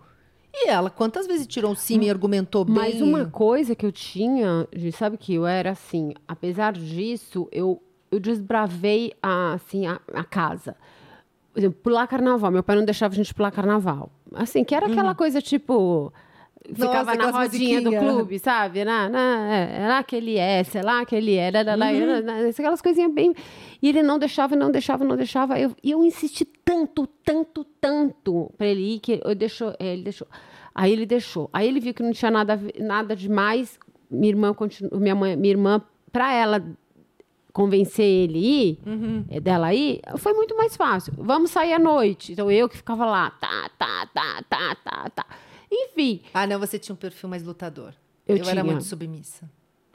[0.54, 2.76] E ela, quantas vezes tirou sim e me argumentou bem?
[2.76, 7.82] Mas uma coisa que eu tinha, sabe que eu era assim, apesar disso, eu,
[8.12, 10.76] eu desbravei a, assim, a, a casa.
[11.54, 12.52] Por exemplo, pular carnaval.
[12.52, 14.12] Meu pai não deixava a gente pular carnaval.
[14.34, 16.14] Assim, que era aquela coisa tipo.
[16.74, 17.16] Ficava.
[17.16, 18.84] Nossa, na rodinha do clube, sabe?
[18.84, 21.92] Na, na, é, lá que ele é, sei lá que ele é, lá, lá, lá,
[21.92, 22.26] Uhum.
[22.26, 23.34] lá, lá, aquelas coisinhas bem.
[23.82, 25.60] E ele não deixava, não deixava, não deixava.
[25.60, 30.04] Eu, e eu insisti tanto, tanto, tanto pra ele ir que eu deixou, é, ele
[30.04, 30.28] deixou.
[30.76, 31.50] Aí ele deixou.
[31.54, 33.80] Aí ele viu que não tinha nada, nada demais.
[34.12, 35.82] Minha irmã continu, minha mãe, minha irmã,
[36.12, 36.64] pra ela
[37.54, 39.26] convencer ele ir, Uhum.
[39.30, 41.12] eh, dela ir, foi muito mais fácil.
[41.18, 42.34] Vamos sair à noite.
[42.34, 45.26] Então eu que ficava lá, tá, tá, tá, tá, tá, tá.
[45.72, 47.94] Enfim, Ah, não, você tinha um perfil mais lutador.
[48.28, 48.64] Eu Eu, era tinha.
[48.64, 49.50] muito submissa.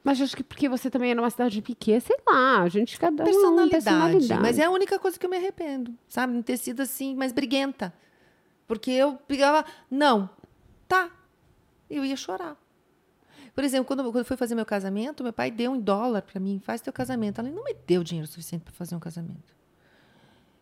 [0.04, 3.22] mas acho que porque você também era uma cidade pequena, sei lá, a gente cada
[3.22, 4.42] um personalidade, personalidade.
[4.42, 6.32] Mas é a única coisa que eu me arrependo, sabe?
[6.32, 7.92] Não ter sido assim, mais briguenta.
[8.66, 10.28] Porque eu pegava, não,
[10.88, 11.10] tá.
[11.90, 12.56] Eu ia chorar.
[13.54, 16.40] Por exemplo, quando, quando eu fui fazer meu casamento, meu pai deu um dólar para
[16.40, 17.40] mim, faz teu casamento.
[17.40, 19.54] Ela não me deu dinheiro suficiente para fazer um casamento.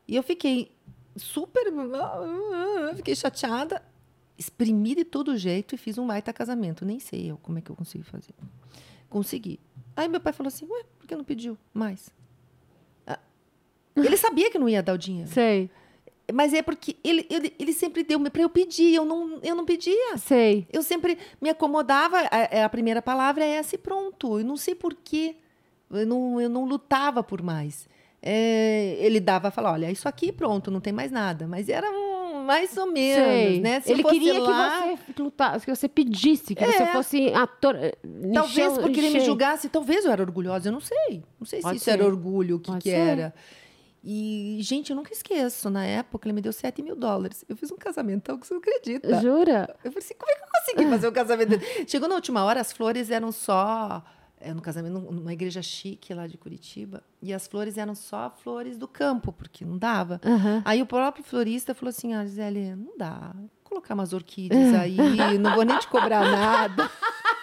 [0.08, 0.72] E eu fiquei
[1.16, 1.72] super.
[2.96, 3.80] Fiquei chateada,
[4.40, 6.84] exprimi de todo jeito e fiz um baita casamento.
[6.84, 8.34] Nem sei eu como é que eu consegui fazer.
[9.08, 9.60] Consegui.
[9.94, 12.10] Aí meu pai falou assim: ué, por que não pediu mais?
[13.06, 13.18] Ah,
[13.94, 15.28] Ele sabia que não ia dar o dinheiro.
[15.30, 15.68] Sei,
[16.32, 19.64] Mas é porque ele, ele, ele sempre deu para eu pedir, eu não, eu não
[19.64, 20.16] pedia.
[20.16, 20.66] sei.
[20.72, 24.38] Eu sempre me acomodava, a, a primeira palavra é essa e pronto.
[24.38, 25.36] Eu não sei porquê.
[25.90, 27.88] Eu não, eu não lutava por mais.
[28.22, 31.48] É, ele dava, falava, olha, isso aqui pronto, não tem mais nada.
[31.48, 32.09] Mas era um,
[32.40, 33.60] mais ou menos, sei.
[33.60, 33.80] né?
[33.80, 34.96] Se ele queria lá- É.
[34.96, 37.76] que você lutasse, que você pedisse, que você fosse ator.
[38.34, 41.22] Talvez encher- porque ele me julgasse, talvez eu era orgulhosa, eu não sei.
[41.38, 41.90] Não sei Pode se isso ser.
[41.92, 43.34] era orgulho, o que, que era.
[44.02, 45.68] E, gente, eu nunca esqueço.
[45.68, 47.44] Na época, ele me deu 7 mil dólares.
[47.48, 49.20] Eu fiz um casamento, você não acredita.
[49.20, 49.76] Jura?
[49.84, 51.60] Eu falei assim, como é que eu consegui fazer o casamento?
[51.86, 54.02] Chegou na última hora, as flores eram só...
[54.42, 57.02] É, no casamento, num- numa igreja chique lá de Curitiba.
[57.20, 60.18] E as flores eram só flores do campo, porque não dava.
[60.24, 60.62] Aham.
[60.64, 63.32] Aí o próprio florista falou assim, ah, Gisele, não dá.
[63.34, 64.96] Vou colocar umas orquídeas aí,
[65.38, 66.90] não vou nem te cobrar nada.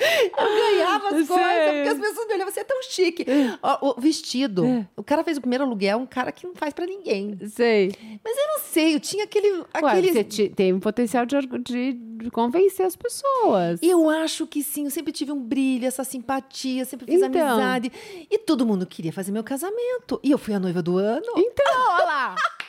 [0.00, 0.46] Eu
[0.76, 1.36] ganhava as Sei.
[1.36, 3.26] coisas, porque as pessoas me olhavam, você é tão chique.
[3.62, 4.86] Ó, o vestido.
[4.96, 7.36] O cara fez o primeiro aluguel, um cara que não faz pra ninguém.
[7.48, 7.92] Sei.
[8.24, 9.50] Mas eu não sei, eu tinha aquele.
[9.52, 10.12] Ué, aquele...
[10.12, 13.80] você tem um potencial de, de convencer as pessoas.
[13.82, 17.48] Eu acho que sim, eu sempre tive um brilho, essa simpatia, sempre fiz Então.
[17.48, 17.92] amizade.
[18.30, 20.20] E todo mundo queria fazer meu casamento.
[20.22, 21.26] E eu fui a noiva do ano.
[21.36, 22.34] Então, olha lá.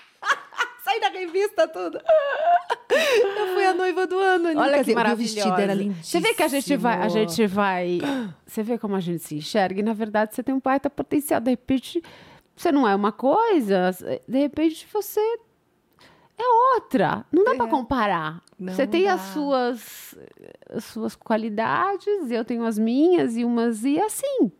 [0.89, 1.99] Saí da revista tudo.
[2.89, 4.49] Eu fui a noiva do ano.
[4.59, 5.33] Olha que dizer, o meu maravilhosa.
[5.35, 6.03] vestido era lindíssimo.
[6.03, 7.99] Você vê que a gente vai, a gente vai,
[8.45, 11.39] você vê como a gente se enxerga e na verdade você tem um baita potencial.
[11.39, 12.01] De repente
[12.55, 13.91] você não é uma coisa,
[14.27, 15.19] de repente você
[16.37, 17.23] é outra.
[17.31, 17.57] Não dá É.
[17.57, 18.41] pra comparar.
[18.57, 19.13] Não você tem dá.
[19.13, 20.15] as suas
[20.71, 24.51] as suas qualidades, eu tenho as minhas e umas e assim.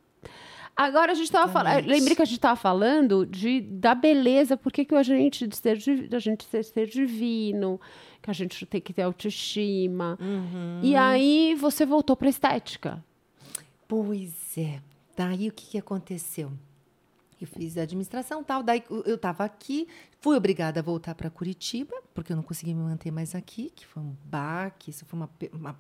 [0.80, 4.72] Agora a gente estava falando, lembrei que a gente estava falando de da beleza, por
[4.72, 5.78] que a gente de ser
[6.08, 7.82] da gente ser, ser divino,
[8.22, 10.18] que a gente tem que ter autoestima.
[10.22, 10.80] Uhum.
[10.82, 13.04] E aí você voltou para estética.
[13.90, 14.80] Pois é.
[15.18, 16.50] Daí o que, que aconteceu?
[17.42, 18.64] Eu fiz administração tal.
[18.64, 19.86] Daí eu estava aqui,
[20.22, 23.86] fui obrigada a voltar para Curitiba, porque eu não consegui me manter mais aqui, que
[23.86, 25.78] foi um baque, isso foi uma, uma,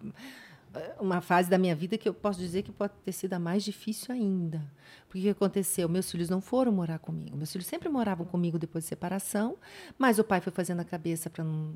[0.99, 3.63] uma fase da minha vida que eu posso dizer que pode ter sido a mais
[3.63, 4.61] difícil ainda.
[5.07, 5.89] Porque o que aconteceu?
[5.89, 7.35] Meus filhos não foram morar comigo.
[7.35, 9.55] Meus filhos sempre moravam comigo depois de separação,
[9.97, 11.73] mas o pai foi fazendo a cabeça para não,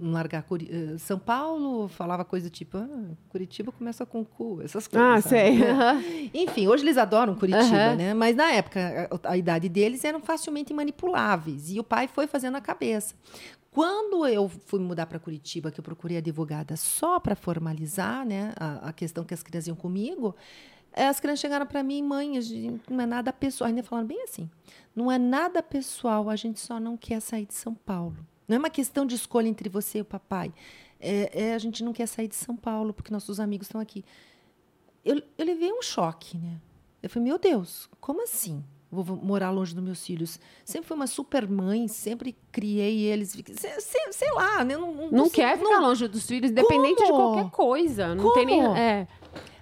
[0.00, 2.88] não largar Curi- eh, São Paulo, falava coisa tipo, ah,
[3.28, 5.08] Curitiba começa com cu, essas coisas.
[5.08, 5.28] Ah, sabe?
[5.28, 5.60] sei.
[6.34, 6.42] É.
[6.42, 7.96] Enfim, hoje eles adoram Curitiba, Aham.
[7.96, 8.14] né?
[8.14, 11.70] Mas na época, a, a idade deles eram facilmente manipuláveis.
[11.70, 13.14] E o pai foi fazendo a cabeça.
[13.70, 18.88] Quando eu fui mudar para Curitiba, que eu procurei advogada só para formalizar né, a,
[18.88, 20.34] a questão que as crianças iam comigo,
[20.92, 22.32] eh, as crianças chegaram para mim, mãe,
[22.88, 23.68] não é nada pessoal.
[23.68, 24.50] Ainda falaram bem assim:
[24.94, 28.16] não é nada pessoal, a gente só não quer sair de São Paulo.
[28.48, 30.52] Não é uma questão de escolha entre você e o papai.
[30.98, 34.04] É, é a gente não quer sair de São Paulo porque nossos amigos estão aqui
[35.04, 36.60] eu, eu levei um choque, né?
[37.02, 38.62] Eu falei, meu Deus, como assim?
[38.90, 40.38] Vou morar longe dos meus filhos.
[40.64, 43.30] Sempre fui uma super mãe, sempre criei eles.
[43.30, 44.76] Sei, sei, sei lá, né?
[44.76, 47.06] Não, não, não quer ficar longe dos filhos, independente Como?
[47.06, 48.14] de qualquer coisa.
[48.14, 48.34] Não Como?
[48.34, 48.78] tem nem.
[48.78, 49.06] É.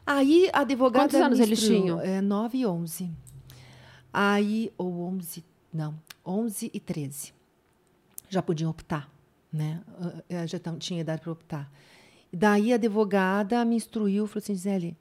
[0.07, 1.05] Aí a advogada.
[1.05, 2.01] Quantos anos eles tinham?
[2.01, 3.11] É, 9 e 11.
[4.13, 5.95] Aí, ou 11, não,
[6.25, 7.35] 11 e 13.
[8.31, 9.11] Já podiam optar,
[9.53, 9.83] né?
[10.47, 11.71] Já tinha idade para optar.
[12.33, 14.97] Daí a advogada me instruiu, falou assim, Gisele,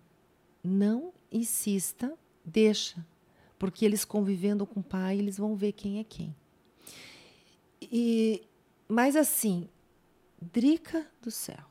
[0.64, 2.14] não insista,
[2.44, 3.06] deixa,
[3.58, 6.36] porque eles convivendo com o pai, eles vão ver quem é quem.
[7.82, 8.44] E,
[8.88, 9.68] mas assim,
[10.40, 11.66] Drica do céu,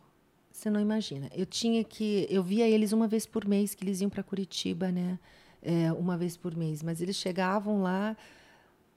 [0.50, 1.30] você não imagina.
[1.32, 4.90] Eu tinha que, eu via eles uma vez por mês que eles iam para Curitiba,
[4.90, 5.18] né?
[5.62, 8.16] É, uma vez por mês, mas eles chegavam lá,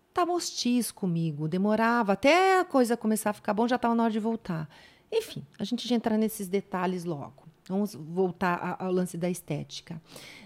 [0.08, 4.12] estavam hostis comigo, demorava até a coisa começar a ficar bom, já estava na hora
[4.12, 4.70] de voltar.
[5.12, 7.49] Enfim, a gente já entrar nesses detalhes logo.
[7.70, 10.02] Vamos voltar ao lance da estética.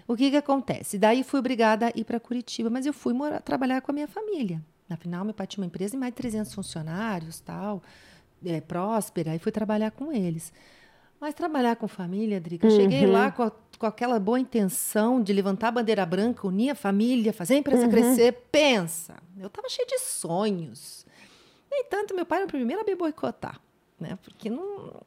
[0.06, 0.98] O que, que acontece?
[0.98, 4.06] Daí fui obrigada a ir para Curitiba, mas eu fui morar, trabalhar com a minha
[4.06, 4.62] família.
[4.90, 7.82] Afinal, meu pai tinha uma empresa de mais de 300 funcionários, tal,
[8.44, 10.52] é, próspera, e fui trabalhar com eles.
[11.18, 12.76] Mas trabalhar com família, Drica, eu uhum.
[12.76, 16.74] cheguei lá com, a, com, aquela boa intenção de levantar a bandeira branca, unir a
[16.74, 17.90] família, fazer a empresa uhum.
[17.90, 18.32] crescer.
[18.52, 21.06] Pensa, eu estava cheio de sonhos.
[21.70, 23.58] No entanto, meu pai era o primeiro a me boicotar,
[23.98, 24.18] né?
[24.22, 25.00] Porque não.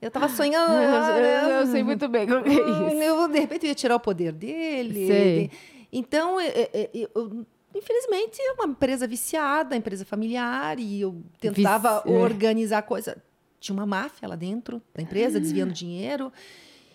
[0.00, 0.72] Eu estava sonhando.
[0.72, 3.02] eu, eu, eu, sei muito bem como é isso.
[3.02, 5.06] Eu, de repente, ia tirar o poder dele.
[5.06, 5.50] Sei.
[5.92, 12.16] Então, eu, infelizmente, é uma empresa viciada, empresa familiar, e eu tentava Vici...
[12.16, 12.18] É.
[12.18, 13.22] organizar a coisa.
[13.58, 15.40] Tinha uma máfia lá dentro da empresa, ah.
[15.40, 16.32] desviando dinheiro.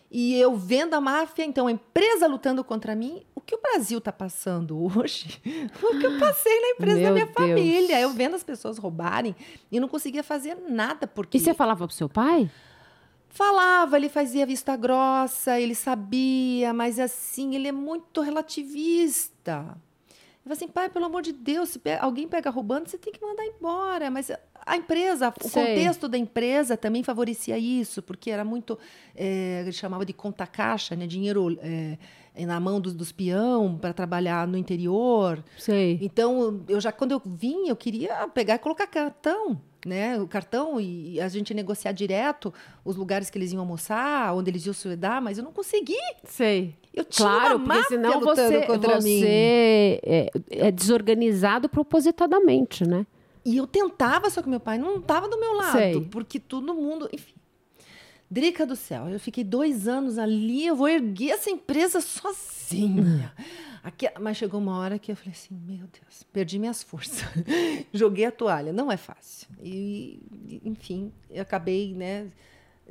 [0.10, 3.98] E eu vendo a máfia, então a empresa lutando contra mim, o que o Brasil
[3.98, 5.42] está passando hoje
[5.74, 7.36] foi o que eu passei na empresa Meu da minha Deus.
[7.36, 8.00] família.
[8.00, 9.36] Eu vendo as pessoas roubarem
[9.72, 11.06] e não conseguia fazer nada.
[11.06, 11.38] Porque...
[11.38, 12.50] E você falava pro seu pai?
[13.36, 19.78] Falava, ele fazia vista grossa, ele sabia, mas assim, ele é muito relativista.
[20.08, 23.22] Eu falei assim, pai, pelo amor de Deus, se alguém pega roubando, você tem que
[23.22, 24.10] mandar embora.
[24.10, 24.32] Mas
[24.66, 25.62] a empresa, o Sei.
[25.62, 28.80] contexto da empresa também favorecia isso, porque era muito,
[29.14, 31.06] é, ele chamava de conta-caixa, né?
[31.06, 31.98] dinheiro é,
[32.44, 35.44] na mão dos, dos peão para trabalhar no interior.
[35.58, 36.00] Sei.
[36.02, 40.82] Então, eu já quando eu vim, eu queria pegar e colocar cartão né, o cartão
[40.82, 42.52] e a gente negociar direto
[42.84, 45.94] os lugares que eles iam almoçar, onde eles iam se hospedar, mas eu não consegui.
[46.24, 46.76] Sei.
[46.92, 49.24] Eu tinha claro, uma porque senão você, contra você mim.
[49.24, 53.06] É, é desorganizado propositadamente, né?
[53.46, 56.02] E eu tentava, só que meu pai não estava do meu lado, Sei.
[56.10, 57.35] porque todo mundo, enfim.
[58.30, 63.34] Drica do céu, eu fiquei dois anos ali, eu vou erguer essa empresa sozinha.
[63.84, 67.24] Aqui, mas chegou uma hora que eu falei assim, meu Deus, perdi minhas forças.
[67.94, 68.74] Joguei a toalha.
[68.74, 69.48] Não é fácil.
[69.62, 72.28] E, enfim, eu acabei, né,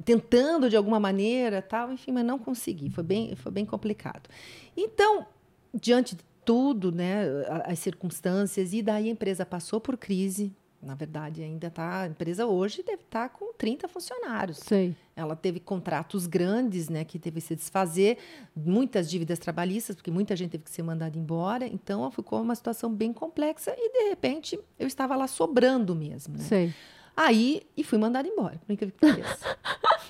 [0.04, 2.90] tentando de alguma maneira, tal, enfim, mas não consegui.
[2.90, 4.30] Foi bem, foi bem complicado.
[4.76, 5.26] Então,
[5.74, 7.24] diante de tudo, né,
[7.64, 10.52] as circunstâncias, e daí a empresa passou por crise,
[10.84, 12.02] na verdade, ainda está.
[12.02, 14.58] A empresa hoje deve estar tá com 30 funcionários.
[14.58, 14.94] Sei.
[15.16, 18.18] Ela teve contratos grandes, né, que teve que se desfazer,
[18.54, 21.66] muitas dívidas trabalhistas, porque muita gente teve que ser mandada embora.
[21.66, 26.36] Então, ficou uma situação bem complexa e, de repente, eu estava lá sobrando mesmo.
[26.36, 26.44] Né?
[26.44, 26.74] Sei.
[27.16, 29.58] Aí, e fui mandada embora, por incrível que pareça.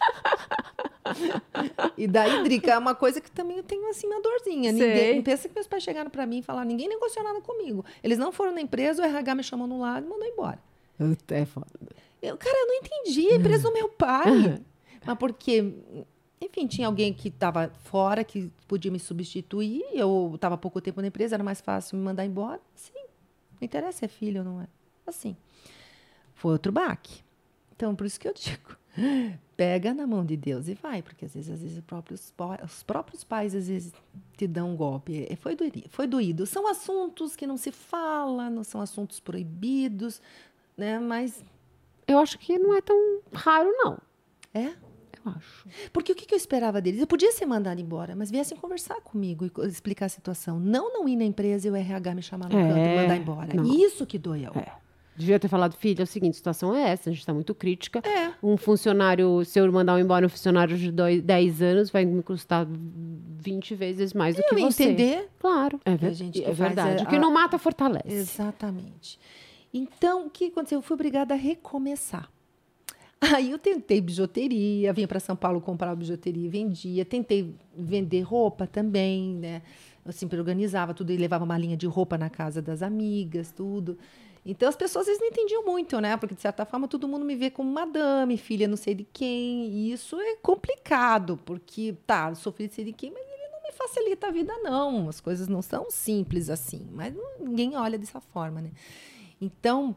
[1.97, 4.72] e daí, Drica, é uma coisa que também eu tenho assim uma dorzinha.
[4.72, 7.85] Ninguém, pensa que meus pais chegaram para mim e falaram: ninguém negociou nada comigo.
[8.02, 10.59] Eles não foram na empresa, o RH me chamou no lado e mandou embora.
[11.28, 11.66] É foda.
[12.22, 13.28] Eu, cara, eu não entendi.
[13.28, 14.62] A empresa do meu pai.
[15.05, 15.74] Mas porque,
[16.40, 19.85] enfim, tinha alguém que estava fora, que podia me substituir.
[19.93, 22.60] Eu estava pouco tempo na empresa, era mais fácil me mandar embora.
[22.74, 22.94] Sim,
[23.60, 24.66] não interessa se é filho ou não é.
[25.06, 25.36] Assim.
[26.32, 27.22] Foi outro baque.
[27.76, 28.84] Então, por isso que eu digo
[29.56, 32.32] pega na mão de Deus e vai, porque às vezes, às vezes os, próprios,
[32.64, 33.92] os próprios pais às vezes
[34.36, 35.26] te dão um golpe.
[35.30, 36.46] É, foi doído, foi doído.
[36.46, 40.20] São assuntos que não se fala, não são assuntos proibidos,
[40.76, 40.98] né?
[40.98, 41.44] Mas
[42.06, 43.98] eu acho que não é tão raro, não.
[44.52, 44.66] É?
[45.24, 45.68] Eu acho.
[45.92, 47.00] Porque o que, eu esperava deles?
[47.00, 50.60] Eu podia ser mandada embora, mas viessem conversar comigo e explicar a situação.
[50.60, 53.16] Não não ir na empresa e o RH me chamar no é, canto e mandar
[53.16, 53.54] embora.
[53.54, 53.64] Não.
[53.64, 54.52] Isso que doeu.
[54.54, 54.84] É.
[55.16, 57.55] Devia ter falado, filha, é o seguinte, a situação é essa, a gente está muito
[57.55, 58.01] crítica.
[58.01, 58.32] É.
[58.43, 62.66] Um funcionário, se eu mandar embora um funcionário de dois, 10 anos, vai me custar
[62.69, 64.85] 20 vezes mais do eu que você.
[64.85, 65.28] entender.
[65.39, 66.12] Claro, é, ver,
[66.43, 67.03] é verdade.
[67.03, 68.09] É, o que não mata, fortalece.
[68.09, 69.19] Exatamente.
[69.73, 70.78] Então, o que aconteceu?
[70.78, 72.28] Eu fui obrigada a recomeçar.
[73.20, 77.05] Aí eu tentei bijuteria, vinha para São Paulo comprar bijuteria e vendia.
[77.05, 79.62] Tentei vender roupa também, né?
[80.05, 83.97] Eu sempre organizava tudo e levava uma linha de roupa na casa das amigas, tudo.
[84.44, 86.16] Então as pessoas às vezes não entendiam muito, né?
[86.16, 89.68] Porque de certa forma todo mundo me vê como madame, filha não sei de quem.
[89.68, 93.72] E isso é complicado, porque tá, filha de sei de quem, mas ele não me
[93.72, 95.08] facilita a vida, não.
[95.08, 98.70] As coisas não são simples assim, mas ninguém olha dessa forma, né?
[99.40, 99.96] Então,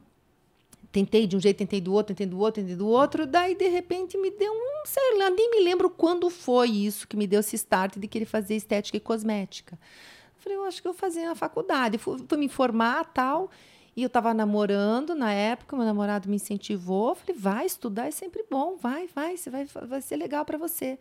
[0.91, 3.67] tentei de um jeito, tentei do outro, tentei do outro, tentei do outro, daí de
[3.67, 7.41] repente me deu um, sei lá, nem me lembro quando foi isso que me deu
[7.41, 9.77] esse start de querer fazer estética e cosmética.
[10.37, 13.51] Falei, eu acho que eu vou fazer na faculdade, fui, fui me informar tal,
[13.97, 18.45] e eu estava namorando na época, meu namorado me incentivou, falei, vai estudar, é sempre
[18.47, 20.99] bom, vai, vai, você vai, vai ser legal para você.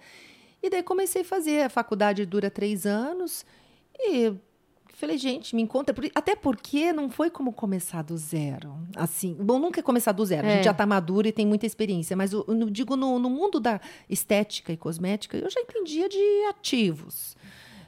[0.63, 3.45] E daí comecei a fazer, a faculdade dura três anos,
[3.99, 4.33] e
[4.97, 5.95] Falei, gente, me encontra.
[6.15, 8.79] Até porque não foi como começar do zero.
[8.97, 10.47] Assim, bom, nunca é começar do zero.
[10.47, 10.51] É.
[10.51, 10.65] A gente é.
[10.65, 12.17] já está maduro e tem muita experiência.
[12.17, 13.79] Mas eu, eu digo, no, no, mundo da
[14.09, 17.37] estética e cosmética, eu já entendia de ativos.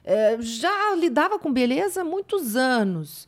[0.05, 3.27] É, já lidava com beleza há muitos anos.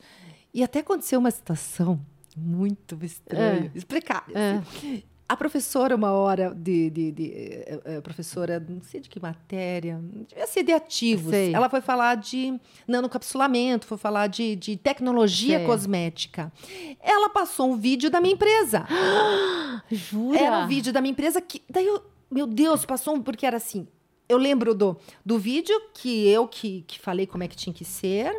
[0.53, 1.99] E até aconteceu uma situação
[2.35, 3.71] muito estranha.
[3.73, 3.77] É.
[3.77, 4.25] Explicar.
[4.27, 5.03] Assim.
[5.27, 9.97] A professora, uma hora de, de, de, de, eh, professora, não sei de que matéria,
[10.27, 11.31] devia ser de ativos.
[11.31, 11.55] Sei.
[11.55, 15.65] Ela foi falar de nanocapsulamento, foi falar de, de tecnologia sei.
[15.65, 16.51] cosmética.
[16.99, 18.85] Ela passou um vídeo da minha empresa.
[19.89, 20.37] Jura?
[20.37, 21.61] Era um vídeo da minha empresa que.
[21.69, 23.21] Daí eu, meu Deus, passou um.
[23.21, 23.87] Porque era assim.
[24.27, 27.85] Eu lembro do, do vídeo que eu que, que falei como é que tinha que
[27.85, 28.33] ser.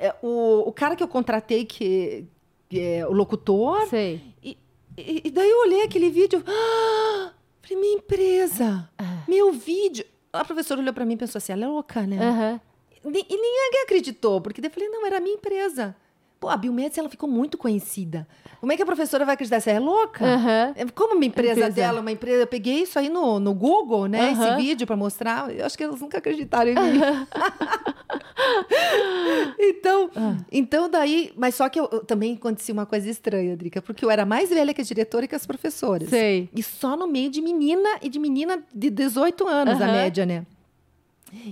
[0.00, 2.24] É, o, o cara que eu contratei, que,
[2.70, 3.86] que é o locutor.
[3.88, 4.18] Sei.
[4.42, 4.56] E,
[4.96, 6.42] e, e, daí eu olhei aquele vídeo.
[6.46, 9.24] Ah, falei, minha empresa, ah.
[9.28, 10.06] meu vídeo.
[10.32, 12.16] A professora olhou para mim e pensou assim: ela é louca, né?
[12.16, 13.12] Uhum.
[13.12, 15.94] E, e ninguém acreditou, porque daí eu falei: não, era a minha empresa.
[16.40, 18.26] Pô, a Biomedes, ela ficou muito conhecida.
[18.60, 19.60] Como é que a professora vai acreditar?
[19.60, 20.24] Você é louca?
[20.24, 20.88] Uhum.
[20.94, 22.44] Como uma empresa, empresa, dela, uma empresa...
[22.44, 24.30] Eu peguei isso aí no, no Google, né?
[24.30, 24.32] Uhum.
[24.32, 25.54] Esse vídeo para mostrar.
[25.54, 26.98] Eu acho que elas nunca acreditaram em mim.
[29.60, 30.38] então, uhum.
[30.50, 31.30] então daí...
[31.36, 33.82] Mas só que eu, eu, também acontecia uma coisa estranha, Drica.
[33.82, 36.08] Porque eu era mais velha que a diretora e que as professoras.
[36.08, 36.48] Sei.
[36.56, 40.46] E só no meio de menina e de menina de 18 anos, a média, né?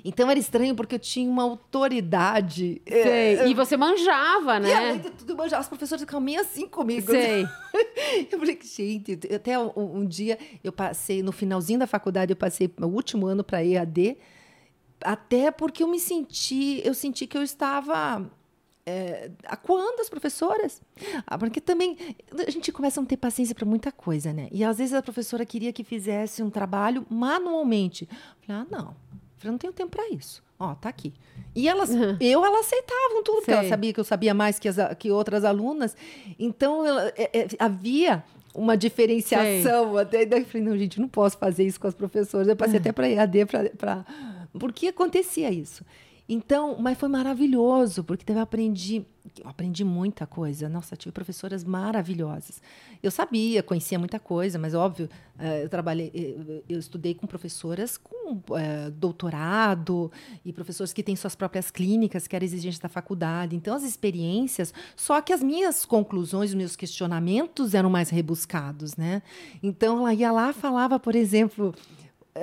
[0.04, 2.82] Então era estranho porque eu tinha uma autoridade.
[2.86, 3.02] Sei.
[3.02, 4.68] É, e você manjava, né?
[4.68, 5.60] E além de tudo, manjava.
[5.60, 7.10] As professoras ficavam meio assim comigo.
[7.10, 7.44] Sei.
[8.30, 12.72] eu falei, gente, até um, um, dia eu passei, no finalzinho da faculdade, eu passei
[12.80, 14.16] o último ano para EAD,
[15.00, 18.28] até porque eu me senti, eu senti que eu estava
[18.84, 20.82] é, acuando as professoras.
[21.26, 21.96] Ah, porque também
[22.46, 24.48] a gente começa a não ter paciência para muita coisa, né?
[24.50, 28.08] E às vezes a professora queria que fizesse um trabalho manualmente.
[28.10, 30.42] Eu falei, ah, não falei, não tenho tempo para isso.
[30.58, 31.14] Ó, tá aqui.
[31.54, 32.16] E elas, uhum.
[32.20, 35.44] eu, elas aceitavam tudo, porque ela sabia que eu sabia mais que, as, que outras
[35.44, 35.96] alunas.
[36.38, 38.24] Então, ela, é, é, havia
[38.54, 39.92] uma diferenciação.
[39.92, 40.02] Sei.
[40.02, 42.48] Até, daí eu falei, não, gente, não posso fazer isso com as professoras.
[42.48, 42.80] Eu passei uhum.
[42.80, 43.46] até para EAD,
[43.76, 44.04] para...
[44.58, 45.84] Porque acontecia isso.
[46.28, 49.02] Então, mas foi maravilhoso, porque eu aprendi,
[49.40, 50.68] eu aprendi muita coisa.
[50.68, 52.60] Nossa, tive professoras maravilhosas.
[53.02, 57.96] Eu sabia, conhecia muita coisa, mas óbvio, eh, eu trabalhei, eh, eu estudei com professoras
[57.96, 60.12] com é, doutorado
[60.44, 63.56] e professores que têm suas próprias clínicas, que era exigente da faculdade.
[63.56, 69.22] Então, as experiências, só que as minhas conclusões, os meus questionamentos eram mais rebuscados, né?
[69.62, 71.74] Então, ela ia lá, falava, por exemplo,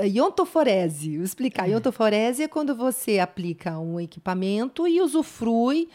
[0.03, 1.15] iontoforese.
[1.15, 1.67] Vou explicar.
[1.67, 5.87] Iontoforese é quando você aplica um equipamento e usufrui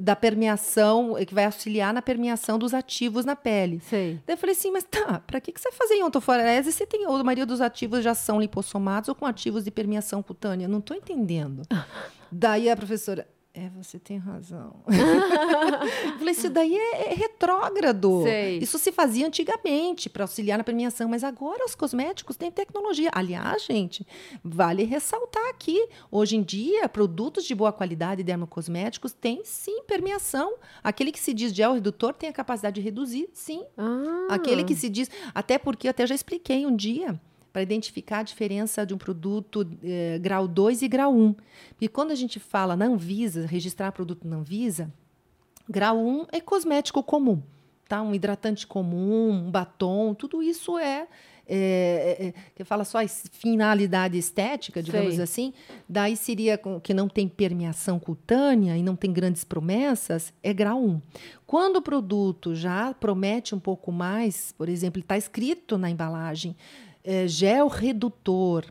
[0.00, 3.80] da permeação, que vai auxiliar na permeação dos ativos na pele.
[3.80, 4.20] Sei.
[4.26, 7.04] Daí eu falei assim, mas tá, para que, que você vai fazer iontoforese se tem,
[7.04, 10.68] a maioria dos ativos já são lipossomados ou com ativos de permeação cutânea?
[10.68, 11.62] Não estou entendendo.
[12.30, 13.26] Daí a professora,
[13.58, 14.76] é, você tem razão.
[14.86, 18.22] eu falei, isso daí é, é retrógrado.
[18.22, 18.58] Sei.
[18.58, 23.10] Isso se fazia antigamente para auxiliar na premiação, mas agora os cosméticos têm tecnologia.
[23.12, 24.06] Aliás, gente,
[24.44, 30.54] vale ressaltar aqui, hoje em dia, produtos de boa qualidade dermocosméticos têm sim permeação.
[30.80, 33.64] Aquele que se diz gel redutor tem a capacidade de reduzir, sim.
[33.76, 34.28] Ah.
[34.30, 37.20] Aquele que se diz, até porque eu até já expliquei um dia,
[37.58, 41.34] para identificar a diferença de um produto eh, grau 2 e grau 1.
[41.70, 44.92] Porque quando a gente fala na Anvisa, registrar produto na Anvisa,
[45.68, 47.42] grau 1 é cosmético comum,
[47.88, 48.00] tá?
[48.00, 51.08] Um hidratante comum, um batom, tudo isso é
[51.50, 52.98] é, é, que fala só
[53.32, 55.24] finalidade estética, digamos Sei.
[55.24, 55.54] assim,
[55.88, 61.00] daí seria que não tem permeação cutânea e não tem grandes promessas, é grau 1.
[61.46, 66.54] Quando o produto já promete um pouco mais, por exemplo, está escrito na embalagem,
[67.08, 68.66] é, gel redutor,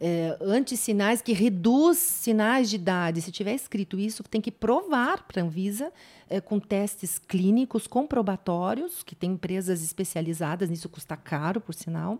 [0.00, 3.20] é, antissinais que reduz sinais de idade.
[3.20, 5.92] Se tiver escrito isso, tem que provar para a Anvisa
[6.30, 12.18] é, com testes clínicos comprobatórios, que tem empresas especializadas nisso, custa caro, por sinal,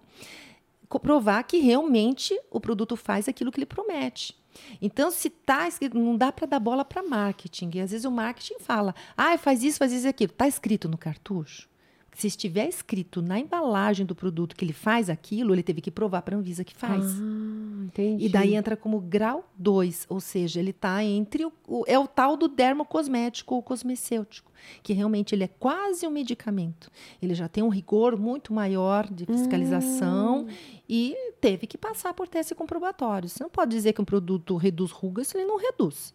[1.03, 4.37] provar que realmente o produto faz aquilo que ele promete.
[4.79, 7.71] Então, se está escrito, não dá para dar bola para marketing.
[7.73, 10.33] E às vezes o marketing fala, ah, faz isso, faz isso e aquilo.
[10.33, 11.72] Está escrito no cartucho?
[12.15, 16.23] Se estiver escrito na embalagem do produto que ele faz aquilo, ele teve que provar
[16.23, 17.03] para a Anvisa que faz.
[17.05, 18.27] Ah, entendi.
[18.27, 22.07] E daí entra como grau 2, ou seja, ele está entre o, o- é o
[22.07, 24.53] tal do dermocosmético ou cosmecêutico,
[24.83, 26.91] que realmente ele é quase um medicamento.
[27.21, 30.47] Ele já tem um rigor muito maior de fiscalização
[30.89, 33.29] e teve que passar por teste comprobatório.
[33.29, 36.15] Você não pode dizer que um produto reduz rugas se ele não reduz.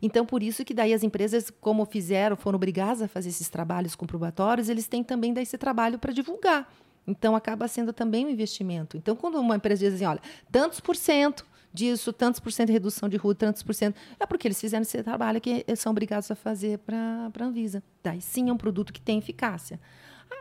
[0.00, 3.94] Então, por isso que daí as empresas, como fizeram, foram obrigadas a fazer esses trabalhos
[3.94, 6.72] comprobatórios, eles têm também daí esse trabalho para divulgar.
[7.06, 8.96] Então, acaba sendo também um investimento.
[8.96, 10.20] Então, quando uma empresa diz assim, olha,
[10.50, 14.26] tantos por cento disso, tantos por cento de redução de ruga, tantos por cento, é
[14.26, 17.82] porque eles fizeram esse trabalho que são obrigados a fazer para a Anvisa.
[18.02, 19.80] Daí sim é um produto que tem eficácia.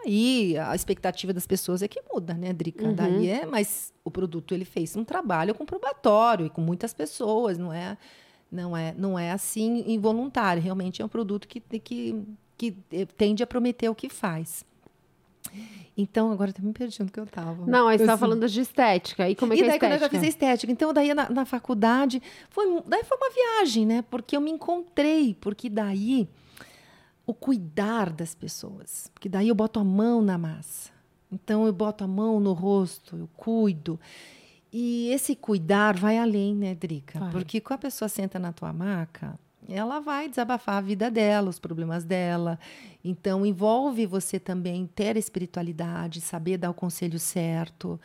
[0.03, 2.85] Aí a expectativa das pessoas é que muda, né, Drica?
[2.85, 2.93] Uhum.
[2.93, 7.73] Daí é, mas o produto ele fez um trabalho comprobatório e com muitas pessoas, não
[7.73, 7.97] é,
[8.51, 10.61] não é, não é assim involuntário.
[10.61, 12.23] Realmente é um produto que que,
[12.57, 14.65] que eh, tende a prometer o que faz.
[15.97, 17.65] Então agora eu me perdi onde que eu estava.
[17.65, 18.19] Não, aí você estava Assim.
[18.19, 19.29] falando de estética.
[19.29, 20.19] E como é E que é daí, a quando eu já estética?
[20.25, 24.01] fiz estética, então daí na, na faculdade, foi, daí foi uma viagem, né?
[24.03, 26.27] Porque eu me encontrei, porque daí
[27.25, 30.89] o cuidar das pessoas, porque daí eu boto a mão na massa.
[31.31, 33.99] Então eu boto a mão no rosto, eu cuido.
[34.71, 37.19] E esse cuidar vai além, né, Drica?
[37.19, 37.31] Vai.
[37.31, 39.37] Porque quando a pessoa senta na tua maca,
[39.67, 42.59] ela vai desabafar a vida dela, os problemas dela.
[43.03, 47.99] Então envolve você também ter a espiritualidade, saber dar o conselho certo.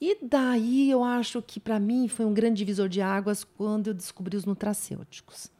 [0.00, 3.94] E daí eu acho que para mim foi um grande divisor de águas quando eu
[3.94, 5.50] descobri os nutracêuticos.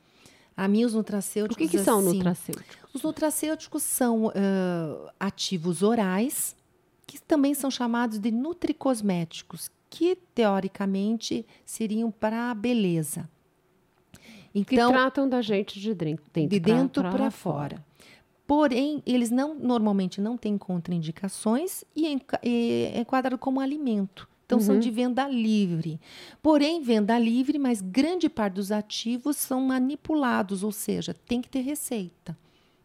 [0.57, 2.95] A mim os O nutracêuticos que, que são assim, nutracêuticos?
[2.95, 6.55] os nutracêuticos são ah, ativos orais,
[7.07, 13.29] que também são chamados de nutricosméticos, que teoricamente seriam para a beleza.
[14.53, 17.85] Que Então, tratam da gente de dentro, de dentro para fora.
[18.47, 24.29] Porém, eles não normalmente não têm contraindicações e e é enquadrado como alimento.
[24.47, 24.81] Então, são Uhum.
[24.81, 25.99] de venda livre.
[26.43, 31.63] Porém, venda livre, mas grande parte dos ativos são manipulados, ou seja, tem que ter
[31.63, 32.37] receita.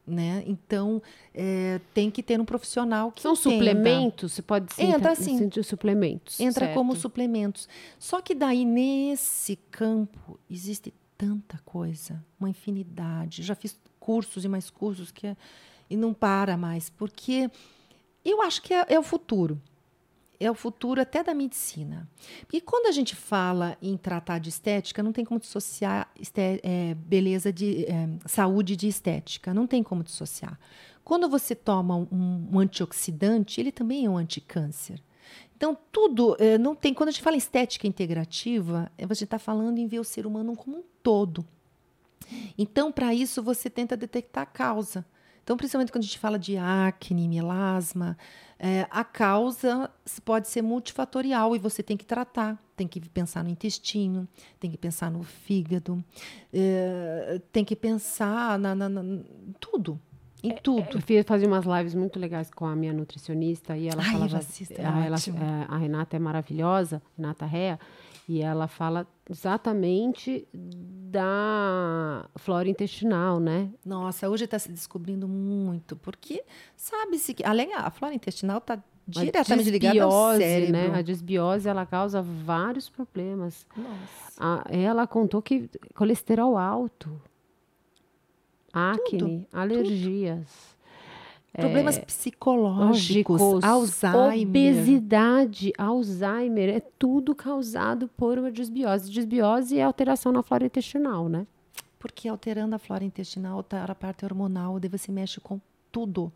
[0.09, 0.43] Né?
[0.47, 1.01] Então,
[1.35, 3.55] é, tem que ter um profissional que São entenda.
[3.55, 4.31] suplementos?
[4.33, 5.37] Você pode se Entra, entra, sim.
[5.37, 6.39] sentir suplementos.
[6.39, 6.73] Entra certo.
[6.75, 7.69] como suplementos.
[7.99, 13.43] Só que daí, nesse campo, existe tanta coisa, uma infinidade.
[13.43, 15.37] Já fiz cursos e mais cursos que é-
[15.89, 17.49] e não para mais, porque
[18.25, 19.61] eu acho que é, é o futuro.
[20.39, 22.07] É o futuro até da medicina.
[22.53, 26.93] E quando a gente fala em tratar de estética, não tem como dissociar esté- é,
[26.93, 29.53] beleza de é, saúde de estética.
[29.53, 30.57] Não tem como dissociar.
[31.03, 35.01] Quando você toma um, um antioxidante, ele também é um anticâncer.
[35.57, 36.93] Então, tudo, eh, não tem.
[36.93, 40.25] Quando a gente fala em estética integrativa, eh, você está falando em ver o ser
[40.25, 41.45] humano como um todo.
[42.57, 45.05] Então, para isso, você tenta detectar a causa.
[45.49, 48.15] Então, principalmente quando a gente fala de acne, melasma,
[48.59, 49.89] eh, a causa
[50.23, 52.55] pode ser multifatorial e você tem que tratar.
[52.77, 54.27] Tem que pensar no intestino,
[54.59, 56.03] tem que pensar no fígado,
[56.53, 59.99] eh, tem que pensar na, na- na- em tudo.
[60.43, 60.85] Em tudo.
[60.97, 64.37] Eu fiz- fazia umas lives muito legais com a minha nutricionista e ela Ai, falava.
[64.37, 67.79] assisto, é ela- é, a Renata é maravilhosa, Renata Rea,
[68.29, 73.71] e ela fala exatamente da flora intestinal, né?
[73.83, 76.43] Nossa, hoje está se descobrindo muito, porque
[76.77, 80.71] sabe-se que, além a flora intestinal está diretamente ligada ao cérebro.
[80.73, 80.99] Né?
[80.99, 83.65] A desbiose ela causa vários problemas.
[83.75, 84.31] Nossa.
[84.39, 87.19] A- ela contou que colesterol alto,
[88.71, 90.68] acne, alergias.
[91.53, 93.63] Problemas psicológicos, lógicos,
[94.03, 94.47] Alzheimer.
[94.47, 99.11] Obesidade, Alzheimer, é tudo causado por uma desbiose.
[99.11, 101.45] Desbiose é alteração na flora intestinal, né?
[101.97, 105.59] Porque alterando a flora intestinal, altera a parte hormonal, daí você mexe com
[105.91, 106.31] tudo.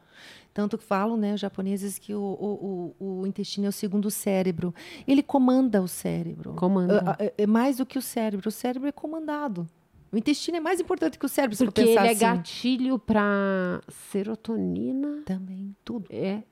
[0.53, 4.09] Tanto que falam, né, os japoneses, que o, o, o, o intestino é o segundo
[4.11, 4.73] cérebro.
[5.07, 6.53] Ele comanda o cérebro.
[6.55, 7.15] Comanda.
[7.19, 8.49] É, é- é mais do que o cérebro.
[8.49, 9.67] O cérebro é comandado.
[10.13, 12.19] O intestino é mais importante que o cérebro, se for Porque ele pensar é assim.
[12.19, 15.23] gatilho para serotonina.
[15.25, 16.05] Também, tudo.
[16.11, 16.43] É.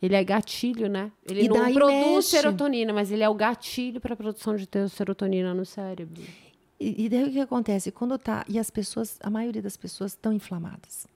[0.00, 1.12] Ele é gatilho, né?
[1.28, 2.28] Ele E não produz mexe.
[2.28, 6.22] serotonina, mas ele é o gatilho para a produção de ter serotonina no cérebro.
[6.80, 7.92] E, e daí o que acontece?
[7.92, 8.42] Quando tá.
[8.48, 11.06] E as pessoas, a maioria das pessoas estão inflamadas.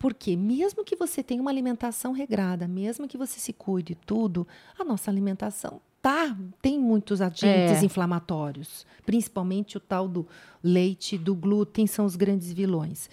[0.00, 4.82] Porque mesmo que você tenha uma alimentação regrada, mesmo que você se cuide tudo, a
[4.82, 7.84] nossa alimentação tá, tem muitos agentes É.
[7.84, 8.86] inflamatórios.
[9.04, 10.26] Principalmente o tal do
[10.62, 13.08] leite, do glúten, são os grandes vilões.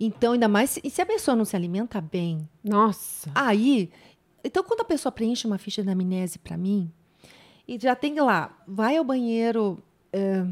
[0.00, 3.30] Então, ainda mais se, e se a pessoa não se alimenta bem, Nossa.
[3.34, 3.90] Aí,
[4.44, 6.90] então quando a pessoa preenche uma ficha de amnese para mim,
[7.68, 9.78] e já tem lá, vai ao banheiro
[10.12, 10.44] eh,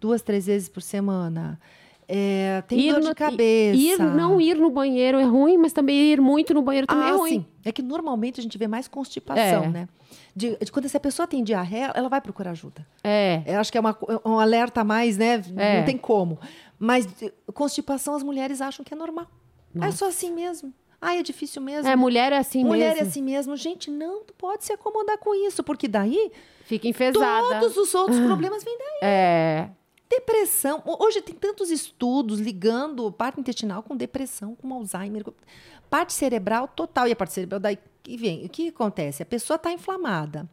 [0.00, 1.60] duas, três vezes por semana,
[2.08, 3.76] é, tem Ir dor no- de cabeça.
[3.78, 7.08] Ir, não ir no banheiro é ruim, mas também ir muito no banheiro também ah,
[7.10, 7.30] é ruim.
[7.30, 7.46] sim.
[7.64, 9.68] É que normalmente a gente vê mais constipação, É.
[9.68, 9.88] né?
[10.34, 12.86] De, de quando essa pessoa tem diarreia, ela vai procurar ajuda.
[13.02, 13.42] É.
[13.46, 15.42] Eu acho que é uma um alerta a mais, né?
[15.56, 15.78] É.
[15.78, 16.38] Não tem como.
[16.78, 19.26] Mas de- constipação as mulheres acham que é normal.
[19.74, 19.96] É Nossa.
[19.96, 20.72] só assim mesmo.
[21.00, 21.88] Ah, é difícil mesmo.
[21.90, 23.04] É, mulher é assim Mulher mesmo.
[23.04, 23.56] é assim mesmo.
[23.56, 26.30] Gente, não, pode se acomodar com isso, porque daí
[26.64, 27.60] Fica enfesada.
[27.60, 28.98] todos os outros problemas vêm daí.
[29.02, 29.68] É.
[30.08, 30.82] Depressão.
[30.84, 35.24] Ho- Hoje tem tantos estudos ligando parte intestinal com depressão, com Alzheimer,
[35.90, 37.08] parte cerebral total.
[37.08, 38.44] E a parte cerebral daí que vem.
[38.44, 39.22] O que acontece?
[39.22, 40.48] A pessoa está inflamada.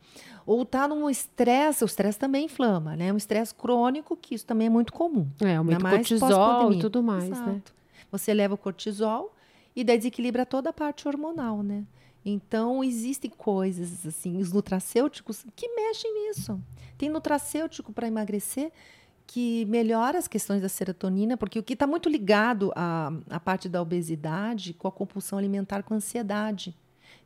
[0.45, 3.13] Ou está num estresse, o estresse também inflama, né?
[3.13, 5.27] Um estresse crônico, que isso também é muito comum.
[5.39, 7.37] É, aumenta o mais cortisol e tudo mais, né?
[7.37, 7.73] Exato.
[8.11, 9.33] Você eleva o cortisol
[9.75, 11.83] e daí desequilibra toda a parte hormonal, né?
[12.25, 16.59] Então, existem coisas, assim, os nutracêuticos que mexem nisso.
[16.97, 18.71] Tem nutracêutico para emagrecer
[19.25, 23.67] que melhora as questões da serotonina, porque o que está muito ligado à, à parte
[23.67, 26.75] da obesidade com a compulsão alimentar, com ansiedade.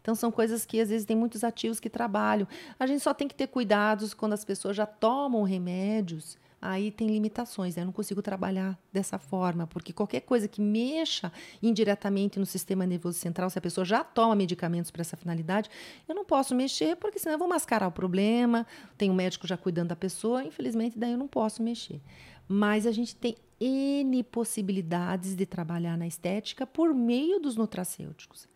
[0.02, 2.48] Então, são coisas que às vezes tem muitos ativos que trabalham.
[2.80, 6.38] A gente só tem que ter cuidados quando as pessoas já tomam remédios.
[6.60, 7.84] Aí tem limitações, né?
[7.84, 11.32] Eu não consigo trabalhar dessa forma, porque qualquer coisa que mexa
[11.62, 15.70] indiretamente no sistema nervoso central, se a pessoa já toma medicamentos para essa finalidade,
[16.10, 18.66] eu não posso mexer, porque senão eu vou mascarar o problema.
[18.98, 22.02] Tem um médico já cuidando da pessoa, infelizmente, daí eu não posso mexer.
[22.48, 28.48] Mas a gente tem N possibilidades de trabalhar na estética por meio dos nutracêuticos.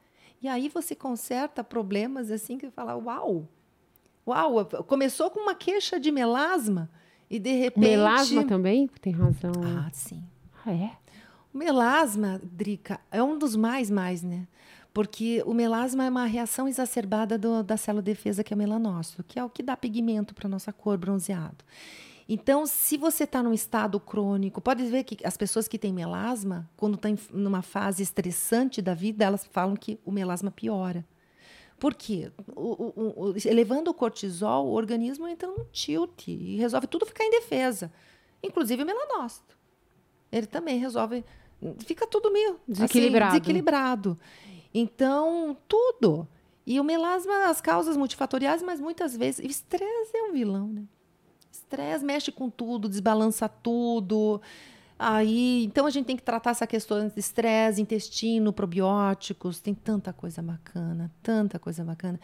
[0.41, 3.47] E aí você conserta problemas assim que fala, uau!
[4.25, 6.89] Uau, começou com uma queixa de melasma
[7.31, 7.79] e de repente.
[7.79, 8.87] Melasma também?
[9.01, 9.51] Tem razão.
[9.63, 10.21] Ah, sim.
[10.65, 10.91] Ah, é?
[11.53, 14.47] O melasma, Drica, é um dos mais mais, né?
[14.93, 18.57] Porque o melasma é uma reação exacerbada do- da célula de defesa que é o
[18.57, 21.63] melanócito, que é o que dá pigmento para nossa cor bronzeado.
[22.27, 26.69] Então, se você está num estado crônico, pode ver que as pessoas que têm melasma,
[26.77, 31.05] quando estão numa fase estressante da vida, elas falam que o melasma piora.
[31.81, 32.31] Por quê?
[32.55, 37.23] O- o- o- elevando o cortisol, o organismo entra num tilt e resolve tudo ficar
[37.23, 37.91] em defesa,
[38.43, 39.57] inclusive o melanócito.
[40.31, 41.25] Ele também resolve.
[41.79, 43.31] Fica tudo meio assim, Desequilibrado.
[43.31, 44.19] desequilibrado.
[44.71, 46.27] Então, tudo.
[46.67, 49.43] E o melasma, as causas multifatoriais, mas muitas vezes.
[49.43, 50.83] O estresse é um vilão, né?
[51.51, 54.39] Estresse mexe com tudo, desbalança tudo.
[55.03, 60.13] Aí, então a gente tem que tratar essa questão de estresse, intestino, probióticos, tem tanta
[60.13, 62.19] coisa bacana, tanta coisa bacana.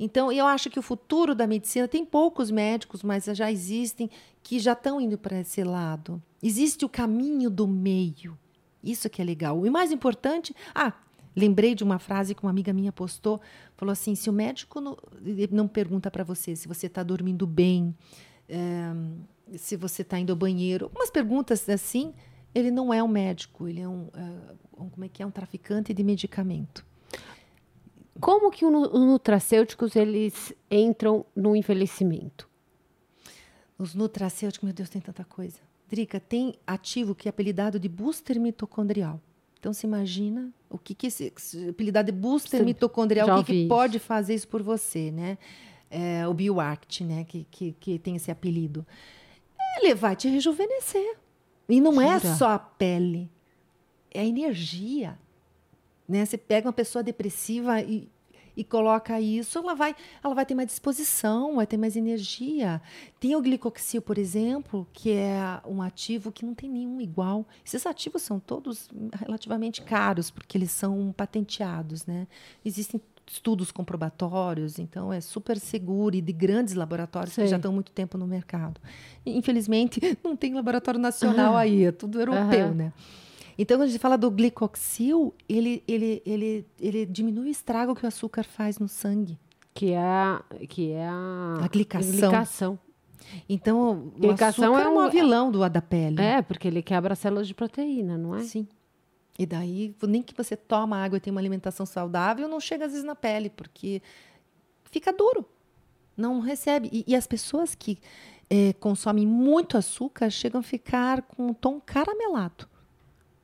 [0.00, 4.08] Então, eu acho que o futuro da medicina tem poucos médicos, mas já existem
[4.42, 6.22] que já estão indo para esse lado.
[6.42, 8.38] Existe o caminho do meio.
[8.82, 9.66] Isso que é legal.
[9.66, 10.94] E mais importante, ah,
[11.36, 13.42] lembrei de uma frase que uma amiga minha postou,
[13.76, 14.96] falou assim: se o médico não,
[15.50, 17.94] não pergunta para você se você está dormindo bem,
[18.48, 18.90] é,
[19.58, 22.12] se você está indo ao banheiro, algumas perguntas assim,
[22.54, 24.08] ele não é um médico, ele é um,
[24.78, 26.84] um- como é que é um traficante de medicamento.
[28.20, 32.48] Como que os nutracêuticos eles entram no envelhecimento?
[33.78, 35.58] Os nutracêuticos, meu Deus, tem tanta coisa.
[35.88, 39.20] Drica, tem ativo que é apelidado de booster mitocondrial.
[39.58, 41.32] Então, se imagina o que, que esse,
[41.68, 45.38] apelidado de booster Sim, mitocondrial, o que, que pode fazer isso por você, né?
[45.90, 47.24] É, o BioAct, né?
[47.24, 48.86] Que, que, que tem esse apelido.
[49.78, 51.16] Ele vai te rejuvenescer.
[51.68, 52.34] E não é Jura?
[52.34, 53.30] só a pele,
[54.10, 55.18] é a energia.
[56.08, 56.24] Né?
[56.24, 58.10] Você pega uma pessoa depressiva e,
[58.56, 62.82] e coloca isso, ela vai, ela vai ter mais disposição, vai ter mais energia.
[63.18, 67.46] Tem o glicoxil, por exemplo, que é um ativo que não tem nenhum igual.
[67.64, 72.04] Esses ativos são todos relativamente caros, porque eles são patenteados.
[72.04, 72.26] Né?
[72.64, 73.00] Existem
[73.32, 77.44] estudos comprobatórios, então é super seguro e de grandes laboratórios Sei.
[77.44, 78.80] que já estão muito tempo no mercado.
[79.24, 82.74] E, Infelizmente, não tem laboratório nacional aí, é tudo europeu, Aham.
[82.74, 82.92] né?
[83.58, 88.04] Então, quando a gente fala do glicoxil, ele, ele, ele, ele diminui o estrago que
[88.04, 89.38] o açúcar faz no sangue.
[89.74, 92.12] Que é a, que é a, A glicação.
[92.12, 92.78] glicação.
[93.48, 96.20] Então, o Glicação açúcar é é um vilão do, da pele.
[96.20, 98.40] É, porque ele quebra as células de proteína, não é?
[98.42, 98.66] Sim.
[99.38, 102.92] E daí, nem que você toma água e tem uma alimentação saudável, não chega às
[102.92, 104.02] vezes na pele, porque
[104.84, 105.46] fica duro.
[106.16, 106.88] Não recebe.
[106.92, 107.98] E, e as pessoas que
[108.50, 112.68] eh, consomem muito açúcar chegam a ficar com um tom caramelado.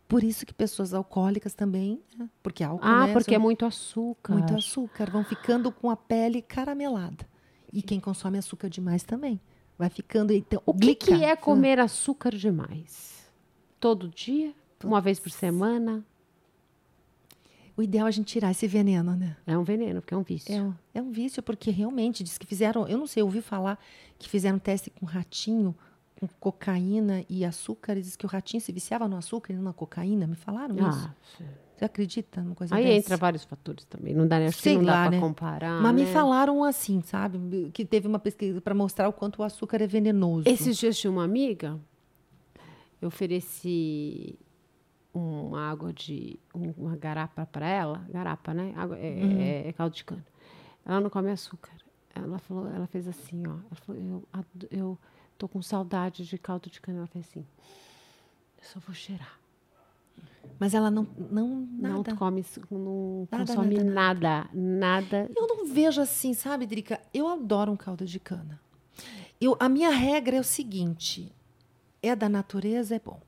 [0.06, 2.28] Por isso que pessoas alcoólicas também, né?
[2.42, 4.32] porque álcool, Ah, né, porque são- é muito açúcar.
[4.34, 7.26] Muito açúcar, vão ficando com a pele caramelada.
[7.72, 9.40] E quem consome açúcar demais também.
[9.78, 10.32] Vai ficando.
[10.32, 13.26] Então, O que, que glica- é comer açúcar demais?
[13.80, 14.52] Todo dia?
[14.84, 16.04] Uma vez por semana?
[17.76, 19.36] O ideal é a gente tirar esse veneno, né?
[19.46, 20.52] É um veneno, porque é um vício.
[20.52, 22.88] É, um- é um vício, porque realmente diz que fizeram.
[22.88, 23.78] Eu não sei, eu ouvi falar
[24.18, 25.74] que fizeram teste com ratinho
[26.18, 27.94] com cocaína e açúcar.
[27.94, 30.26] Diz que o ratinho se viciava no açúcar e não na cocaína.
[30.26, 31.08] Me falaram isso.
[31.40, 31.44] Ah,
[31.76, 32.96] Você acredita numa coisa aí dessa?
[32.98, 34.12] entra vários fatores também.
[34.12, 35.18] Não dá, acho Sei que não lá, dá né?
[35.20, 35.80] pra comparar.
[35.80, 36.12] Mas me né?
[36.12, 37.70] falaram assim, sabe?
[37.72, 40.48] Que teve uma pesquisa para mostrar o quanto o açúcar é venenoso.
[40.48, 41.78] Esses dias tinha uma amiga,
[43.00, 44.36] eu ofereci
[45.18, 46.38] uma água de.
[46.54, 48.04] um- uma garapa para ela.
[48.10, 48.72] Garapa, né?
[48.76, 49.40] Água, é, Uhum.
[49.40, 50.24] é- é caldo de cana.
[50.84, 51.72] Ela não come açúcar.
[52.14, 53.52] Ela falou, ela fez assim, ó.
[53.52, 54.24] Ela falou, eu,
[54.70, 54.98] eu
[55.36, 56.98] tô com saudade de caldo de cana.
[56.98, 57.46] Ela fez assim.
[58.58, 59.38] Eu só vou cheirar.
[60.58, 62.16] Mas ela não, não Não nada.
[62.16, 65.30] come, su- não Nada, consome nada, nada, nada.
[65.36, 67.00] Eu não vejo assim, sabe, Drica?
[67.14, 68.60] Eu adoro um caldo de cana.
[69.40, 71.32] Eu, a minha regra é o seguinte:
[72.02, 73.20] é da natureza, é bom.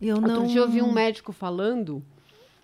[0.00, 0.34] Eu não.
[0.42, 2.02] Outro dia eu ouvi um médico falando,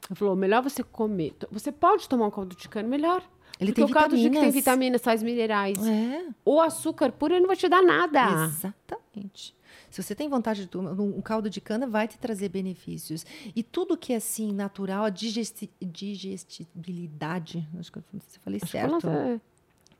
[0.08, 1.34] ele falou, melhor você comer.
[1.50, 3.22] Você pode tomar um caldo de cana, melhor.
[3.60, 4.54] Ele Porque tem o caldo de que tem vitaminas.
[4.54, 5.78] vitaminas, sais minerais.
[5.86, 8.44] É, O açúcar puro ele não vai te dar nada.
[8.46, 9.54] exatamente.
[9.90, 13.24] Se você tem vontade de tomar um caldo de cana, vai te trazer benefícios.
[13.54, 18.04] E tudo que é assim natural, a digesti digestibilidade, acho que eu
[18.42, 19.08] falei Acho certo.
[19.08, 19.40] é,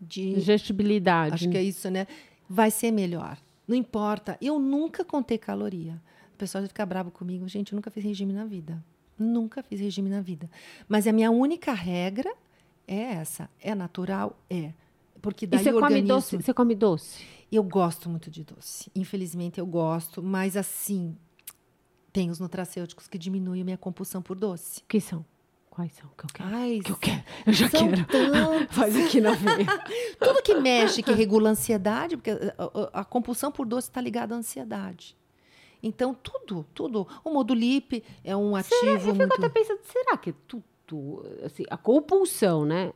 [0.01, 1.35] De- digestibilidade.
[1.35, 2.06] Acho que é isso, né?
[2.48, 3.39] Vai ser melhor.
[3.66, 4.36] Não importa.
[4.40, 6.01] Eu nunca contei caloria.
[6.45, 7.49] Pessoal vai ficar bravo comigo.
[7.49, 8.85] Gente, eu nunca fiz regime na vida.
[9.19, 10.51] Nunca fiz regime na vida.
[10.87, 12.31] Mas a minha única regra
[12.87, 13.49] é essa.
[13.62, 14.39] É natural?
[14.51, 14.73] É.
[15.23, 16.09] Porque E daí você o come organismo...
[16.09, 16.37] doce?
[16.37, 17.25] Você come doce?
[17.51, 18.91] Eu gosto muito de doce.
[18.95, 20.23] Infelizmente, eu gosto.
[20.23, 21.16] Mas assim,
[22.12, 24.83] tem os nutracêuticos que diminuem a minha compulsão por doce.
[24.87, 25.25] Que são?
[25.71, 26.11] Quais são?
[26.16, 26.55] Que eu quero.
[26.55, 27.25] Ai, Que eu quero.
[27.47, 28.05] Eu já quero.
[28.07, 28.66] tantos.
[28.77, 29.66] Faz aqui na veia.
[30.21, 34.01] Tudo que mexe, que regula a ansiedade, porque a, a- a compulsão por doce está
[34.01, 35.16] ligada à ansiedade.
[35.86, 37.06] Então, tudo, tudo.
[37.23, 39.35] O modulip é um ativo Eu fico muito...
[39.35, 42.93] até pensando, será que é tudo, assim, a compulsão, né?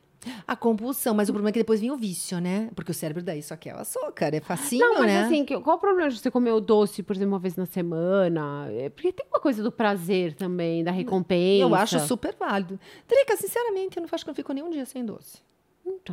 [0.47, 2.71] A compulsão, mas o problema é que depois vem o vício, né?
[2.75, 5.21] Porque o cérebro daí só quer o açúcar, é facinho, não, mas né?
[5.23, 8.67] assim, qual o problema de você comer o doce, por exemplo, uma vez na semana?
[8.73, 11.63] É, Porque tem uma coisa do prazer também, da recompensa.
[11.63, 12.81] Eu acho super válido.
[13.07, 15.39] Drica, sinceramente, eu não acho que eu não fico nem um dia sem doce.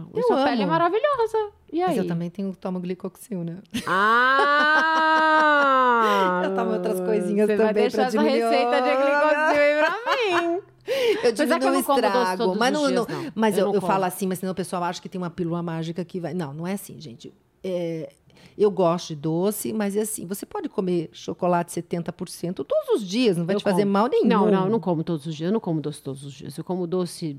[0.01, 0.72] Então, Eu sua pele é amo.
[0.72, 1.49] maravilhosa.
[1.72, 1.88] E aí?
[1.89, 3.57] Mas eu também tenho, tomo glicoxil, né?
[3.88, 6.41] Ah!
[6.45, 8.41] Eu tomo outras coisinhas Você vai também deixar pra essa diminuir.
[8.41, 10.61] receita de glicosil aí pra mim.
[11.23, 12.55] Eu Mas é que eu não estrago.
[12.55, 13.31] Mas, não, dias, não- não.
[13.34, 15.63] mas Eu eu, eu falo assim, mas senão o pessoal acha que tem uma pílula
[15.63, 16.34] mágica que vai.
[16.35, 17.34] Não, não é assim, gente.
[17.63, 18.13] É,
[18.55, 23.35] eu gosto de doce, mas é assim, você pode comer chocolate 70% todos os dias,
[23.35, 23.93] não vai Eu te fazer como.
[23.93, 24.27] mal nenhum.
[24.27, 25.47] Não, não, eu não como todos os dias.
[25.49, 26.55] Eu não como doce todos os dias.
[26.55, 27.35] Eu como doce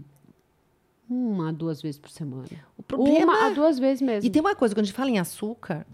[1.08, 2.48] uma, duas vezes por semana.
[2.76, 4.26] O problema Uma a duas vezes mesmo.
[4.26, 5.86] E tem uma coisa, quando a gente fala em açúcar,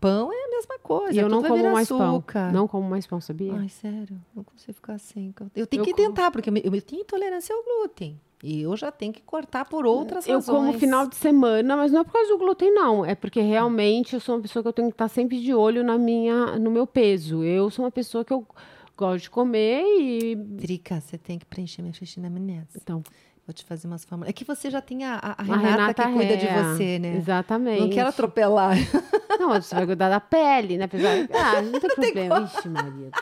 [0.00, 1.14] pão é a mesma coisa.
[1.14, 2.44] E eu não como mais açúcar.
[2.44, 2.52] pão.
[2.52, 3.54] Não como mais pão, sabia?
[3.54, 5.34] Ai, sério, não consigo ficar sem.
[5.54, 6.08] Eu tenho Eu que como.
[6.08, 8.20] tentar, porque eu, eu tenho intolerância ao glúten.
[8.42, 10.54] E eu já tenho que cortar por outras eu razões.
[10.54, 13.02] como final de semana, mas não é por causa do glúten, não.
[13.02, 15.82] É porque realmente eu sou uma pessoa que eu tenho que estar sempre de olho
[15.82, 17.42] na minha, no meu peso.
[17.42, 18.46] Eu sou uma pessoa que eu
[18.94, 20.34] gosto de comer e.
[20.34, 22.66] Drica, você tem que preencher minha ficha na amnésia.
[22.76, 23.02] Então,
[23.46, 24.30] Vou te fazer umas fórmulas.
[24.30, 26.98] É que você já tem a, a- a a Renata, Renata que cuida de você,
[26.98, 27.16] né?
[27.16, 27.80] Exatamente.
[27.82, 28.74] Não quero atropelar.
[29.38, 30.84] Não, você vai cuidar da pele, né?
[30.84, 31.10] Apesar...
[31.34, 32.40] Ah, não tem problema.
[32.42, 33.16] Vixe, Maria do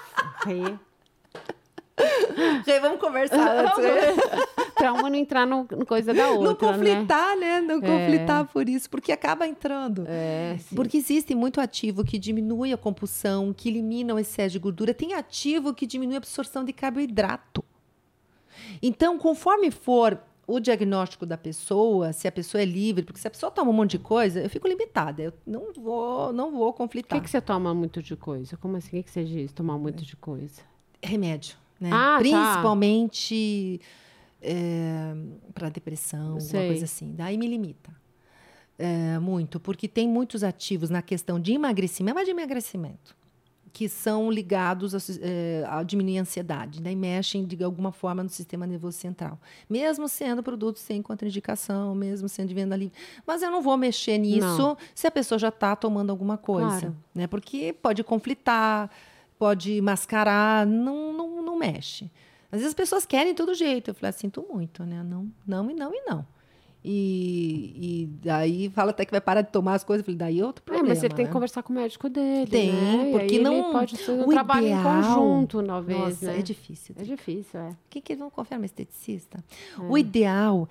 [0.45, 0.55] céu.
[0.65, 0.75] Rê.
[2.67, 3.71] Rê, vamos conversar né?
[4.75, 7.61] pra uma não entrar no, no coisa da outra, Não conflitar, né?
[7.61, 10.03] Não conflitar por isso, porque acaba entrando.
[10.03, 10.55] né?
[10.55, 10.75] É, sim.
[10.75, 14.93] Porque existe muito ativo que diminui a compulsão, que elimina o excesso de gordura.
[14.95, 17.65] Tem ativo que diminui a absorção de carboidrato.
[18.83, 23.31] Então, conforme for o diagnóstico da pessoa, se a pessoa é livre, porque se a
[23.31, 25.23] pessoa toma um monte de coisa, eu fico limitada.
[25.23, 27.19] Eu não vou, não vou conflitar.
[27.19, 28.57] que, que você toma muito de coisa?
[28.57, 28.89] Como assim?
[28.89, 29.53] O que, que você diz?
[29.53, 30.61] Tomar muito de coisa?
[31.03, 31.91] Remédio, né?
[31.93, 32.19] Ah, tá.
[32.19, 33.81] Principalmente
[35.55, 37.15] para depressão, alguma coisa assim.
[37.15, 37.95] Daí me limita.
[38.79, 43.15] É, muito, porque tem muitos ativos na questão de emagrecimento, mas de emagrecimento,
[43.73, 46.93] que são ligados a, é, a diminuir a ansiedade, né?
[46.93, 49.41] E mexem de alguma forma no sistema nervoso central.
[49.69, 52.95] Mesmo sendo produtos sem contraindicação, mesmo sendo de venda livre.
[53.27, 54.77] Mas eu não vou mexer nisso Não.
[54.95, 56.81] se a pessoa já está tomando alguma coisa.
[56.81, 56.97] Claro.
[57.15, 57.27] Né?
[57.27, 58.91] Porque pode conflitar,
[59.39, 62.11] pode mascarar, não, não, não mexe.
[62.51, 63.91] Às vezes as pessoas querem de todo jeito.
[63.91, 65.03] Eu falei, ah, sinto muito, né?
[65.03, 66.27] Não, não e não e não.
[66.85, 67.73] E,
[68.03, 70.01] e daí fala até que vai parar de tomar as coisas.
[70.03, 70.89] Eu falei, daí é outro É, problema.
[70.89, 71.33] mas você tem que né?
[71.33, 72.51] conversar com o médico dele.
[72.51, 73.11] Tem, né?
[73.13, 75.99] Porque não- Ele pode ser um trabalho em ideal- conjunto, talvez.
[75.99, 76.39] Nossa, né?
[76.39, 76.95] é difícil.
[76.99, 77.69] É difícil, é.
[77.71, 79.43] O que, que eles vão confiar no esteticista?
[79.79, 79.83] É.
[79.83, 80.69] O ideal,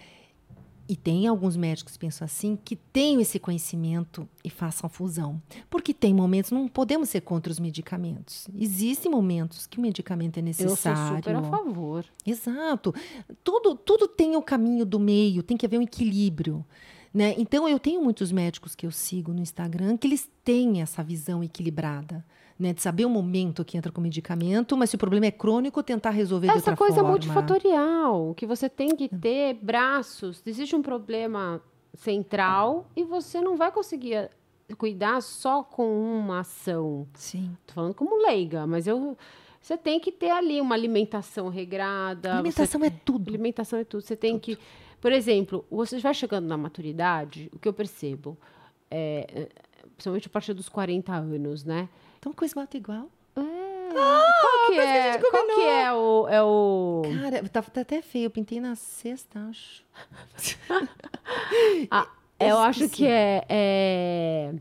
[0.91, 5.41] e tem alguns médicos pensam assim, que tenham esse conhecimento e façam fusão.
[5.69, 8.49] Porque tem momentos, não podemos ser contra os medicamentos.
[8.53, 11.15] Existem momentos que o medicamento é Eu sou necessário.
[11.15, 12.03] super a favor.
[12.25, 12.93] Exato.
[13.41, 16.65] Tudo, tudo tem o caminho do meio, tem que haver um equilíbrio.
[17.13, 17.35] Né?
[17.37, 21.41] Então, eu tenho muitos médicos que eu sigo no Instagram que eles têm essa visão
[21.41, 22.21] equilibrada.
[22.61, 25.31] Né, de saber o momento que entra com o medicamento, mas se o problema é
[25.31, 27.09] crônico, tentar resolver de Essa outra coisa forma.
[27.09, 30.43] multifatorial, que você tem que ter braços.
[30.45, 31.59] Existe um problema
[31.95, 34.29] central e você não vai conseguir eh,
[34.77, 35.87] cuidar só com
[36.19, 37.07] uma ação.
[37.15, 37.57] Sim.
[37.65, 39.17] Tô falando como leiga, mas eu
[39.59, 42.33] você tem que ter ali uma alimentação regrada.
[42.33, 43.29] Alimentação você, é tudo.
[43.29, 44.01] Alimentação é tudo.
[44.01, 44.57] Você tem que,
[44.99, 48.37] por exemplo, você vai chegando na maturidade, o que eu percebo,
[48.89, 49.49] é,
[49.93, 51.87] principalmente a partir dos 40 anos, né?
[52.21, 53.09] Então, coisa mata igual.
[53.33, 57.81] qual que mas a é, gente qual que é o, é o Cara, tá, tá
[57.81, 58.25] até feio.
[58.25, 59.83] Eu pintei na sexta, acho.
[61.89, 62.07] Ah,
[62.39, 64.53] eu acho que é, é-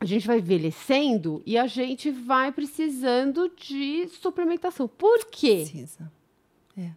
[0.00, 4.86] A gente vai envelhecendo e a gente vai precisando de suplementação.
[4.88, 5.64] Por quê?
[5.68, 6.10] Precisa.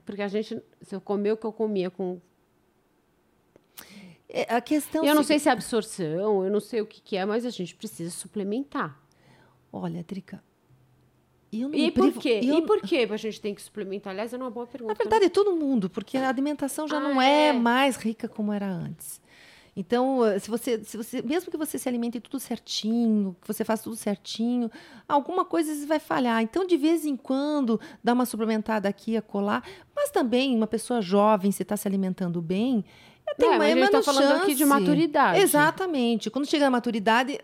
[0.06, 2.22] Porque a gente, se eu comer o que eu comia com.
[4.30, 7.02] É, a questão eu não se- sei se é absorção, eu não sei o que,
[7.02, 8.99] que é, mas a gente precisa suplementar.
[9.77, 10.41] Olha, Drica,
[11.52, 12.39] eu não E por privo- quê?
[12.43, 14.11] eu- E por que a gente tem que suplementar?
[14.11, 14.93] Aliás, é uma boa pergunta.
[14.93, 17.53] Na verdade, é todo mundo, porque a alimentação já Ah, não é, é?
[17.53, 19.22] mais rica como era antes.
[19.77, 23.65] Então, eh, se você, se você, mesmo que você se alimente tudo certinho, que você
[23.65, 24.72] faça tudo certinho,
[25.06, 26.41] alguma coisa vai falhar.
[26.41, 29.68] Então, de vez em quando, dá uma suplementada aqui, a colar.
[29.93, 32.85] Mas também, uma pessoa jovem, se está se alimentando bem,
[33.38, 34.69] tem É, mas mais a gente tá menos falando aqui de chance.
[34.80, 35.39] maturidade.
[35.41, 36.30] Exatamente.
[36.30, 37.38] Quando chega na maturidade,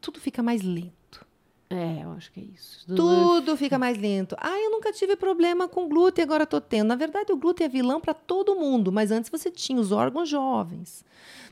[0.00, 0.92] tudo fica mais lento.
[1.70, 2.84] É, eu acho que é isso.
[2.94, 4.36] Tudo fica mais lento.
[4.38, 6.88] Ah, eu nunca tive problema com glúten, agora estou tendo.
[6.88, 10.28] Na verdade, o glúten é vilão para todo mundo, mas antes você tinha os órgãos
[10.28, 11.04] jovens,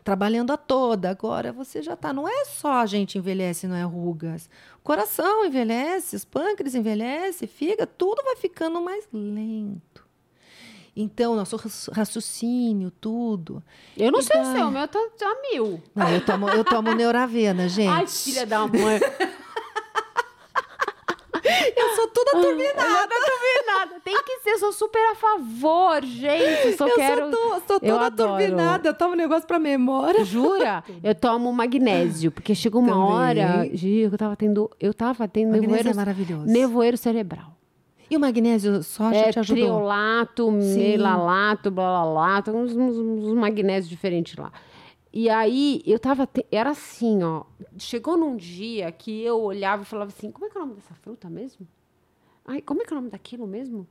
[0.04, 1.10] trabalhando a toda.
[1.10, 2.12] Agora você já está.
[2.12, 4.48] Não é só a gente envelhece, não é rugas.
[4.78, 10.02] O coração envelhece, os pâncreas envelhece, figa, tudo vai ficando mais lento.
[10.94, 13.62] Então, nosso raci- raciocínio, tudo.
[13.96, 14.52] Eu não E sei daí?
[14.52, 15.82] se é o meu tá a mil.
[15.94, 17.88] Não, eu tomo, eu tomo Neuravena, gente.
[17.88, 19.00] Ai, filha da mãe.
[21.76, 22.76] Eu sou toda turbinada.
[22.76, 23.14] Nada,
[23.66, 24.00] nada.
[24.04, 26.68] Tem que ser, sou super a favor, gente.
[26.68, 27.20] Eu só Eu quero.
[27.20, 28.30] sou, to- sou eu toda adoro.
[28.38, 30.24] turbinada, eu tomo um negócio para memória.
[30.24, 30.82] Jura?
[31.02, 33.02] Eu tomo magnésio, porque chega uma Também.
[33.44, 36.46] hora, Gi, eu tava tendo, eu tava tendo Magnésio nevoeiro, é maravilhoso.
[36.46, 37.52] nevoeiro cerebral.
[38.10, 39.64] E o magnésio soja É te ajudou?
[39.64, 41.70] triolato, melalato,
[42.52, 44.52] tem uns, uns, uns magnésios diferentes lá.
[45.12, 47.44] E aí, eu tava, te- era assim, ó,
[47.78, 50.76] chegou num dia que eu olhava e falava assim, como é que é o nome
[50.76, 51.66] dessa fruta mesmo?
[52.46, 53.86] Ai, como é que é o nome daquilo mesmo?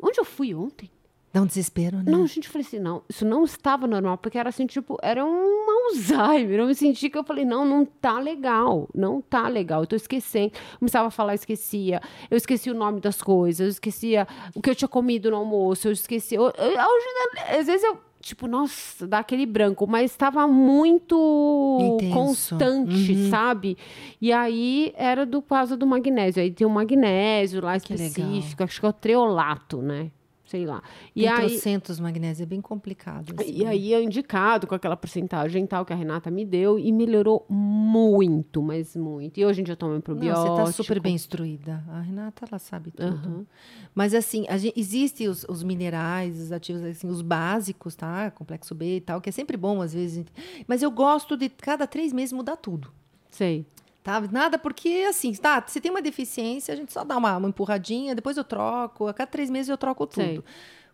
[0.00, 0.88] Onde eu fui ontem?
[1.32, 2.04] Dá um desespero, né?
[2.06, 5.24] Não, gente, eu falei assim, não, isso não estava normal, porque era assim, tipo, era
[5.24, 6.60] um Alzheimer.
[6.60, 9.96] Eu me senti que eu falei, não, não tá legal, não tá legal, eu tô
[9.96, 10.52] esquecendo.
[10.78, 14.74] Começava a falar, esquecia, eu esqueci o nome das coisas, eu esquecia o que eu
[14.74, 16.34] tinha comido no almoço, eu esqueci.
[16.34, 22.14] eu- eu- eu- às vezes eu, tipo, nossa, dá aquele branco, mas estava muito Intenso.
[22.14, 23.30] constante, Uhum.
[23.30, 23.76] sabe?
[24.20, 26.42] E aí era do causa do magnésio.
[26.42, 28.06] Aí tem um magnésio lá Que legal.
[28.08, 30.10] específico, acho que é o treolato, né?
[30.52, 30.82] Sei lá.
[31.16, 33.32] E Tem aí, trocentos magnésio, é bem complicado.
[33.38, 33.50] assim.
[33.50, 37.46] e aí é indicado com aquela porcentagem tal que a Renata me deu e melhorou
[37.48, 39.40] muito, mas muito.
[39.40, 40.54] E hoje em dia eu tomo Não, probiótico.
[40.56, 41.82] você tá super bem instruída.
[41.88, 43.08] A Renata, ela sabe tudo.
[43.14, 43.46] Aham.
[43.94, 44.44] Mas assim,
[44.76, 48.30] existem os, os minerais, os ativos, assim, os básicos, tá?
[48.30, 50.26] Complexo B e tal, que é sempre bom às vezes.
[50.68, 52.92] Mas eu gosto de cada três meses mudar tudo.
[53.30, 53.64] Sei.
[54.02, 54.20] Tá?
[54.32, 58.14] Nada porque, assim, tá, se tem uma deficiência, a gente só dá uma, uma empurradinha,
[58.16, 60.24] depois eu troco, a cada três meses eu troco tudo.
[60.24, 60.42] Sei.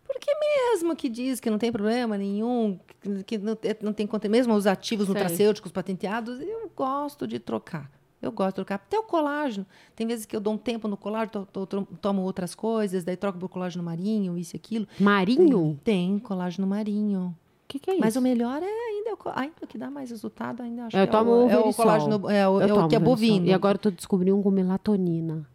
[0.05, 2.79] Porque mesmo que diz que não tem problema nenhum,
[3.25, 5.13] que- não, é- não tem conta, mesmo os ativos Sei.
[5.13, 7.89] nutracêuticos patenteados, eu gosto de trocar.
[8.21, 8.75] Eu gosto de trocar.
[8.75, 9.65] Até o colágeno.
[9.95, 13.15] Tem vezes que eu dou um tempo no colágeno, to- to- tomo outras coisas, daí
[13.15, 14.87] troco por colágeno marinho, isso e aquilo.
[14.99, 15.79] Marinho?
[15.83, 17.35] Tem colágeno marinho.
[17.69, 18.01] Que, que é isso?
[18.01, 21.29] Mas o melhor é ainda, ainda que dá mais resultado, ainda acho Eu que tomo
[21.31, 23.45] é, o, é o colágeno, é o, Eu é o que é bovino.
[23.45, 25.47] E agora eu tô descobrindo um com melatonina.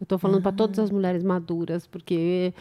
[0.00, 2.54] Eu tô falando pra todas as mulheres maduras, porque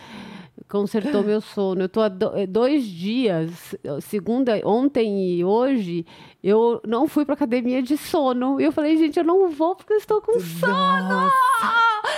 [0.70, 1.82] consertou meu sono.
[1.84, 6.06] Eu tô há do- dois dias, segunda, ontem e hoje,
[6.44, 8.60] eu não fui pra academia de sono.
[8.60, 11.30] E eu falei, gente, eu não vou porque eu estou com sono!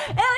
[0.10, 0.37] Eu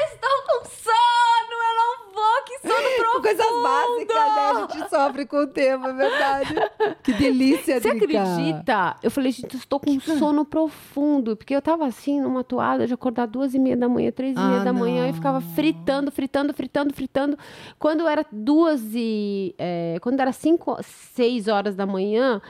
[2.64, 3.22] não sono profundo!
[3.22, 4.50] Coisas básicas, né?
[4.50, 6.56] A gente sofre com o tempo, é verdade.
[7.04, 8.22] Que delícia, Você Drica.
[8.24, 8.96] acredita?
[9.04, 11.36] Eu falei, gente, eu estou com um sono profundo.
[11.36, 14.40] Porque eu tava assim, numa toada de acordar duas e meia da manhã, três e
[14.40, 15.14] Ah, meia da manhã, e não.
[15.14, 17.38] ficava fritando, fritando, fritando, fritando.
[17.78, 19.54] Quando era duas e.
[19.58, 22.42] é, quando era cinco, seis horas da manhã,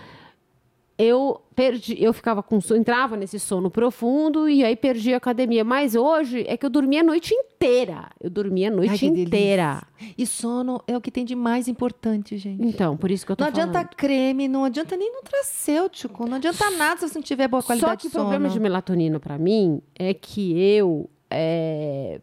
[1.02, 5.64] eu perdi, eu ficava com sono, entrava nesse sono profundo e aí perdi a academia.
[5.64, 8.10] Mas hoje é que eu dormia a noite inteira.
[8.20, 9.82] Eu dormia a noite Ai, inteira.
[9.98, 10.14] delícia.
[10.18, 12.62] E sono é o que tem de mais importante, gente.
[12.68, 13.96] Então, por isso que eu tô Não adianta falando.
[13.96, 17.96] creme, não adianta nem nutracêutico, não adianta nada se você não tiver boa qualidade Só
[17.96, 18.26] que de o sono.
[18.30, 22.20] problema de melatonina pra mim é que eu é,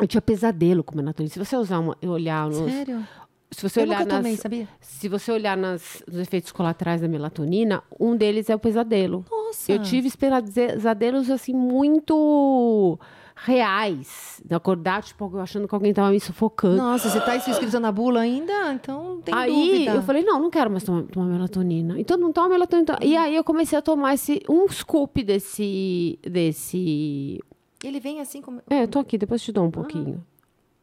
[0.00, 1.32] eu tinha pesadelo com melatonina.
[1.32, 3.06] Se você usar uma, olhar nos, Sério?
[3.50, 4.68] Se você Eu olhar nunca tomei, nas, sabia?
[4.80, 9.24] se você olhar nas, nos efeitos colaterais da melatonina, um deles é o pesadelo.
[9.30, 9.70] Nossa.
[9.72, 12.98] Eu tive pesadelos assim muito
[13.36, 16.76] reais, de acordar tipo achando que alguém tava me sufocando.
[16.76, 18.72] Nossa, você tá isso escrito na bula ainda?
[18.72, 19.90] Então tem aí dúvida.
[19.96, 21.98] eu falei, não, não quero mais tomar, tomar melatonina.
[22.00, 22.98] Então não toma melatonina.
[23.02, 26.18] E aí eu comecei a tomar esse, um scoop desse.
[26.22, 27.40] desse.
[27.82, 28.62] Ele vem assim como.
[28.70, 30.24] É, eu tô aqui, depois te dou um pouquinho.
[30.28, 30.33] Que-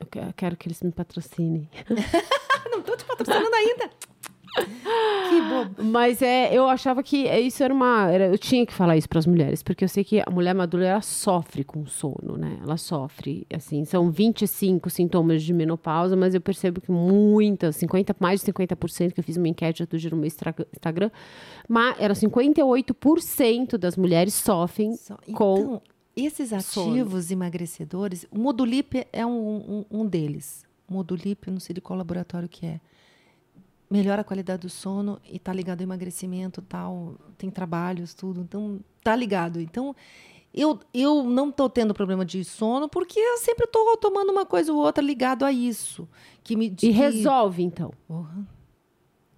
[0.01, 1.69] eu quero que eles me patrocinem.
[2.71, 3.89] Não tô te patrocinando ainda.
[5.29, 5.83] que bobo.
[5.83, 8.09] Mas é, eu achava que isso era uma.
[8.11, 10.53] era- eu tinha que falar isso para as mulheres, porque eu sei que a mulher
[10.53, 12.57] madura ela sofre com sono, né?
[12.61, 13.45] Ela sofre.
[13.53, 19.13] Assim, são 25 sintomas de menopausa, mas eu percebo que muitas, 50, mais de 50%,
[19.13, 21.09] que eu fiz uma enquete outro dia no meu Instagram,
[21.67, 25.81] mas era 58% das mulheres sofrem Só- com.
[26.15, 26.91] Esses sono.
[26.91, 30.65] ativos emagrecedores, o Modulip é um, um, um deles.
[30.87, 32.81] Modulip, não sei de qual laboratório que é.
[33.89, 38.41] Melhora a qualidade do sono e tá ligado ao emagrecimento, tal, tem trabalhos, tudo.
[38.41, 39.59] Então, tá ligado.
[39.59, 39.95] Então,
[40.53, 44.71] eu, eu não tô tendo problema de sono porque eu sempre tô tomando uma coisa
[44.71, 46.07] ou outra ligado a isso.
[46.43, 47.93] Que me E resolve, então.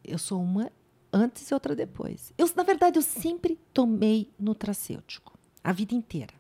[0.04, 0.72] Eu sou uma
[1.12, 2.34] antes e outra depois.
[2.38, 5.34] Eu, na verdade, eu sempre tomei nutracêutico.
[5.64, 6.34] A vida inteira.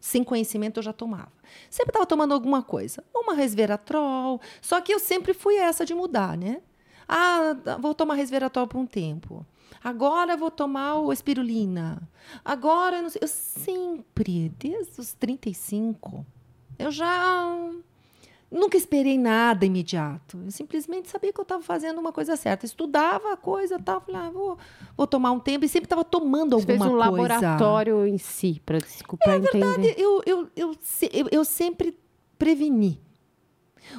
[0.00, 1.32] Sem conhecimento eu já tomava.
[1.68, 3.04] Sempre estava tomando alguma coisa.
[3.14, 4.40] Uma resveratrol.
[4.62, 6.62] Só que eu sempre fui essa de mudar, né?
[7.06, 9.44] Ah, vou tomar resveratrol por um tempo.
[9.84, 12.00] Agora vou tomar o espirulina.
[12.44, 13.20] Agora eu não sei.
[13.22, 16.24] Eu sempre, desde os 35,
[16.78, 17.70] eu já
[18.50, 20.38] Nunca esperei nada imediato.
[20.44, 22.66] Eu simplesmente sabia que eu estava fazendo uma coisa certa.
[22.66, 24.00] Estudava a coisa e tal.
[24.00, 24.58] Falei, ah, vou,
[24.96, 25.64] vou tomar um tempo.
[25.64, 27.10] E sempre estava tomando Você alguma fez um coisa.
[27.38, 29.94] laboratório em si, para desculpar entender.
[29.96, 31.96] Eu, eu, eu, se- eu, eu sempre
[32.36, 33.00] preveni.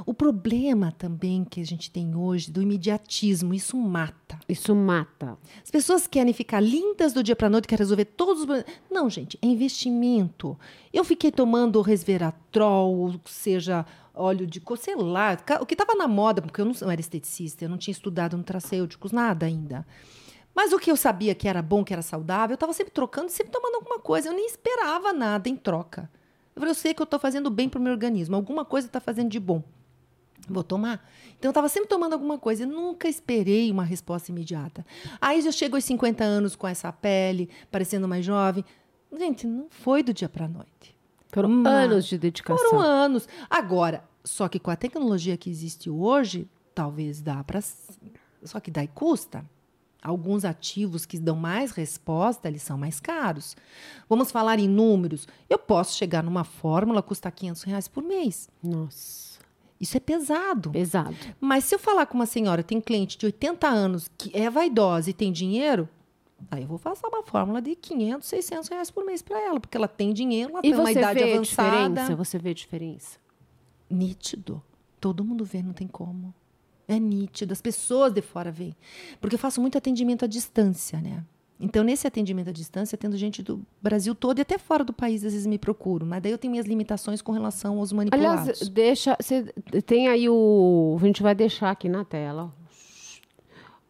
[0.06, 4.40] O problema também que a gente tem hoje do imediatismo, isso mata.
[4.48, 5.38] Isso mata.
[5.64, 8.72] As pessoas querem ficar lindas do dia para noite, querem resolver todos os problemas.
[8.90, 10.58] Não, gente, é investimento.
[10.94, 16.42] Eu fiquei tomando resveratrol, ou seja, óleo de sei lá, o que estava na moda,
[16.42, 19.86] porque eu não, não era esteticista, eu não tinha estudado nutracêuticos, nada ainda.
[20.54, 23.30] Mas o que eu sabia que era bom, que era saudável, eu estava sempre trocando,
[23.30, 24.30] sempre tomando alguma coisa.
[24.30, 26.10] Eu nem esperava nada em troca.
[26.56, 28.88] Eu falei, eu sei que eu estou fazendo bem para o meu organismo, alguma coisa
[28.88, 29.64] está fazendo de bom.
[30.50, 31.08] Vou tomar.
[31.38, 32.64] Então, eu estava sempre tomando alguma coisa.
[32.64, 34.86] Eu nunca esperei uma resposta imediata.
[35.20, 38.66] Aí eu chego aos 50 anos com essa pele, parecendo mais jovem.
[39.18, 40.98] Gente, não foi do dia para a noite.
[41.32, 42.70] Foram anos de dedicação.
[42.70, 43.28] Foram anos.
[43.50, 47.62] Agora, só que com a tecnologia que existe hoje, talvez dá para.
[48.44, 49.46] Só que daí custa.
[50.02, 53.56] Alguns ativos que dão mais resposta, eles são mais caros.
[54.10, 55.28] Vamos falar em números.
[55.50, 58.50] Eu posso chegar numa fórmula, custar 500 reais por mês.
[58.64, 59.40] Nossa,
[59.80, 60.72] Isso é pesado.
[60.72, 61.16] pesado.
[61.40, 65.12] Mas se eu falar com uma senhora, tem cliente de 80 anos que é vaidosa
[65.12, 65.88] e tem dinheiro,
[66.50, 69.78] aí eu vou passar uma fórmula de 500, 600 reais por mês para ela, porque
[69.78, 71.90] ela tem dinheiro, ela E tem uma você idade vê a avançada.
[71.90, 72.16] diferença?
[72.16, 73.20] Você vê a diferença?
[73.90, 74.64] Nítido.
[75.00, 76.34] Todo mundo vê, não tem como.
[76.92, 77.54] É nítido.
[77.54, 78.76] As pessoas de fora veem.
[79.22, 81.24] Porque eu faço muito atendimento à distância, né?
[81.58, 85.24] Então, nesse atendimento à distância, tendo gente do Brasil todo e até fora do país,
[85.24, 86.06] às vezes me procuram.
[86.06, 88.42] Mas daí eu tenho minhas limitações com relação aos manipulados.
[88.42, 89.16] Aliás, deixa.
[89.22, 89.44] Você
[89.86, 90.98] tem aí o.
[91.00, 92.52] A gente vai deixar aqui na tela.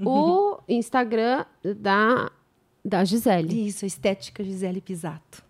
[0.04, 2.32] O Instagram da,
[2.84, 3.68] da Gisele.
[3.68, 5.44] Isso, estética Gisele Pisato.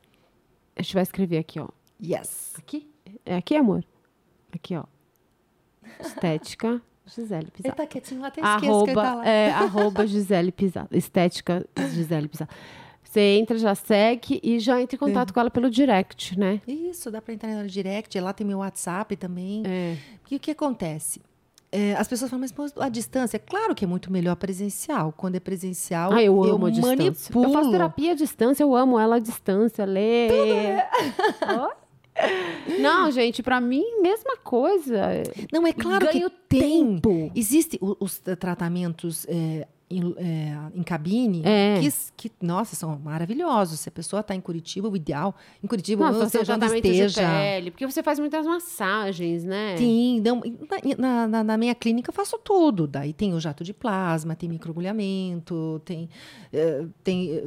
[0.76, 1.68] A gente vai escrever aqui, ó.
[2.02, 2.54] Yes.
[2.58, 2.88] Aqui?
[3.26, 3.84] É aqui, amor?
[4.54, 4.84] Aqui, ó.
[6.00, 7.76] Estética Gisele Ele Pisato.
[7.76, 9.28] tá quietinho até esqueço que ele tá Arroba, lá.
[9.28, 10.96] é, arroba Gisele Pisato.
[10.96, 12.54] Estética Gisele Pisato.
[13.04, 16.62] Você entra, já segue e já entra em contato com ela pelo direct, né?
[16.66, 18.18] Isso, dá para entrar no direct.
[18.22, 19.64] Lá tem meu WhatsApp também.
[19.66, 19.98] É.
[20.22, 21.22] Porque o que acontece?
[21.74, 25.14] É, as pessoas falam, mas a distância, claro que é muito melhor presencial.
[25.16, 26.96] Quando é presencial, Ah, eu amo a distância.
[26.98, 27.46] manipulo.
[27.46, 30.32] Eu faço terapia à distância, eu amo ela à distância, ler.
[31.60, 31.70] Ó.
[32.80, 35.24] Não, gente, pra mim, mesma coisa.
[35.52, 36.60] Não, é claro Ganho que tem.
[37.00, 37.32] tempo.
[37.36, 41.80] Existem os tratamentos é, em, é, em cabine, É.
[42.16, 43.80] que, que, nossa, são maravilhosos.
[43.80, 45.36] Se a pessoa está em Curitiba, o ideal.
[45.64, 47.22] Em Curitiba, onde tratamento de esteja.
[47.28, 47.72] pele.
[47.72, 49.76] Porque você faz muitas massagens, né?
[49.78, 50.42] Sim, não,
[50.98, 52.88] na, na, na minha clínica eu faço tudo.
[52.88, 56.10] Daí tem o jato de plasma, tem microagulhamento, tem,
[56.54, 57.44] eh, tem eh,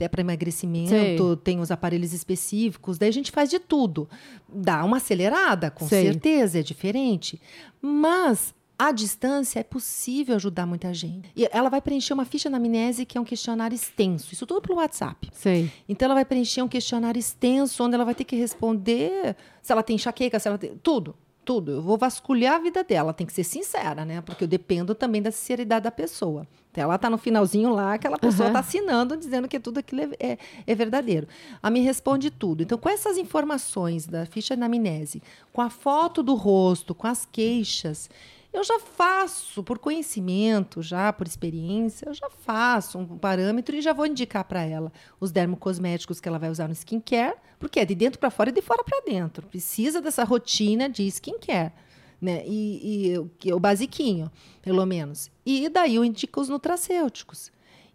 [0.00, 2.96] até para emagrecimento, tem os aparelhos específicos.
[2.96, 4.08] Daí a gente faz de tudo.
[4.48, 6.04] Dá uma acelerada, com Sei.
[6.04, 7.38] certeza, é diferente.
[7.82, 11.30] Mas à distância é possível ajudar muita gente.
[11.36, 14.32] E ela vai preencher uma ficha na amnese, que é um questionário extenso.
[14.32, 15.28] Isso tudo pelo WhatsApp.
[15.34, 15.70] Sei.
[15.86, 19.82] Então ela vai preencher um questionário extenso, onde ela vai ter que responder se ela
[19.82, 20.78] tem enxaqueca, se ela tem.
[20.82, 21.14] Tudo,
[21.44, 21.72] tudo.
[21.72, 23.12] Eu vou vasculhar a vida dela.
[23.12, 24.20] Tem que ser sincera, né?
[24.20, 26.46] Porque eu dependo também da sinceridade da pessoa.
[26.70, 28.52] Então ela tá no finalzinho lá, aquela pessoa Aham.
[28.52, 31.26] tá assinando, dizendo que tudo aquilo é, é, é verdadeiro.
[31.60, 32.62] A me responde tudo.
[32.62, 35.22] Então, com essas informações da ficha de anamnese,
[35.52, 38.08] com a foto do rosto, com as queixas,
[38.52, 43.92] eu já faço, por conhecimento, já por experiência, eu já faço um parâmetro e já
[43.92, 47.94] vou indicar para ela os dermocosméticos que ela vai usar no skincare, porque é de
[47.94, 49.46] dentro para fora e de fora para dentro.
[49.46, 51.72] Precisa dessa rotina de skincare.
[52.20, 52.44] Né?
[52.46, 55.30] E, e o o basiquinho, pelo menos.
[55.46, 57.50] E daí eu indico os nutracêuticos.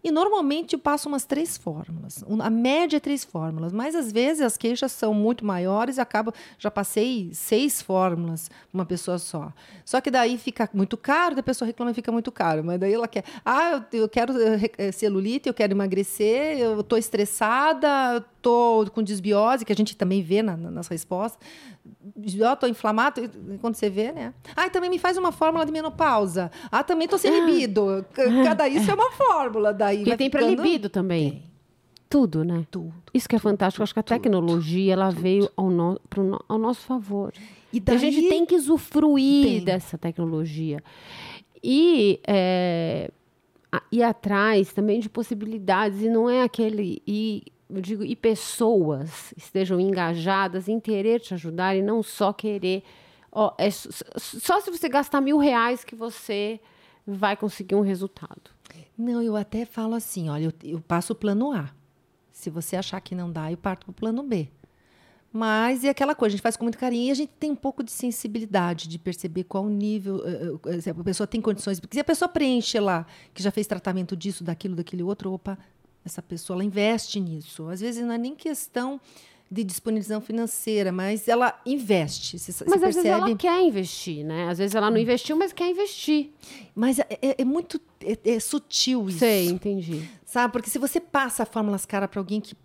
[0.06, 2.22] E normalmente eu passo umas três fórmulas.
[2.38, 6.32] A média é três fórmulas, mas às vezes as queixas são muito maiores e acabo.
[6.60, 9.52] Já passei seis fórmulas uma pessoa só.
[9.84, 12.62] Só que daí fica muito caro, a pessoa reclama e fica muito caro.
[12.62, 13.24] Mas daí ela quer.
[13.44, 19.02] Ah, eu, eu quero eh, eh, celulite, eu quero emagrecer, eu tô estressada, tô com
[19.02, 21.38] desbiose, que a gente também vê na- na- nas respostas.
[22.44, 24.32] Ó, tô inflamado, e quando você vê, né?
[24.54, 26.50] Ah, e também me faz uma fórmula de menopausa.
[26.70, 28.04] Ah, também tô sem libido.
[28.14, 29.72] C- Cada isso é uma fórmula.
[29.74, 31.30] Daí vai tem pra ficando- libido também.
[31.30, 31.42] Tem.
[32.08, 32.64] Tudo, né?
[32.70, 32.94] Tudo.
[33.12, 33.80] Isso que é fantástico.
[33.82, 37.32] Eu acho que a tecnologia ela veio ao, no, pro ao nosso favor.
[37.72, 39.64] E E daí, a gente tem que usufruir Tem.
[39.64, 40.80] dessa tecnologia.
[41.62, 43.10] E é,
[43.90, 46.00] ir atrás também de possibilidades.
[46.00, 47.02] E não é aquele.
[47.06, 52.82] E, eu digo, e pessoas estejam engajadas em querer te ajudar e não só querer.
[53.58, 56.60] É só se você gastar mil reais que você
[57.06, 58.50] vai conseguir um resultado.
[58.96, 61.70] Não, eu até falo assim, olha, eu, eu passo o plano A.
[62.32, 64.48] Se você achar que não dá, eu parto para o plano B.
[65.32, 67.56] Mas é aquela coisa, a gente faz com muito carinho e a gente tem um
[67.56, 71.78] pouco de sensibilidade de perceber qual nível, eh, eh, se a pessoa tem condições.
[71.78, 75.58] Porque se a pessoa preenche lá, que já fez tratamento disso, daquilo, daquele outro, opa,
[76.06, 77.68] essa pessoa ela investe nisso.
[77.68, 79.00] Às vezes não é nem questão
[79.50, 82.36] de disponibilização financeira, mas ela investe.
[82.38, 83.28] Você, você Mas às vezes percebe?
[83.28, 84.48] ela quer investir, né?
[84.48, 86.30] Às vezes ela não investiu, mas quer investir.
[86.74, 89.18] Mas é, é- é muito é- é sutil isso.
[89.20, 90.08] Sei, entendi.
[90.24, 90.52] Sabe?
[90.52, 92.56] Porque se você passa fórmulas cara para alguém que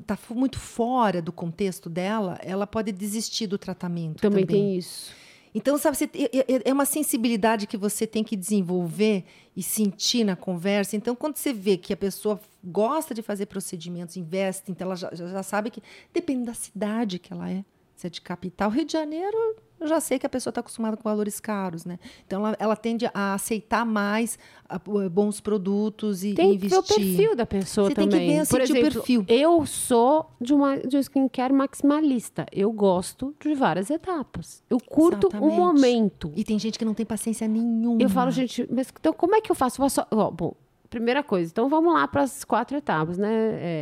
[0.00, 4.20] está muito fora do contexto dela, ela pode desistir do tratamento.
[4.20, 5.12] Também, Também, tem isso.
[5.54, 9.24] Então, sabe, você, é, é- é uma sensibilidade que você tem que desenvolver
[9.56, 10.96] e sentir na conversa.
[10.96, 15.10] Então, quando você vê que a pessoa gosta de fazer procedimentos, investe, então ela já,
[15.12, 17.64] já já sabe que depende da cidade que ela é.
[17.96, 20.96] Se é de capital, Rio de Janeiro, eu já sei que a pessoa está acostumada
[20.96, 21.98] com valores caros, né?
[22.26, 24.38] Então, ela, ela tende a aceitar mais
[24.68, 24.78] a-
[25.10, 26.96] bons produtos e, Tem e que ver investir.
[26.96, 28.28] o perfil da pessoa Você tem também.
[28.28, 29.24] que ver, Por sentir o exemplo, perfil.
[29.28, 32.46] eu sou de uma de um skincare maximalista.
[32.52, 34.62] Eu gosto de várias etapas.
[34.68, 35.56] Eu curto o Exatamente.
[35.58, 36.32] momento.
[36.36, 38.02] E tem gente que não tem paciência nenhuma.
[38.02, 39.80] Eu falo, gente, mas então como é que eu faço?
[39.80, 40.54] Eu faço- ó, bom,
[40.90, 43.28] primeira coisa, então vamos lá para as quatro etapas, né?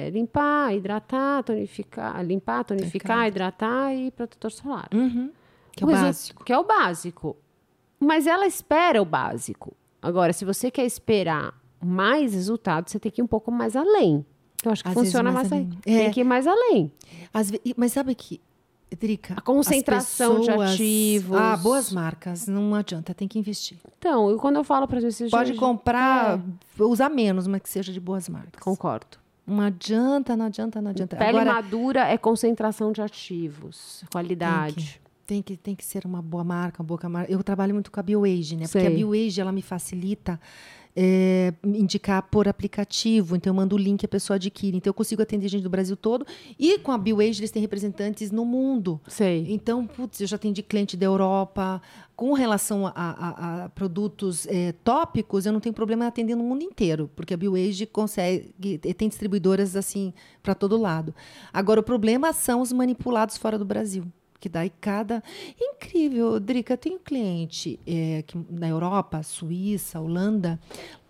[0.06, 3.28] É, limpar, hidratar, tonificar, limpar, tonificar, Tonificar.
[3.28, 4.89] hidratar e protetor solar.
[4.93, 5.31] Uhum.
[5.77, 6.44] Que é o básico.
[6.44, 7.36] Que é o básico.
[8.01, 9.77] Mas ela espera o básico.
[10.03, 14.24] Agora, se você quer esperar mais resultado, você tem que ir um pouco mais além.
[14.65, 15.78] Eu acho que Às funciona mais mais, além.
[15.86, 15.98] É.
[15.98, 16.90] Tem que ir mais além.
[17.32, 18.40] Às ve- Mas sabe que,
[18.98, 19.35] Drica?
[19.36, 21.36] A concentração as de pessoas- ativos.
[21.36, 22.47] Ah, boas marcas.
[22.47, 23.77] Não adianta, tem que investir.
[23.98, 25.31] Então, eu, quando eu falo para vocês...
[25.31, 26.40] Pode comprar,
[26.78, 28.62] usar menos, mas que seja de boas marcas.
[28.62, 29.19] Concordo.
[29.47, 31.16] Não adianta, não adianta, não adianta.
[31.16, 35.01] Pele Agora, madura é concentração de ativos, qualidade.
[35.27, 37.31] Tem que, tem que ser uma boa marca, uma boa marca.
[37.32, 38.62] Eu trabalho muito com a BioAge, né?
[38.66, 38.86] Porque Sei.
[38.86, 40.39] a BioAge, ela me facilita
[40.98, 43.36] é, indicar por aplicativo.
[43.36, 44.77] Então, eu mando o link a pessoa adquire.
[44.77, 46.24] Então, eu consigo atender gente do Brasil todo.
[46.59, 49.01] E com a BioAge, eles têm representantes no mundo.
[49.09, 49.47] Sei.
[49.53, 51.82] Então, putz, eu já atendi cliente da Europa.
[52.15, 56.43] Com relação a, a- a produtos eh, tópicos, eu não tenho problema em atender no
[56.44, 61.15] mundo inteiro, porque a BioAge consegue, tem distribuidoras assim para todo lado.
[61.53, 64.05] Agora, o problema são os manipulados fora do Brasil.
[64.47, 65.24] Que daí cada.
[65.60, 70.60] Incrível, Drica, tenho cliente eh, que, na Europa, Suíça, Holanda.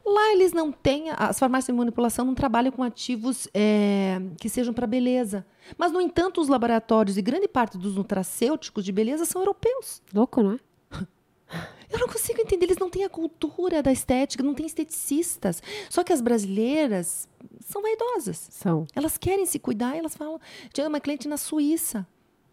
[0.02, 4.72] Lá eles não têm, as farmácias de manipulação não trabalham com ativos eh, que sejam
[4.72, 5.44] para beleza.
[5.76, 10.00] Mas, no entanto, os laboratórios e grande parte dos nutracêuticos de beleza são europeus.
[10.14, 10.58] Louco, não é?
[11.92, 15.62] Eu não consigo entender, eles não têm a cultura da estética, não tem esteticistas.
[15.90, 17.28] Só que as brasileiras
[17.60, 18.48] são vaidosas.
[18.50, 18.86] São.
[18.94, 20.40] Elas querem se cuidar, e elas falam.
[20.72, 22.06] Tinha uma cliente na Suíça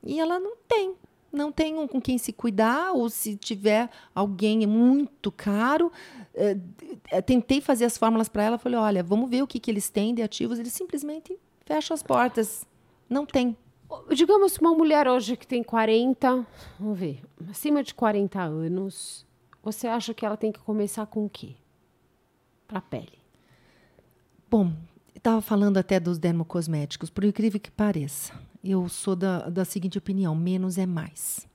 [0.06, 0.96] e ela não tem.
[1.32, 5.92] Não tem um com quem se cuidar, ou se tiver alguém muito caro.
[6.36, 9.90] eh, tentei fazer as fórmulas para ela, falei: olha, vamos ver o que, que eles
[9.90, 10.60] têm de ativos.
[10.60, 11.36] Eles simplesmente
[11.66, 12.66] fecham as portas.
[13.10, 13.58] Não tem.
[14.12, 16.46] Digamos uma mulher hoje que tem 40,
[16.80, 19.26] vamos ver, acima de 40 anos,
[19.62, 21.56] você acha que ela tem que começar com o quê?
[22.68, 23.20] Pra pele.
[24.50, 24.74] Bom,
[25.16, 28.34] estava falando até dos dermocosméticos, por incrível que pareça.
[28.64, 31.48] Eu sou da, da seguinte opinião: menos é mais.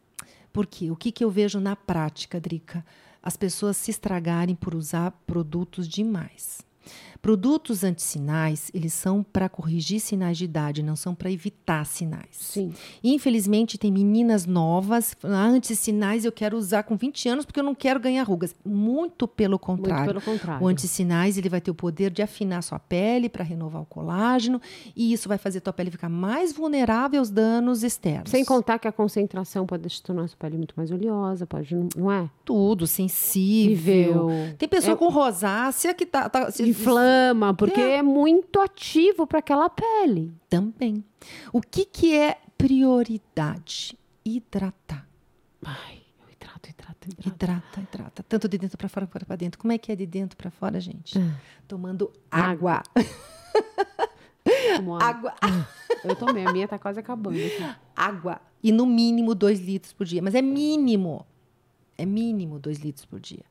[0.52, 2.85] Porque o que, que eu vejo na prática, Drica?
[3.22, 6.60] As pessoas se estragarem por usar produtos demais.
[7.20, 12.28] Produtos antissinais, eles são para corrigir sinais de idade, não são para evitar sinais.
[12.32, 12.73] Sim.
[13.03, 17.74] Infelizmente, tem meninas novas, ah, antissinais eu quero usar com 20 anos porque eu não
[17.74, 18.55] quero ganhar rugas.
[18.65, 20.05] Muito pelo contrário.
[20.05, 20.65] Muito pelo contrário.
[20.65, 24.61] O antissinais ele vai ter o poder de afinar sua pele para renovar o colágeno
[24.95, 28.31] e isso vai fazer a tua pele ficar mais vulnerável aos danos externos.
[28.31, 32.11] Sem contar que a concentração pode tornar a sua pele muito mais oleosa, pode, não-
[32.12, 32.28] é?
[32.45, 34.28] tudo sensível.
[34.28, 34.55] Nível.
[34.57, 36.62] Tem pessoa É- com rosácea que tá, tá se-
[37.09, 40.32] Inflama, porque é, muito ativo para aquela pele.
[40.48, 41.05] também.
[41.52, 43.98] O que que é prioridade?
[44.24, 45.06] Hidratar.
[45.64, 47.28] Ai, eu hidrato, hidrato, hidrato.
[47.28, 48.22] Hidrata, hidrata.
[48.22, 49.59] Tanto de dentro para fora quanto para dentro.
[49.59, 51.18] Como é que é de dentro para fora, gente?
[51.18, 51.36] Ah.
[51.66, 52.82] Tomando Água.
[55.01, 55.01] água.
[55.01, 55.35] Água.
[56.05, 57.36] Eu tomei, a minha tá quase acabando.
[57.36, 57.74] aqui.
[57.97, 58.40] água.
[58.62, 60.22] E no mínimo 2 litros por dia.
[60.22, 61.26] Mas é mínimo.
[61.97, 63.44] É mínimo 2 litros por dia.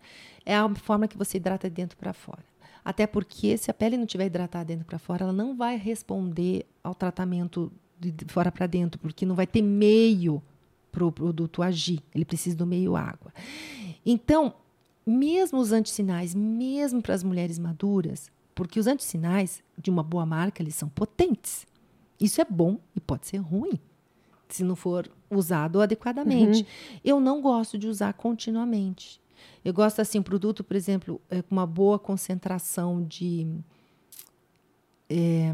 [0.45, 2.43] É a forma que você hidrata de dentro para fora.
[2.87, 6.65] Até porque se a pele não estiver hidratada dentro para fora, ela não vai responder
[6.81, 7.69] ao tratamento
[7.99, 10.41] de fora para dentro, porque não vai ter meio
[10.89, 12.01] para o produto agir.
[12.15, 13.33] Ele precisa do meio água.
[14.05, 14.53] Então,
[15.05, 20.63] mesmo os antissinais, mesmo para as mulheres maduras, porque os antissinais de uma boa marca,
[20.63, 21.67] eles são potentes.
[22.17, 23.77] Isso é bom e pode ser ruim
[24.47, 26.65] se não for usado adequadamente.
[27.03, 29.19] Eu não gosto de usar continuamente.
[29.63, 33.47] Eu gosto assim, um produto, por exemplo, é, com uma boa concentração de.
[35.09, 35.53] é,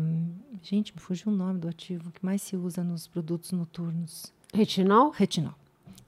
[0.61, 4.33] gente, me fugiu o nome do ativo que mais se usa nos produtos noturnos.
[4.53, 5.09] Retinol?
[5.09, 5.55] Retinol.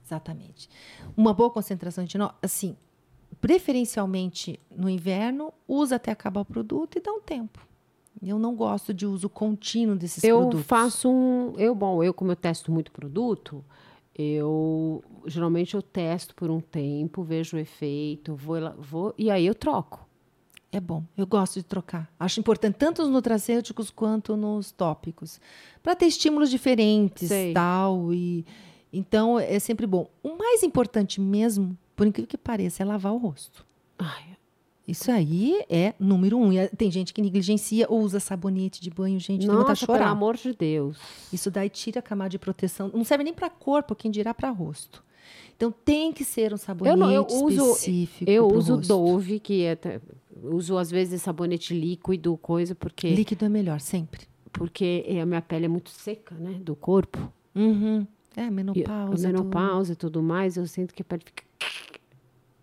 [0.06, 0.70] Exatamente.
[1.18, 2.78] Uma boa concentração de retinol, assim,
[3.42, 7.66] preferencialmente no inverno, usa até acabar o produto e dá um tempo.
[8.22, 10.66] Eu não gosto de uso contínuo desses eu produtos.
[10.66, 11.54] faço um.
[11.58, 13.64] Eu, bom, eu, como eu testo muito produto,
[14.18, 19.46] eu geralmente eu testo por um tempo, vejo o efeito, vou, lá- vou e aí
[19.46, 20.06] eu troco.
[20.72, 22.12] É bom, eu gosto de trocar.
[22.20, 25.40] Acho importante tanto nos nutracêuticos quanto nos tópicos,
[25.82, 27.54] para ter estímulos diferentes, Sei.
[27.54, 28.46] tal e
[28.92, 30.10] então é sempre bom.
[30.24, 33.66] O mais importante mesmo, por incrível que pareça, é lavar o rosto.
[34.00, 34.24] Ai,
[34.88, 36.54] Isso aí é número um.
[36.54, 39.98] E é- tem gente que negligencia ou usa sabonete de banho, gente, tem nossa, pelo
[39.98, 40.10] chorar.
[40.10, 40.98] amor de Deus.
[41.34, 42.92] Isso daí tira a camada de proteção.
[42.94, 45.04] Não serve nem para corpo, quem dirá para rosto.
[45.56, 48.30] Então tem que ser um sabonete Eu não- eu uso- específico.
[48.30, 48.88] Eu uso rosto.
[48.88, 49.78] Dove, que é
[50.44, 54.28] uso às vezes sabonete líquido, coisa, porque Líquido é melhor, sempre.
[54.54, 57.32] porque a minha pele é muito seca, né, do corpo.
[57.56, 58.06] Uhum.
[58.36, 59.16] É, menopausa.
[59.16, 59.22] tudo.
[59.28, 61.44] menopausa e tudo mais, eu sinto que a pele fica.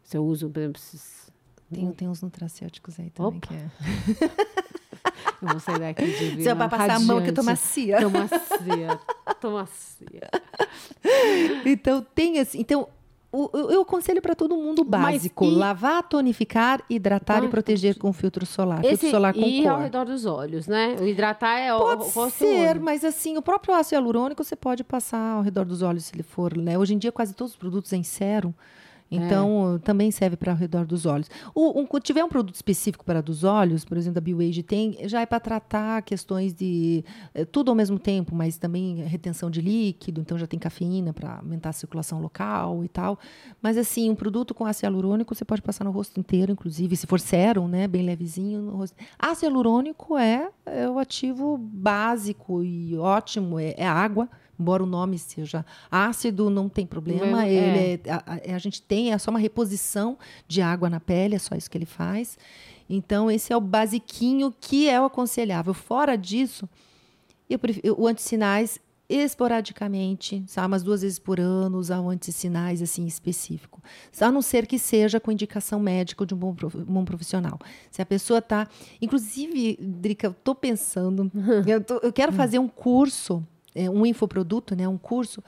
[0.05, 0.81] Se eu uso, por exemplo,
[1.73, 3.47] Tem, tem uns nutracêuticos aí também Opa.
[3.49, 3.67] que é.
[5.43, 7.45] eu vou sair daqui de Você Vila vai passar a mão que eu tô radiante.
[7.63, 8.01] macia.
[8.01, 9.01] Tô macia.
[9.41, 10.31] Tô macia.
[11.67, 12.61] Então tem assim.
[12.61, 12.89] Então,
[13.33, 17.99] o- eu, eu aconselho para todo mundo básico: e- lavar, tonificar, hidratar Ah, e proteger
[17.99, 18.85] com filtro solar.
[18.85, 19.83] Esse, filtro solar com e ao cor.
[19.85, 20.97] redor dos olhos, né?
[21.01, 22.83] O hidratar é o Pode o rosto e o ser, olho.
[22.83, 26.23] mas assim, o próprio ácido hialurônico você pode passar ao redor dos olhos se ele
[26.23, 26.79] for, né?
[26.79, 28.53] Hoje em dia quase todos os produtos em sérum,
[29.17, 31.29] então também serve para ao redor dos olhos.
[31.55, 35.21] O, um, tiver um produto específico para dos olhos, por exemplo, da BioAge tem, já
[35.21, 40.21] é para tratar questões de eh, tudo ao mesmo tempo, mas também retenção de líquido,
[40.21, 43.19] então já tem cafeína para aumentar a circulação local e tal.
[43.61, 47.07] Mas assim, um produto com ácido hialurônico você pode passar no rosto inteiro, inclusive, se
[47.07, 48.97] for sérum, né, bem levezinho no rosto.
[49.19, 54.29] Ácido hialurônico é, é o ativo básico e ótimo, é, é água.
[54.63, 57.45] Embora o nome seja ácido, não tem problema.
[57.47, 57.53] É.
[57.53, 60.17] Ele é- a, a- a gente tem é só uma reposição
[60.49, 62.39] de água na pele, é só isso que ele faz.
[62.89, 65.75] Então, esse é o basiquinho que é o aconselhável.
[65.75, 66.69] Fora disso,
[67.51, 68.79] eu prefiro, o antissinais
[69.09, 73.83] esporadicamente, sabe, umas duas vezes por ano, usar o antissinais assim específico.
[74.21, 76.55] A não ser que seja com indicação médica de um bom,
[76.87, 77.59] bom profissional.
[77.91, 78.69] Se a pessoa está.
[79.01, 81.31] Inclusive, Drica, eu estou pensando,
[81.67, 85.43] eu, tô- eu quero fazer um curso, é, um infoproduto, né, um curso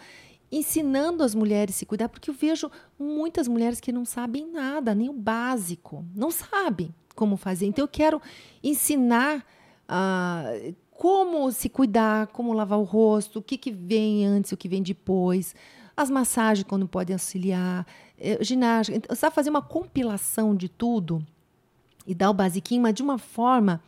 [0.51, 4.94] ensinando as mulheres a se cuidar, porque eu vejo muitas mulheres que não sabem nada,
[4.94, 7.66] nem o básico, não sabem como fazer.
[7.66, 8.22] Então eu quero
[8.62, 9.44] ensinar
[9.88, 10.44] ah,
[10.92, 14.82] como se cuidar, como lavar o rosto, o que, que vem antes, o que vem
[14.82, 15.55] depois,
[15.96, 17.86] as massagens quando podem auxiliar,
[18.18, 18.96] eh, ginástica.
[18.96, 21.24] Então, sabe fazer uma compilação de tudo
[22.06, 23.82] e dar o basiquinho, mas de uma forma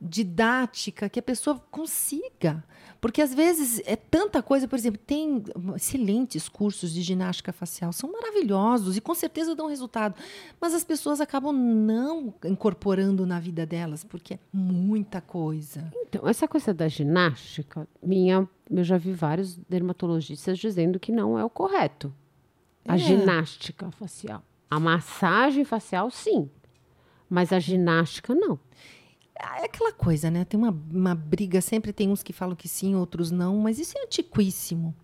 [0.00, 2.64] didática que a pessoa consiga.
[3.00, 5.42] Porque às vezes é tanta coisa, por exemplo, tem
[5.74, 10.14] excelentes cursos de ginástica facial, são maravilhosos e com certeza dão resultado,
[10.60, 15.90] mas as pessoas acabam não incorporando na vida delas, porque é muita coisa.
[15.96, 21.44] Então, essa coisa da ginástica, minha, eu já vi vários dermatologistas dizendo que não é
[21.44, 22.12] o correto.
[22.86, 22.98] A É.
[22.98, 24.42] ginástica facial.
[24.70, 26.50] A massagem facial, sim.
[27.30, 28.58] Mas a ginástica, não.
[29.40, 30.44] É aquela coisa, né?
[30.44, 33.96] Tem uma, uma briga, sempre tem uns que falam que sim, outros não, mas isso
[33.98, 34.94] é antiquíssimo.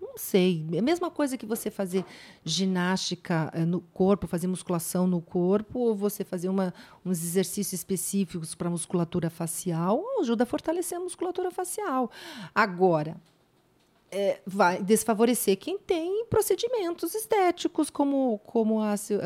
[0.00, 0.66] Não sei.
[0.72, 2.04] É a mesma coisa que você fazer
[2.44, 6.74] ginástica eh, no corpo, fazer musculação no corpo, ou você fazer uma,
[7.04, 12.10] uns exercícios específicos para musculatura facial, ajuda a fortalecer a musculatura facial.
[12.54, 13.16] Agora,
[14.12, 19.20] é, vai desfavorecer quem tem procedimentos estéticos, como, como ácido,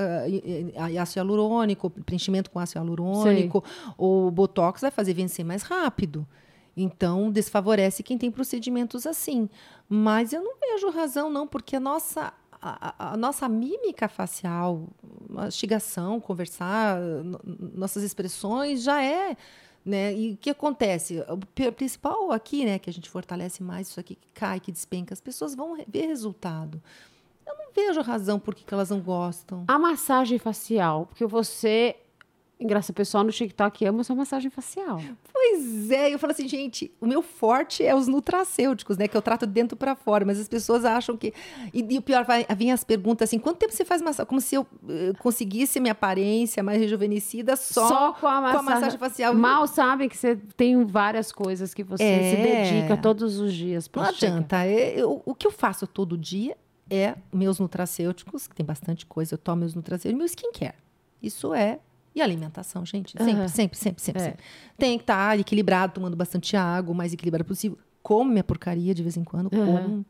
[0.76, 3.64] ah, ácido hialurônico, preenchimento com ácido hialurônico,
[3.98, 6.24] ou botox vai fazer vencer mais rápido.
[6.76, 9.48] Então, desfavorece quem tem procedimentos assim.
[9.88, 12.32] Mas eu não vejo razão, não, porque a nossa,
[12.62, 14.82] a, a- nossa mímica facial,
[15.28, 17.40] mastigação, conversar, no-
[17.74, 19.36] nossas expressões já é.
[19.86, 20.12] Né?
[20.16, 21.20] E o que acontece?
[21.28, 24.72] O pri- principal aqui, né, que a gente fortalece mais isso aqui, que cai, que
[24.72, 26.82] despenca, as pessoas vão ver resultado.
[27.46, 29.62] Eu não vejo razão por que elas não gostam.
[29.68, 31.94] A massagem facial, porque você,
[32.58, 34.98] engraça pessoal no TikTok ama sua massagem facial.
[35.32, 39.06] Pois é, eu falo assim, gente, o meu forte é os nutracêuticos, né?
[39.06, 41.34] Que eu trato de dentro para fora, mas as pessoas acham que.
[41.74, 44.26] E, e o pior, vai, vem as perguntas assim: quanto tempo você faz massagem?
[44.28, 49.34] Como se eu eh, conseguisse minha aparência mais rejuvenescida só, com a massagem, massagem facial.
[49.34, 52.30] Mal sabem que você tem várias coisas que você É.
[52.30, 54.64] se dedica todos os dias Não adianta.
[54.64, 56.56] é- eu- o que eu faço todo dia
[56.88, 60.76] é meus nutracêuticos, que tem bastante coisa, eu tomo meus nutracêuticos, e meu skincare.
[61.22, 61.80] Isso é.
[62.16, 63.12] E alimentação, gente.
[63.12, 63.48] Sempre, Aham.
[63.48, 64.24] sempre, sempre, sempre, É.
[64.24, 64.44] sempre.
[64.78, 67.78] Tem que estar equilibrado, tomando bastante água, o mais equilibrado possível.
[68.02, 70.04] Como minha porcaria de vez em quando, como.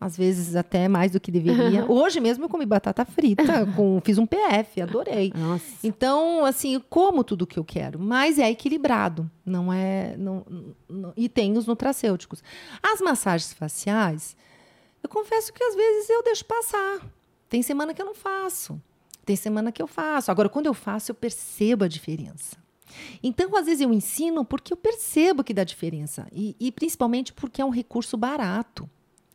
[0.00, 1.84] Às vezes até mais do que deveria.
[1.90, 3.42] Hoje mesmo eu comi batata frita,
[3.76, 5.32] com, fiz um PF, adorei.
[5.34, 5.86] Nossa.
[5.86, 10.14] Então, assim, eu como tudo que eu quero, mas é equilibrado, não é.
[10.18, 10.44] Não,
[10.88, 12.42] não- e tem os nutracêuticos.
[12.82, 14.36] As massagens faciais,
[15.02, 17.00] eu confesso que às vezes eu deixo passar.
[17.48, 18.80] Tem semana que eu não faço.
[19.24, 20.30] Tem semana que eu faço.
[20.30, 22.56] Agora, quando eu faço, eu percebo a diferença.
[23.22, 26.26] Então, às vezes, eu ensino porque eu percebo que dá diferença.
[26.32, 28.88] E, e principalmente porque é um recurso barato.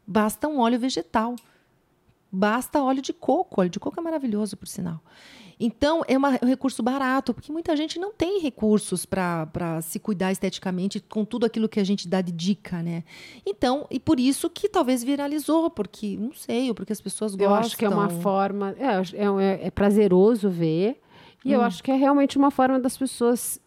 [0.06, 1.36] Basta um óleo vegetal.
[2.32, 3.62] Basta óleo de coco.
[3.62, 5.02] Óleo de coco é maravilhoso, por sinal.
[5.60, 10.00] Então, é, uma- é um recurso barato, porque muita gente não tem recursos para se
[10.00, 13.04] cuidar esteticamente com tudo aquilo que a gente dá de dica, né?
[13.46, 17.58] Então, e por isso que talvez viralizou, porque, não sei, porque as pessoas Eu gostam.
[17.60, 18.74] acho que é uma forma.
[18.80, 21.02] É, eu é, é- é prazeroso ver.
[21.44, 21.56] E Hum.
[21.56, 23.60] eu acho que é realmente uma forma das pessoas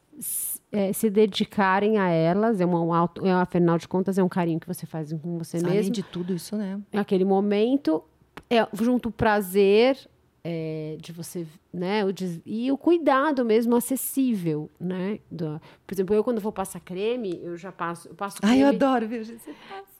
[0.70, 2.58] é, se dedicarem a elas.
[2.60, 5.36] É, uma, um auto, é, afinal de contas, é um carinho que você faz com
[5.38, 5.92] você Além mesmo.
[5.92, 6.80] de tudo isso, né?
[6.90, 8.02] É aquele momento.
[8.48, 9.98] É, junto o prazer
[10.44, 12.04] é, de você, né?
[12.04, 15.20] O des- e o cuidado mesmo acessível, né?
[15.30, 18.08] do- por exemplo, eu quando vou passar creme, eu já passo.
[18.08, 18.52] Eu passo creme.
[18.56, 19.38] Ai, eu adoro, gente?
[19.38, 19.54] Você.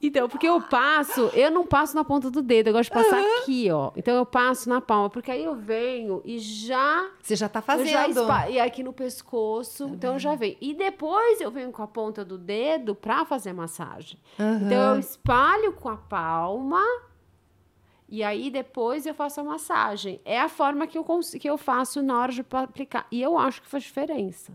[0.04, 3.20] Então, porque eu passo, eu não passo na ponta do dedo, eu gosto de passar
[3.42, 3.92] aqui, ó.
[3.96, 7.08] Então eu passo na palma, porque aí eu venho e já.
[7.22, 7.88] Você já tá fazendo.
[7.88, 10.56] já espa- e aqui no pescoço, então eu já venho.
[10.60, 14.18] E depois eu venho com a ponta do dedo pra fazer a massagem.
[14.40, 14.60] Aham.
[14.66, 16.82] Então eu espalho com a palma
[18.12, 20.20] e aí depois eu faço a massagem.
[20.22, 21.04] É a forma que eu,
[21.40, 23.06] que eu faço na hora de aplicar.
[23.10, 24.52] E eu acho que faz diferença.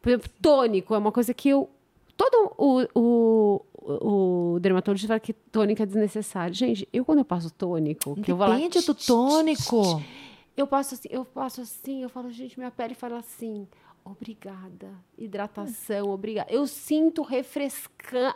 [0.00, 1.68] Por exemplo, tônico é uma coisa que eu.
[2.16, 6.54] Todo o, o, o, o dermatologista fala que tônico é desnecessário.
[6.54, 8.54] Gente, eu quando eu passo tônico, que eu vou lá.
[8.54, 10.02] Depende do tônico.
[10.56, 13.68] Eu passo assim, eu passo assim, eu falo, gente, minha pele fala assim,
[14.04, 16.50] obrigada, hidratação, obrigada.
[16.52, 18.34] Eu sinto refrescante,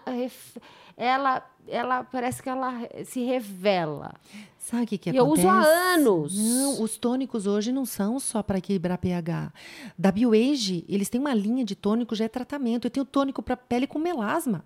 [0.97, 2.73] ela, ela parece que ela
[3.05, 4.15] se revela.
[4.59, 5.47] Sabe o que, que E eu acontece?
[5.47, 5.63] uso há
[5.95, 6.39] anos.
[6.39, 9.53] Não, os tônicos hoje não são só para equilibrar pH.
[9.99, 12.87] Da BioAge, eles têm uma linha de tônico, já é tratamento.
[12.87, 14.65] Eu tenho tônico para pele com melasma.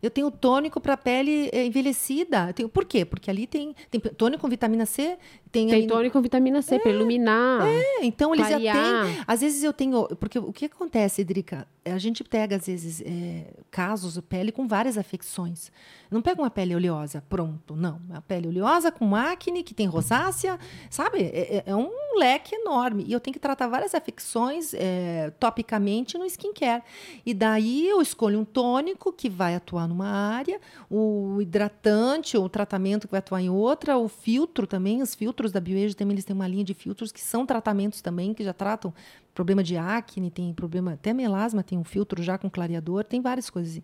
[0.00, 2.48] Eu tenho tônico para pele eh, envelhecida.
[2.48, 3.04] Eu tenho, por quê?
[3.04, 5.18] Porque ali tem, tem tônico com vitamina C,
[5.50, 7.66] tem, tônico com vitamina C para iluminar.
[7.66, 9.06] É, então eles já clarear.
[9.06, 9.24] têm.
[9.26, 10.06] Às vezes eu tenho.
[10.16, 11.66] Porque o que acontece, Drica?
[11.92, 15.70] a gente pega, às vezes, é, casos de pele com várias afecções.
[16.10, 18.00] Não pega uma pele oleosa, pronto, não.
[18.08, 20.58] Uma pele oleosa com acne, que tem rosácea,
[20.90, 21.22] sabe?
[21.22, 23.04] É, é, é um leque enorme.
[23.06, 26.82] E eu tenho que tratar várias afecções é, topicamente no skincare.
[27.24, 30.60] E daí eu escolho um tônico que vai atuar numa área,
[30.90, 35.37] o hidratante ou o tratamento que vai atuar em outra, o filtro também, os filtros
[35.52, 38.52] da BioAge também, eles têm uma linha de filtros que são tratamentos também, que já
[38.52, 38.92] tratam
[39.32, 43.48] problema de acne, tem problema, até melasma tem um filtro já com clareador, tem várias
[43.48, 43.80] coisas.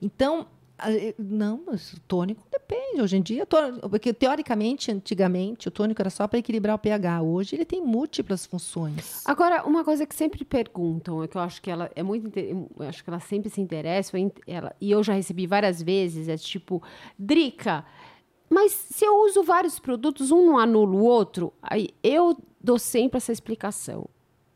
[0.00, 0.46] Então,
[1.18, 3.00] não, o tônico depende.
[3.00, 3.46] Hoje em dia,
[3.88, 7.22] porque teoricamente, antigamente, o tônico era só para equilibrar o pH.
[7.22, 9.22] Hoje ele tem múltiplas funções.
[9.24, 12.30] Agora, uma coisa que sempre perguntam, é que eu acho que ela é muito,
[12.80, 14.16] acho que ela sempre se interessa,
[14.46, 16.82] ela, e eu já recebi várias vezes, é tipo,
[17.18, 17.84] Drica,
[18.48, 23.18] mas se eu uso vários produtos, um não anula o outro, aí eu dou sempre
[23.18, 24.08] essa explicação.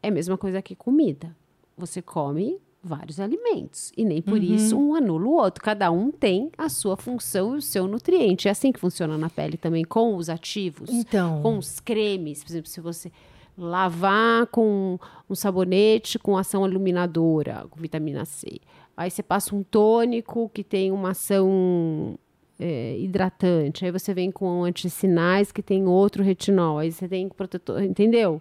[0.03, 1.37] É a mesma coisa que comida.
[1.77, 3.93] Você come vários alimentos.
[3.97, 4.55] E nem por uhum.
[4.55, 5.63] isso um anula o outro.
[5.63, 8.49] Cada um tem a sua função e o seu nutriente.
[8.49, 11.43] É assim que funciona na pele também, com os ativos, então.
[11.43, 12.43] com os cremes.
[12.43, 13.13] Por exemplo, se você
[13.57, 14.99] lavar com
[15.29, 18.61] um sabonete com ação iluminadora, com vitamina C.
[18.97, 22.17] Aí você passa um tônico que tem uma ação
[22.59, 23.85] é, hidratante.
[23.85, 26.79] Aí você vem com antissinais que tem outro retinol.
[26.79, 28.41] Aí você tem protetor, entendeu?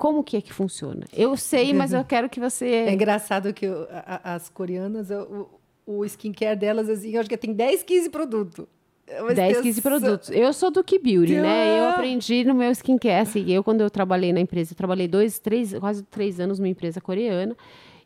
[0.00, 1.04] como que é que funciona?
[1.12, 2.66] Eu sei, mas eu quero que você.
[2.66, 5.46] É engraçado que eu, a, as coreanas, o,
[5.86, 8.66] o skincare delas, assim, eu acho que tem 10, 15 produtos.
[9.34, 10.30] 10, 15 produtos.
[10.30, 11.80] Eu sou do Key Beauty, né?
[11.80, 13.22] Eu aprendi no meu skincare.
[13.22, 16.68] Assim, eu, quando eu trabalhei na empresa, eu trabalhei dois, três, quase três anos numa
[16.68, 17.56] empresa coreana.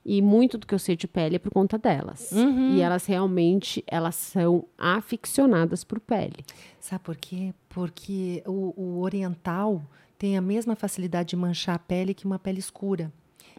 [0.05, 2.31] E muito do que eu sei de pele é por conta delas.
[2.32, 2.74] Uhum.
[2.74, 6.44] E elas realmente, elas são aficionadas por pele.
[6.78, 7.55] Sabe por quê?
[7.70, 9.82] Porque o, o oriental
[10.18, 13.10] tem a mesma facilidade de manchar a pele que uma pele escura.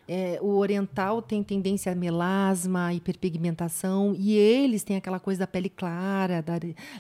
[0.08, 5.70] É, o oriental tem tendência a melasma, hiperpigmentação, e eles têm aquela coisa da pele
[5.70, 6.54] clara, da,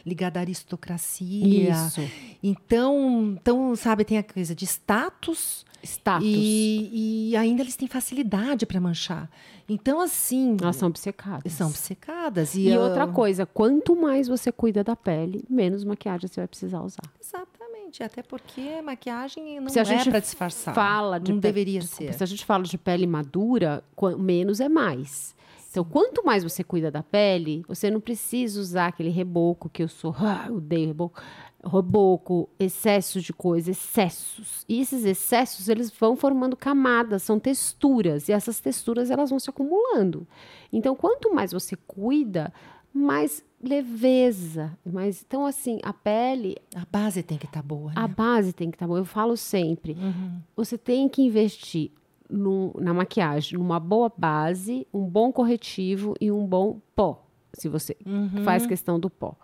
[0.03, 1.69] ligada à aristocracia.
[1.71, 2.01] Isso.
[2.41, 5.64] Então, então, sabe, tem a coisa de status.
[5.85, 6.27] Status.
[6.27, 9.29] E, e ainda eles têm facilidade para manchar.
[9.67, 10.57] Então, assim.
[10.61, 11.51] Elas são obcecadas.
[11.53, 12.55] São obcecadas.
[12.55, 12.81] E, e eu...
[12.81, 17.03] outra coisa, quanto mais você cuida da pele, menos maquiagem você vai precisar usar.
[17.21, 20.73] Exato gente, até porque maquiagem não se a é para disfarçar.
[20.73, 22.17] Fala de não pele, deveria desculpa, ser.
[22.17, 23.83] Se a gente fala de pele madura,
[24.17, 25.33] menos é mais.
[25.69, 29.89] Então, quanto mais você cuida da pele, você não precisa usar aquele reboco que eu
[29.89, 31.21] sou, ah, odeio reboco,
[31.65, 34.65] reboco, excesso de coisa, excessos.
[34.69, 39.49] E esses excessos, eles vão formando camadas, são texturas, e essas texturas elas vão se
[39.49, 40.27] acumulando.
[40.71, 42.53] Então, quanto mais você cuida,
[42.93, 44.77] mais leveza.
[44.85, 46.55] Mas, então, assim, a pele.
[46.75, 47.89] A base tem que estar tá boa.
[47.89, 47.93] Né?
[47.95, 48.99] A base tem que estar tá boa.
[48.99, 49.93] Eu falo sempre.
[49.93, 50.39] Uhum.
[50.55, 51.91] Você tem que investir
[52.29, 57.25] no, na maquiagem, numa boa base, um bom corretivo e um bom pó.
[57.53, 58.43] Se você uhum.
[58.43, 59.37] faz questão do pó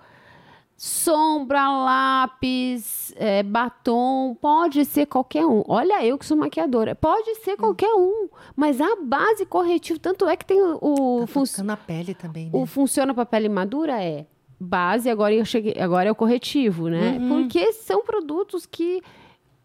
[0.84, 5.64] sombra, lápis, é, batom, pode ser qualquer um.
[5.68, 10.36] Olha, eu que sou maquiadora, pode ser qualquer um, mas a base corretiva, tanto é
[10.36, 11.20] que tem o.
[11.58, 12.46] Tá na pele também.
[12.46, 12.52] Né?
[12.52, 14.26] O funciona para pele madura é
[14.60, 17.12] base, agora eu cheguei, agora é o corretivo, né?
[17.12, 17.28] Uhum.
[17.28, 19.04] Porque são produtos que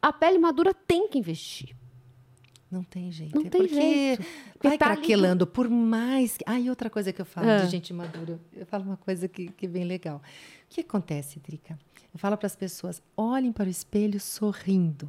[0.02, 1.74] a pele madura tem que investir.
[2.70, 3.34] Não tem jeito.
[3.34, 4.24] Não é tem jeito.
[4.62, 5.52] Vai tá craquelando, ali...
[5.52, 6.36] por mais.
[6.44, 7.58] Ah, e outra coisa que eu falo ah.
[7.58, 8.40] de gente madura.
[8.52, 10.16] Eu falo uma coisa que, que é bem legal.
[10.16, 10.20] O
[10.68, 11.78] que acontece, Drica?
[12.12, 15.08] Eu falo para as pessoas: olhem para o espelho sorrindo.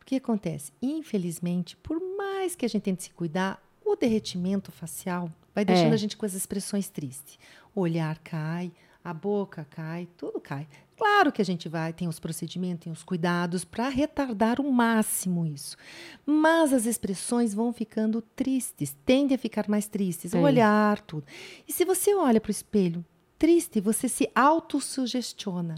[0.00, 0.72] O que acontece?
[0.80, 5.94] Infelizmente, por mais que a gente tente se cuidar, o derretimento facial vai deixando é.
[5.94, 7.38] a gente com as expressões tristes.
[7.74, 8.70] O olhar cai,
[9.02, 10.68] a boca cai, tudo cai.
[10.96, 15.46] Claro que a gente vai, tem os procedimentos, tem os cuidados para retardar o máximo
[15.46, 15.76] isso.
[16.24, 21.26] Mas as expressões vão ficando tristes, tendem a ficar mais tristes, o olhar, tudo.
[21.68, 23.04] E se você olha para o espelho
[23.38, 25.74] triste, você se autossugestiona.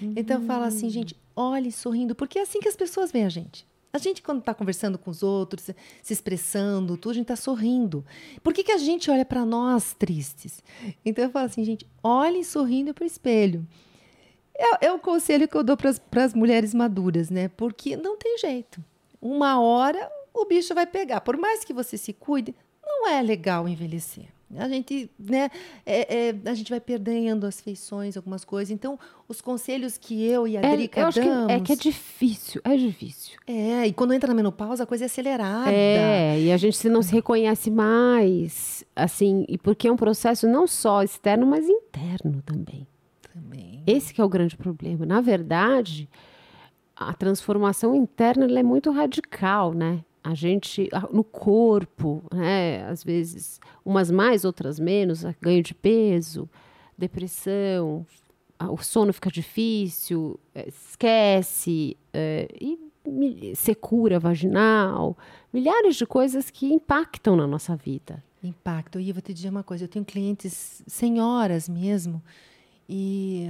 [0.00, 0.14] Uhum.
[0.16, 3.66] Então fala assim, gente, olhe sorrindo, porque é assim que as pessoas veem a gente.
[3.92, 5.70] A gente, quando está conversando com os outros,
[6.02, 8.04] se expressando, tudo, a gente está sorrindo.
[8.42, 10.64] Por que, que a gente olha para nós tristes?
[11.04, 13.64] Então eu falo assim, gente, olhem sorrindo para o espelho.
[14.56, 17.48] É, é, o conselho que eu dou para as mulheres maduras, né?
[17.48, 18.82] Porque não tem jeito.
[19.20, 21.20] Uma hora o bicho vai pegar.
[21.20, 22.54] Por mais que você se cuide,
[22.84, 24.26] não é legal envelhecer.
[24.56, 25.50] A gente, né,
[25.84, 28.70] é, é, a gente vai perdendo as feições, algumas coisas.
[28.70, 31.14] Então, os conselhos que eu e a é, Drica damos...
[31.46, 33.36] Que é que é difícil, é difícil.
[33.46, 35.72] É, e quando entra na menopausa, a coisa é acelerada.
[35.72, 40.66] É, e a gente não se reconhece mais, assim, e porque é um processo não
[40.68, 42.86] só externo, mas interno também.
[43.34, 43.82] Também.
[43.86, 45.04] Esse é o grande problema.
[45.04, 46.08] Na verdade,
[46.96, 50.04] a transformação interna é muito radical, né?
[50.24, 52.86] a gente, no corpo, né?
[52.86, 56.48] Às vezes, umas mais, outras menos, ganho de peso,
[56.96, 58.06] depressão,
[58.58, 65.14] o sono fica difícil, eh, esquece, eh, e secura vaginal,
[65.52, 68.24] milhares de coisas que impactam na nossa vida.
[68.42, 68.98] Impacto.
[68.98, 72.22] E eu vou te dizer uma coisa: eu tenho clientes, senhoras mesmo,
[72.88, 73.46] e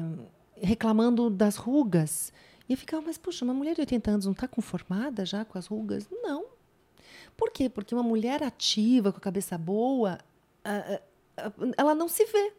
[0.56, 2.32] reclamando das rugas.
[2.68, 5.58] E eu ficava, mas puxa, uma mulher de 80 anos não está conformada já com
[5.58, 6.08] as rugas?
[6.10, 6.46] Não.
[7.36, 7.68] Por quê?
[7.68, 10.18] Porque uma mulher ativa, com a cabeça boa,
[11.76, 12.52] ela não se vê.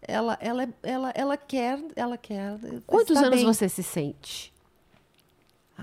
[0.00, 2.58] Ela, ela, ela, ela quer, ela quer.
[2.86, 3.44] Quantos anos bem.
[3.44, 4.51] você se sente?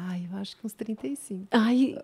[0.08, 1.48] Ai, eu acho que uns 35.
[1.52, 1.96] Ai.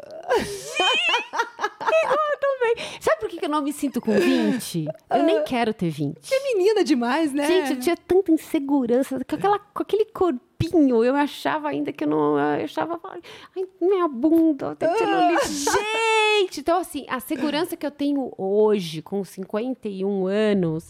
[2.03, 2.75] eu também.
[2.99, 4.85] Sabe por que eu não me sinto com 20?
[5.09, 6.17] Eu nem quero ter 20.
[6.33, 7.47] É menina demais, né?
[7.47, 12.07] Gente, eu tinha tanta insegurança, com, aquela, com aquele corpinho, eu achava ainda que eu
[12.09, 12.37] não.
[12.37, 13.21] Eu achava, ai,
[13.79, 15.71] minha bunda, tem que lixo.
[15.71, 16.59] Gente!
[16.59, 20.89] Então, assim, a segurança que eu tenho hoje, com 51 anos,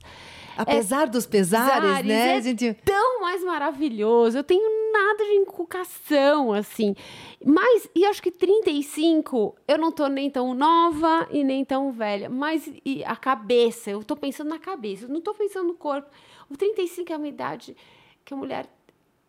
[0.58, 2.38] Apesar dos pesares, pesares, né?
[2.38, 2.74] é gente?
[2.86, 4.38] tão mais maravilhoso.
[4.38, 6.96] Eu tenho nada de inculcação, assim.
[7.44, 12.30] Mas, e acho que 35, eu não tô nem tão nova e nem tão velha.
[12.30, 16.10] Mas e a cabeça, eu tô pensando na cabeça, eu não tô pensando no corpo.
[16.50, 17.76] O 35 é uma idade
[18.24, 18.68] que a mulher,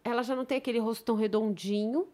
[0.05, 2.07] ela já não tem aquele rosto tão redondinho.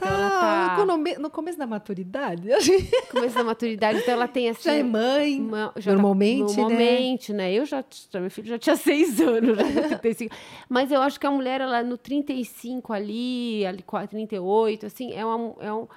[0.00, 2.46] Então ela Tá, tá no, no começo da maturidade.
[2.48, 4.62] no começo da maturidade, então ela tem assim...
[4.62, 5.40] Já é mãe.
[5.40, 6.62] Uma- já tá- Normalmente, né?
[6.62, 7.52] normalmente, né?
[7.52, 10.34] Eu já, já- meu filho já tinha seis anos, já tinha 35.
[10.68, 15.24] Mas eu acho que a mulher, ela no 35 ali, ali qua- 38, assim, é,
[15.26, 15.88] uma, é um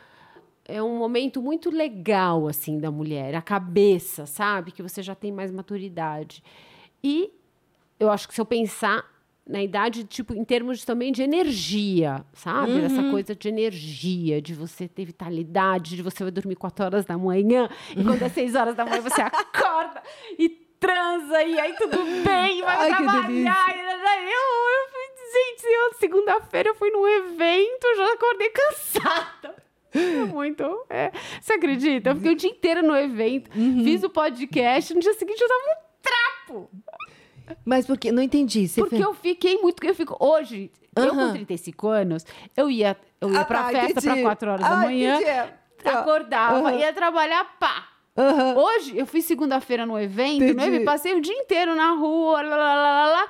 [0.66, 5.32] é um momento muito legal assim da mulher, a cabeça, sabe, que você já tem
[5.32, 6.42] mais maturidade.
[7.04, 7.30] E
[8.00, 9.04] eu acho que se eu pensar
[9.48, 12.80] na idade, tipo, em termos também de energia, sabe?
[12.84, 17.18] Essa coisa de energia, de você ter vitalidade, de você vai dormir 4 horas da
[17.18, 20.02] manhã, e quando é 6 horas da manhã você acorda
[20.38, 20.48] e
[20.80, 23.76] transa, e aí tudo bem, vai Ai, trabalhar.
[23.76, 29.56] Eu, eu fui, gente, eu, segunda-feira eu fui num evento, já acordei cansada.
[29.94, 30.64] É muito.
[30.90, 31.12] é.
[31.42, 32.12] Você acredita?
[32.12, 33.84] Eu fiquei o dia inteiro no evento, Uhum.
[33.84, 36.70] fiz o podcast, no dia seguinte eu tava um trapo.
[37.66, 38.12] Mas por quê?
[38.12, 38.68] Não entendi.
[38.68, 39.84] Você Porque fez- eu fiquei muito.
[39.86, 40.16] Eu fico.
[40.20, 41.34] Hoje, eu com Aham.
[41.34, 44.78] 35 anos, eu ia, eu ia Ah, pra tá, festa pra 4 horas da Ah,
[44.78, 45.52] manhã, entendi.
[45.84, 46.00] Tá.
[46.00, 46.76] acordava, Aham.
[46.78, 47.88] ia trabalhar, pá.
[48.18, 48.56] Aham.
[48.58, 50.68] Hoje, eu fui segunda-feira no evento, no Entendi.
[50.68, 53.28] evento, passei o dia inteiro na rua, lá, lá, lá, lá,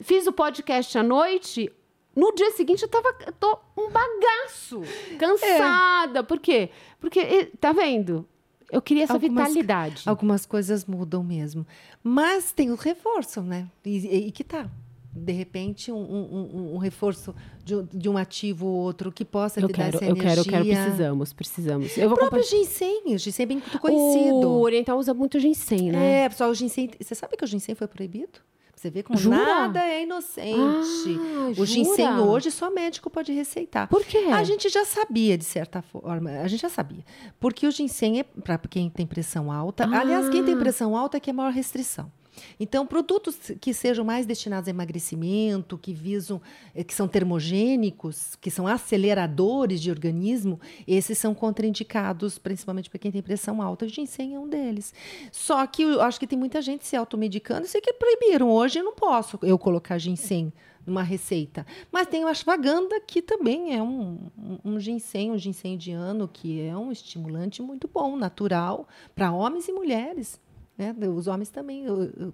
[0.00, 1.70] fiz o podcast à noite.
[2.16, 3.08] No dia seguinte, eu tava.
[3.26, 4.82] Eu tô um bagaço.
[5.18, 6.22] Cansada.
[6.24, 6.70] Por quê?
[7.00, 8.26] Porque, tá vendo?
[8.70, 10.02] Eu queria essa Algumas- vitalidade.
[10.06, 11.66] Algumas coisas mudam mesmo.
[12.02, 13.68] Mas tem o reforço, né?
[13.84, 14.70] E, e- que tá.
[15.12, 19.60] De repente, um, um- um- reforço de, um- de um ativo ou outro que possa
[19.60, 20.82] Eu te dar quero, essa eu quero, eu quero, energia.
[20.84, 21.98] precisamos, precisamos.
[21.98, 23.14] Eu O vou próprio ginseng.
[23.14, 24.48] O ginseng é bem muito conhecido.
[24.48, 26.22] O oriental usa muito ginseng, né?
[26.24, 26.90] É, pessoal, o ginseng...
[27.00, 28.38] Você sabe que o ginseng foi proibido?
[28.80, 29.36] Você vê como Jura?
[29.36, 30.56] nada é inocente.
[30.56, 33.86] Ah, o ginseng hoje só médico pode receitar.
[33.86, 34.16] Por quê?
[34.32, 36.30] A gente já sabia, de certa forma.
[36.30, 37.04] A gente já sabia.
[37.38, 39.84] Porque o ginseng é para quem tem pressão alta.
[39.84, 40.00] Ah.
[40.00, 42.10] Aliás, quem tem pressão alta é que é a maior restrição.
[42.58, 46.40] Então, produtos que sejam mais destinados a emagrecimento, que visam,
[46.74, 53.10] eh, que são termogênicos, que são aceleradores de organismo, esses são contraindicados, principalmente para quem
[53.10, 53.84] tem pressão alta.
[53.84, 54.92] O ginseng é um deles.
[55.32, 57.66] Só que eu acho que tem muita gente se automedicando.
[57.66, 58.50] Sei que proibiram.
[58.50, 60.52] Hoje eu não posso eu colocar ginseng
[60.86, 61.66] numa receita.
[61.92, 66.60] Mas tem o ashwagandha, que também é um, um, um ginseng, um ginseng indiano, que
[66.60, 70.40] é um estimulante muito bom, natural, para homens e mulheres.
[70.80, 70.94] Né?
[71.14, 71.84] Os homens também,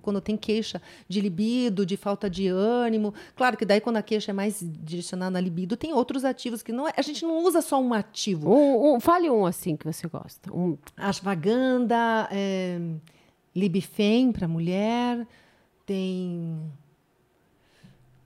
[0.03, 3.13] quando tem queixa de libido, de falta de ânimo.
[3.35, 6.71] Claro que daí, quando a queixa é mais direcionada na libido, tem outros ativos que
[6.71, 6.93] não é.
[6.97, 8.49] A gente não usa só um ativo.
[8.49, 10.53] Um, um- fale um assim que você gosta.
[10.55, 12.79] Um, Ashwagandha, é,
[13.53, 15.27] Libifem para mulher,
[15.85, 16.57] tem.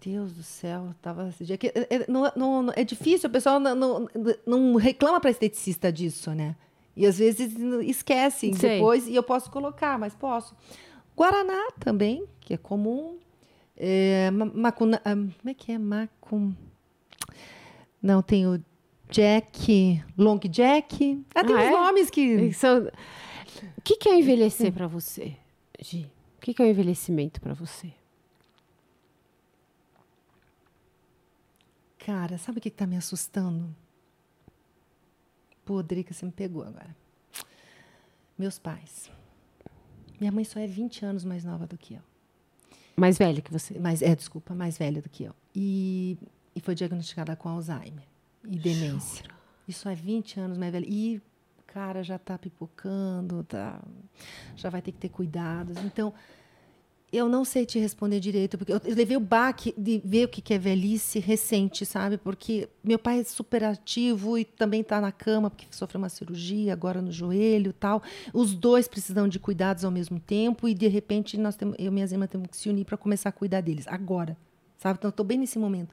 [0.05, 1.69] Deus do céu, tava esse dia aqui.
[1.75, 4.09] É, é- não- não- é difícil, o pessoal não, não-
[4.47, 6.57] não reclama para esteticista disso, né?
[7.01, 7.55] E às vezes
[7.87, 8.75] esquecem Sei.
[8.77, 10.55] depois, e eu posso colocar, mas posso.
[11.17, 13.19] Guaraná também, que é comum.
[13.75, 15.79] É, ma- macuna, ah, como é que é?
[15.79, 16.55] Macum.
[18.03, 18.63] Não, tem o
[19.11, 21.25] Jack, Long Jack.
[21.35, 21.71] Ah, tem Ah, uns é?
[21.71, 22.53] nomes que.
[22.53, 22.87] são-
[23.79, 25.35] O que, que é envelhecer pra você,
[25.81, 26.07] Gi?
[26.37, 27.95] O que, que é o envelhecimento pra você?
[31.99, 33.75] Cara, sabe o que está me assustando?
[35.71, 36.97] Pô, Drica, você me pegou agora.
[38.37, 39.09] Meus pais.
[40.19, 42.01] Minha mãe só é 20 anos mais nova do que eu.
[42.97, 43.79] Mais velho que você.
[43.79, 45.33] Mas, é, desculpa, mais velha do que eu.
[45.55, 46.19] E,
[46.57, 48.03] e foi diagnosticada com Alzheimer
[48.45, 49.25] e demência.
[49.69, 50.87] E só é 20 anos mais velha.
[50.89, 51.23] E
[51.69, 53.81] cara já está pipocando, tá,
[54.57, 55.77] já vai ter que ter cuidados.
[55.85, 56.13] Então,
[57.13, 60.55] eu não sei te responder direito, porque eu levei o baque de ver o que
[60.55, 62.17] é velhice recente, sabe?
[62.17, 66.73] Porque meu pai é super ativo e também está na cama, porque sofreu uma cirurgia
[66.73, 68.03] agora no joelho tal.
[68.33, 71.91] Os dois precisam de cuidados ao mesmo tempo e, de repente, nós temos, eu e
[71.91, 74.37] minhas irmãs temos que se unir para começar a cuidar deles, agora,
[74.79, 74.99] sabe?
[74.99, 75.93] Então, estou bem nesse momento.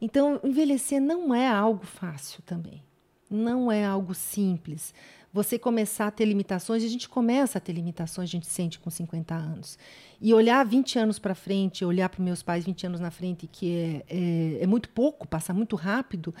[0.00, 2.82] Então, envelhecer não é algo fácil também.
[3.30, 4.94] Não é algo simples
[5.32, 8.78] você começar a ter limitações, e a gente começa a ter limitações, a gente sente
[8.78, 9.78] com 50 anos.
[10.20, 13.76] E olhar 20 anos para frente, olhar para meus pais 20 anos na frente, que
[13.76, 16.34] é, é, é muito pouco, passa muito rápido,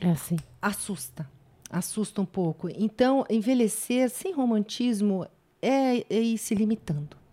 [0.00, 0.36] é assim.
[0.60, 1.28] assusta.
[1.70, 2.68] Assusta um pouco.
[2.68, 5.26] Então, envelhecer sem romantismo
[5.60, 7.23] é, é ir se limitando.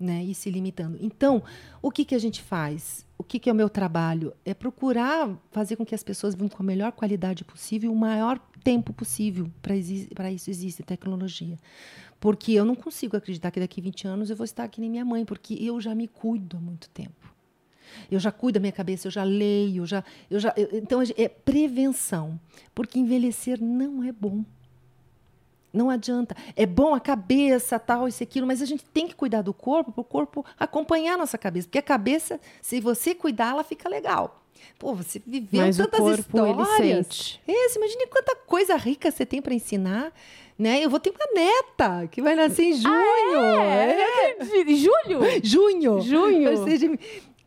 [0.00, 0.96] Né, ir se limitando.
[1.00, 1.42] Então,
[1.82, 3.04] o que, que a gente faz?
[3.18, 4.32] O que, que é o meu trabalho?
[4.44, 8.38] É procurar fazer com que as pessoas vivam com a melhor qualidade possível, o maior
[8.62, 9.50] tempo possível.
[9.60, 11.58] Para isso existe tecnologia.
[12.20, 14.90] Porque eu não consigo acreditar que daqui a 20 anos eu vou estar aqui nem
[14.90, 17.34] minha mãe, porque eu já me cuido há muito tempo.
[18.10, 21.28] Eu já cuido da minha cabeça, eu já leio, já, eu já, eu, então é
[21.28, 22.38] prevenção,
[22.74, 24.44] porque envelhecer não é bom.
[25.72, 26.34] Não adianta.
[26.56, 29.92] É bom a cabeça, tal, isso, aquilo, mas a gente tem que cuidar do corpo
[29.92, 31.66] para o corpo acompanhar a nossa cabeça.
[31.68, 34.42] Porque a cabeça, se você cuidar, ela fica legal.
[34.78, 36.78] Pô, você viveu mas tantas o corpo, histórias.
[36.78, 37.40] Ele sente.
[37.46, 40.12] Esse, imagine quanta coisa rica você tem para ensinar.
[40.58, 40.84] Né?
[40.84, 42.92] Eu vou ter uma neta que vai nascer em junho.
[42.92, 44.36] Ah, é?
[44.40, 44.74] é?
[44.74, 45.20] Julho?
[45.42, 46.00] Junho.
[46.00, 46.50] Junho.
[46.50, 46.88] Ou seja,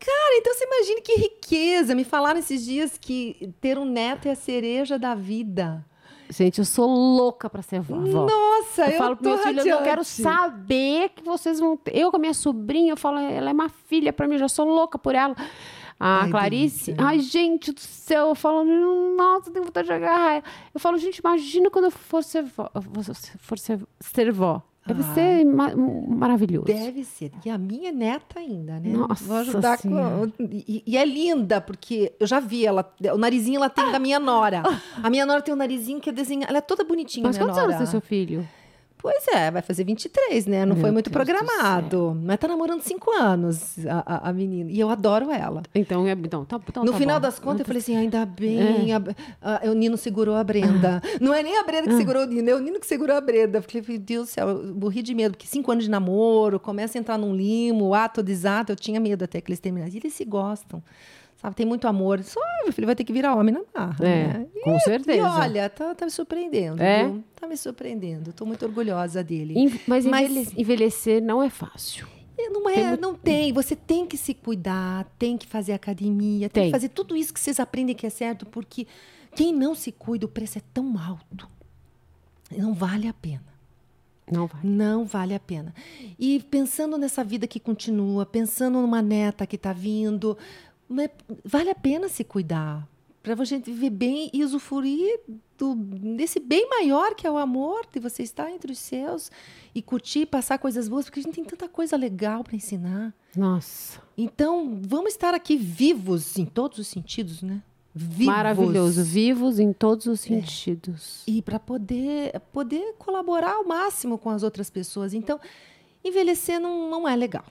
[0.01, 1.93] Cara, então você imagine que riqueza.
[1.93, 5.85] Me falaram esses dias que ter um neto é a cereja da vida.
[6.31, 8.25] Gente, eu sou louca para ser vovó.
[8.25, 11.95] Nossa, eu, eu falo pro meu filho, eu quero saber que vocês vão ter.
[11.95, 14.47] Eu com a minha sobrinha, eu falo, ela é uma filha para mim, eu já
[14.47, 15.35] sou louca por ela.
[15.99, 17.05] A ai, Clarice, delícia.
[17.05, 20.41] ai, gente do céu, eu falo, nossa, tenho vontade de agarrar.
[20.73, 22.71] Eu falo, gente, imagina quando eu for ser vó,
[23.37, 24.63] for ser, ser vó.
[24.93, 26.65] Deve Ai, ser ma maravilhoso.
[26.65, 27.31] Deve ser.
[27.45, 28.89] E a minha neta ainda, né?
[28.89, 30.31] Nossa Vou ajudar com.
[30.39, 32.93] E, e, é linda, porque eu já vi ela.
[33.13, 34.63] O narizinho ela tem da minha nora.
[35.01, 36.49] A minha nora tem um narizinho que é desenhado.
[36.49, 37.25] Ela é toda bonitinha.
[37.25, 37.67] Mas quantos nora.
[37.67, 38.47] anos tem seu filho?
[39.01, 40.65] Pois é, vai fazer 23, né?
[40.65, 42.15] Não Meu foi muito Deus programado.
[42.23, 44.69] Mas tá namorando 5 anos a, a, a, menina.
[44.69, 45.63] E eu adoro ela.
[45.73, 47.21] Então, é, então, tá, então No tá final bom.
[47.21, 48.93] das contas, eu falei assim: ainda bem.
[48.93, 48.95] É.
[49.41, 51.01] A, a, o Nino segurou a Brenda.
[51.03, 51.07] Ah.
[51.19, 51.97] Não é nem a Brenda que ah.
[51.97, 53.57] segurou o Nino, é o Nino que segurou a Brenda.
[53.57, 56.59] Eu falei, meu Deus do céu, eu morri de medo, porque 5 anos de namoro,
[56.59, 58.71] começa a entrar num limo, ato, desato.
[58.71, 59.95] Eu tinha medo até que eles terminassem.
[59.95, 60.83] E eles se gostam.
[61.41, 62.21] Sabe, tem muito amor.
[62.23, 64.05] Só meu filho vai ter que virar homem na marra.
[64.05, 64.47] É, né?
[64.63, 65.17] com certeza.
[65.17, 66.81] E olha, tá, tá me surpreendendo.
[66.81, 67.03] É?
[67.03, 67.23] Viu?
[67.35, 68.29] Tá me surpreendendo.
[68.29, 69.81] Estou muito orgulhosa dele.
[69.87, 72.07] mas, mas envelhecer não é fácil.
[72.37, 73.53] É, não é, tem não tem.
[73.53, 77.33] Você tem que se cuidar, tem que fazer academia, tem, tem, que fazer tudo isso
[77.33, 78.85] que vocês aprendem que é certo, porque
[79.35, 81.49] quem não se cuida, o preço é tão alto.
[82.55, 83.51] Não vale a pena.
[84.31, 84.67] Não vale.
[84.67, 85.73] Não vale a pena.
[86.19, 90.37] E pensando nessa vida que continua, pensando numa neta que está vindo,
[91.43, 92.87] vale a pena se cuidar
[93.21, 95.19] para a gente viver bem e usufruir
[95.57, 99.31] do, desse bem maior que é o amor, de você estar entre os céus
[99.75, 103.13] e curtir, passar coisas boas, porque a gente tem tanta coisa legal para ensinar.
[103.35, 104.01] Nossa.
[104.17, 107.61] Então, vamos estar aqui vivos em todos os sentidos, né?
[107.93, 108.25] Vivos.
[108.25, 110.29] Maravilhoso, vivos em todos os é.
[110.29, 111.23] sentidos.
[111.27, 111.31] É.
[111.31, 115.13] E para poder, poder colaborar ao máximo com as outras pessoas.
[115.13, 115.39] Então,
[116.03, 117.45] envelhecer não, não é legal.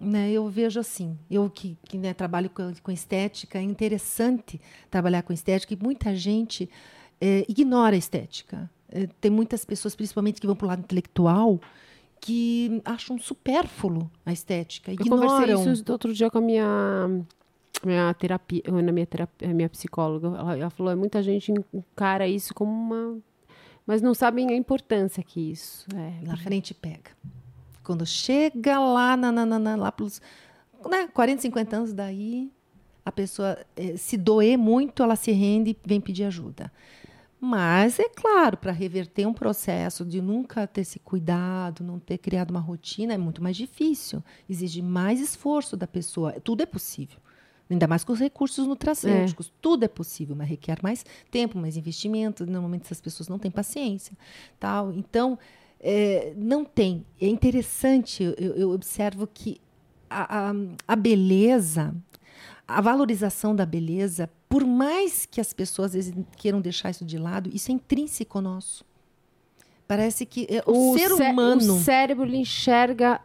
[0.00, 5.22] Né, eu vejo assim, eu que, que né, trabalho com, com, estética, é interessante trabalhar
[5.22, 6.70] com estética e muita gente
[7.20, 8.70] é, ignora a estética.
[8.90, 11.60] É, tem muitas pessoas, principalmente que vão para o lado intelectual,
[12.20, 14.92] que acham supérfluo a estética.
[14.92, 15.24] Ignoram.
[15.24, 17.24] Eu conversei isso outro dia com a minha,
[17.84, 20.28] minha terapia, na minha, terapia, minha psicóloga.
[20.28, 23.18] Ela, ela falou, é muita gente encara isso como uma...
[23.86, 26.26] Mas não sabem a importância que isso é.
[26.26, 27.10] Na frente pega.
[27.88, 30.20] Quando chega lá, na, lá pelos
[30.86, 32.52] né, 40, 50 anos, daí
[33.02, 36.70] a pessoa eh, se doer muito, ela se rende e vem pedir ajuda.
[37.40, 42.50] Mas, é claro, para reverter um processo de nunca ter se cuidado, não ter criado
[42.50, 44.22] uma rotina, é muito mais difícil.
[44.46, 46.32] Exige mais esforço da pessoa.
[46.44, 47.18] Tudo é possível.
[47.70, 49.46] Ainda mais com os recursos nutracêuticos.
[49.46, 49.50] É.
[49.62, 52.44] Tudo é possível, mas requer mais tempo, mais investimento.
[52.44, 54.14] Normalmente essas pessoas não têm paciência.
[54.60, 54.92] tal.
[54.92, 55.38] Então,
[55.80, 57.04] é, não tem.
[57.20, 59.60] É interessante, eu, eu observo que
[60.10, 60.54] a, a,
[60.86, 61.94] a, beleza,
[62.66, 67.50] a valorização da beleza, por mais que as pessoas vezes queiram deixar isso de lado,
[67.52, 68.84] isso é intrínseco nosso.
[69.86, 71.76] Parece que é, o, o ser humano.
[71.76, 73.20] O cérebro ele enxerga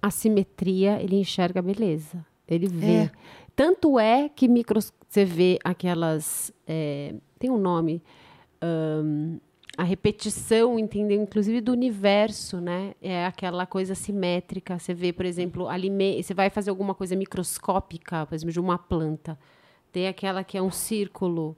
[0.00, 2.24] a simetria, ele enxerga a beleza.
[2.46, 2.86] Ele vê.
[2.86, 3.10] É.
[3.54, 6.52] Tanto é que micros, você vê aquelas.
[6.66, 8.02] É, tem um nome.
[8.62, 9.38] Um,
[9.76, 12.94] a repetição, entender, inclusive, do universo, né?
[13.00, 14.78] É aquela coisa simétrica.
[14.78, 18.76] Você vê, por exemplo, alime você vai fazer alguma coisa microscópica, por exemplo, de uma
[18.76, 19.38] planta.
[19.90, 21.56] Tem aquela que é um círculo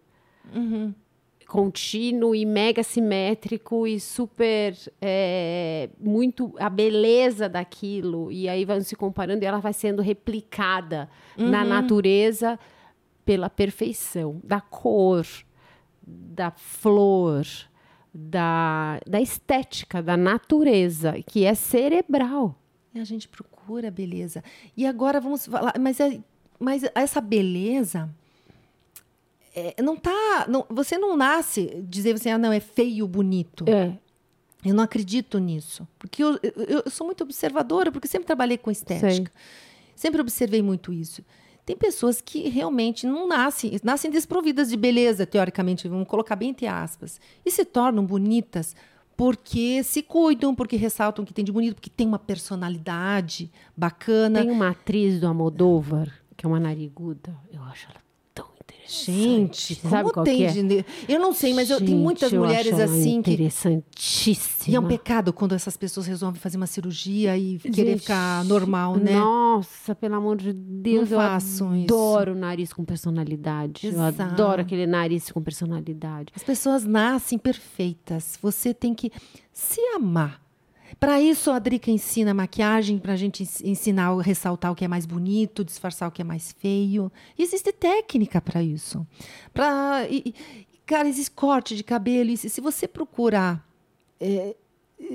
[1.47, 8.97] contínuo e mega simétrico e super é, muito a beleza daquilo e aí vão se
[8.97, 12.59] comparando e ela vai sendo replicada na natureza
[13.25, 15.27] pela perfeição da cor
[16.03, 17.45] da flor
[18.15, 22.57] da, da estética da natureza que é cerebral
[22.95, 24.43] E a gente procura beleza.
[24.77, 26.21] E agora vamos falar, mas, é-
[26.61, 28.09] mas essa beleza
[29.55, 33.65] é, não tá, não, você não nasce dizer assim, ah, não, é feio, bonito.
[33.69, 33.97] é
[34.65, 35.87] Eu não acredito nisso.
[35.99, 39.31] Porque eu, eu, eu sou muito observadora, porque sempre trabalhei com estética.
[39.95, 41.23] Sempre observei muito isso.
[41.65, 46.67] Tem pessoas que realmente não nascem, nascem desprovidas de beleza, teoricamente, vamos colocar bem entre
[46.67, 48.77] aspas, e se tornam bonitas
[49.17, 54.41] porque se cuidam, porque ressaltam o que tem de bonito, porque tem uma personalidade bacana.
[54.41, 58.04] tem uma atriz do Amodóvar que é uma nariguda eu acho ela
[58.87, 60.85] Gente, sabe como qual tem que é?
[61.09, 64.73] Eu não sei, mas eu, tem muitas Gente, eu mulheres acho ela assim que interessantíssima
[64.73, 68.45] E é um pecado quando essas pessoas resolvem fazer uma cirurgia e querer Gente, ficar
[68.45, 69.19] normal, né?
[69.19, 71.65] Nossa, pelo amor de Deus, Não eu isso.
[71.65, 73.87] adoro o nariz com personalidade.
[73.87, 74.23] Eu Exato.
[74.23, 76.33] adoro aquele nariz com personalidade.
[76.37, 78.39] As pessoas nascem perfeitas.
[78.43, 79.11] Você tem que
[79.53, 80.44] se amar.
[81.05, 84.89] Para isso, a Drica ensina maquiagem, para a gente ens- ensinar, ressaltar o que é
[84.89, 87.13] mais bonito, disfarçar o que é mais feio.
[87.37, 89.07] E existe técnica para isso.
[89.53, 90.35] Pra, e,
[90.87, 92.31] cara, existe corte de cabelo.
[92.31, 93.69] E se, se você procurar
[94.19, 94.57] é,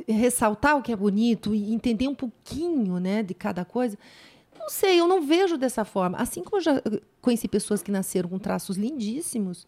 [0.08, 3.98] é, ressaltar o que é bonito e entender um pouquinho né, de cada coisa,
[4.60, 6.20] não sei, eu não vejo dessa forma.
[6.20, 9.66] Assim como eu já eh, conheci pessoas que nasceram com traços lindíssimos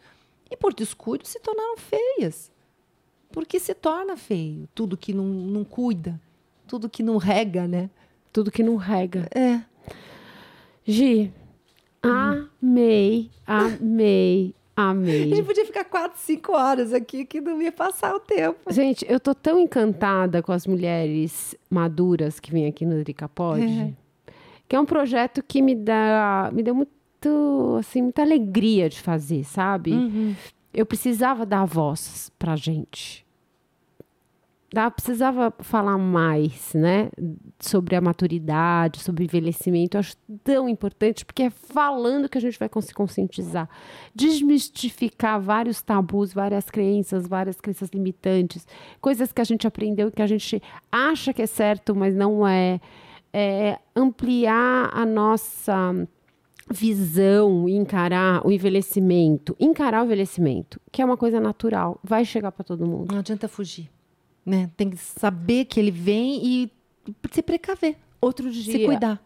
[0.52, 2.52] e por descuido se tornaram feias.
[3.32, 6.20] Porque se torna feio tudo que não, não cuida,
[6.68, 7.90] tudo que não rega, né?
[8.34, 9.28] Tudo que não rega.
[9.34, 9.62] É.
[10.86, 11.32] Gi,
[12.02, 15.30] amei, amei, A amei.
[15.30, 18.60] gente podia ficar quatro, cinco horas aqui que não ia passar o tempo.
[18.72, 23.62] Gente, eu tô tão encantada com as mulheres maduras que vêm aqui no Drica Pod,
[23.64, 23.94] É.
[24.68, 29.44] que é um projeto que me dá, me deu muito, assim, muita alegria de fazer,
[29.44, 29.92] sabe?
[29.92, 30.36] Uhum.
[30.74, 33.26] Eu precisava dar voz pra gente.
[34.74, 37.10] Dá, precisava falar mais, né?
[37.60, 39.98] Sobre a maturidade, sobre o envelhecimento.
[39.98, 43.68] Eu acho tão importante, porque é falando que a gente vai conseguir conscientizar.
[44.16, 48.66] Desmistificar vários tabus, várias crenças, várias crenças limitantes.
[49.02, 52.48] Coisas que a gente aprendeu e que a gente acha que é certo, mas não
[52.48, 52.80] é.
[53.34, 56.06] É ampliar a nossa
[56.72, 62.52] visão e encarar o envelhecimento, encarar o envelhecimento, que é uma coisa natural, vai chegar
[62.52, 63.12] para todo mundo.
[63.12, 63.90] Não adianta fugir.
[64.46, 64.70] Né?
[64.76, 66.72] Tem que saber que ele vem e
[67.32, 69.22] se precaver, Outro dia, se cuidar.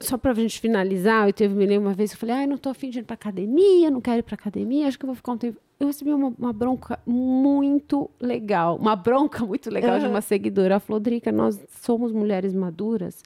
[0.00, 2.68] só pra gente finalizar, eu teve me lembro uma vez, eu falei, ai, não tô
[2.68, 5.32] afim de ir pra academia, não quero ir pra academia, acho que eu vou ficar
[5.32, 5.58] um tempo.
[5.78, 10.74] Eu recebi uma, uma bronca muito legal, uma bronca muito legal de uma seguidora.
[10.74, 13.22] Ela falou, Drica, nós somos mulheres maduras,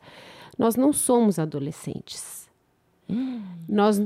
[0.59, 2.46] nós não somos adolescentes.
[3.69, 4.01] Nós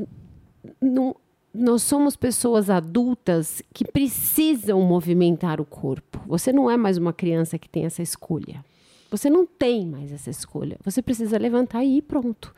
[0.81, 1.17] não,
[1.53, 6.21] nós somos pessoas adultas que precisam movimentar o corpo.
[6.27, 8.65] Você não é mais uma criança que tem essa escolha.
[9.11, 10.79] Você não tem mais essa escolha.
[10.85, 12.55] Você precisa levantar e ir pronto.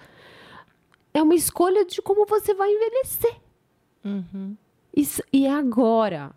[1.14, 3.36] É uma escolha de como você vai envelhecer.
[4.94, 6.32] Isso, e é agora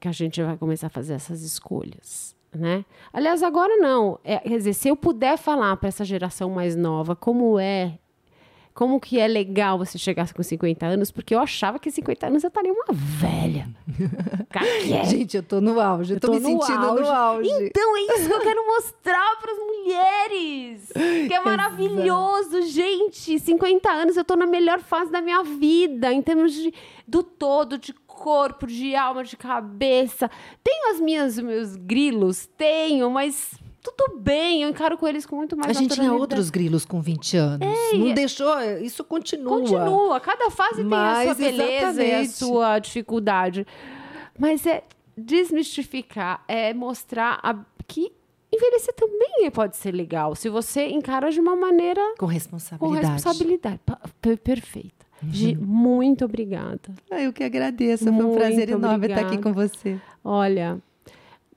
[0.00, 2.34] que a gente vai começar a fazer essas escolhas.
[2.52, 2.84] Né?
[3.12, 4.18] Aliás, agora não.
[4.24, 7.98] É, quer dizer, se eu puder falar para essa geração mais nova como é
[8.80, 12.42] como que é legal você chegar com 50 anos, porque eu achava que 50 anos
[12.42, 13.68] eu estaria uma velha.
[14.48, 15.04] Caqué.
[15.04, 17.02] Gente, eu tô no auge, eu tô, tô me no sentindo auge.
[17.02, 17.50] no auge.
[17.50, 20.92] Então é isso que eu quero mostrar para as mulheres.
[21.28, 23.38] Que é maravilhoso, gente.
[23.38, 26.72] 50 anos eu tô na melhor fase da minha vida, em termos de,
[27.06, 30.30] do todo, de corpo, de alma, de cabeça.
[30.64, 35.36] Tenho as minhas os meus grilos, tenho, mas tudo bem, eu encaro com eles com
[35.36, 37.68] muito mais A gente tinha outros grilos com 20 anos.
[37.94, 39.58] não deixou, isso continua.
[39.60, 42.32] Continua, cada fase tem a sua Mas, beleza e a exatamente.
[42.32, 43.66] sua dificuldade.
[44.38, 44.82] Mas é
[45.16, 48.12] desmistificar, é mostrar a- que
[48.52, 53.06] envelhecer também pode ser legal, se você encara de uma maneira Com com responsabilidade.
[53.12, 53.80] responsabilidade.
[53.84, 55.06] Pa- per- Perfeita.
[55.28, 56.80] Gi, muito obrigada.
[57.10, 60.00] Eu que agradeço, foi um Muito prazer enorme estar aqui com você.
[60.24, 60.78] Olha,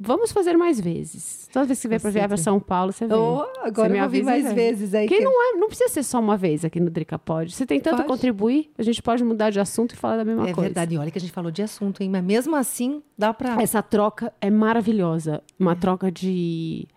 [0.06, 1.48] vamos fazer mais vezes.
[1.52, 2.38] Toda vez que vier para vier para.
[2.38, 3.18] São Paulo, você vem.
[3.18, 4.54] Oh, Você agora me eu vou vir mais vem.
[4.56, 5.08] vezes aí.
[5.08, 7.54] Que que- não, é, não precisa ser só uma vez aqui no Drica Pod.
[7.54, 8.10] Você tem tanto a Pode.
[8.10, 10.62] contribuir, a gente pode mudar de assunto e falar da mesma É coisa.
[10.70, 10.96] verdade.
[10.96, 12.10] E olha que a gente falou de assunto, hein?
[12.10, 13.62] Mas mesmo assim, dá pra.
[13.62, 15.42] Essa troca é maravilhosa.
[15.60, 16.88] Uma troca de,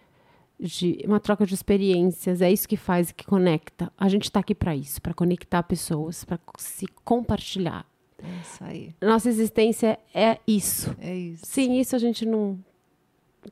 [0.59, 1.02] de.
[1.07, 2.41] Uma troca de experiências.
[2.43, 3.93] É isso que faz, que conecta.
[3.99, 7.85] A gente tá aqui para isso, para conectar pessoas, para se compartilhar.
[8.18, 8.94] É isso aí.
[9.02, 10.97] Nossa existência é isso.
[10.99, 11.44] É isso.
[11.44, 12.59] Sem isso, a gente não.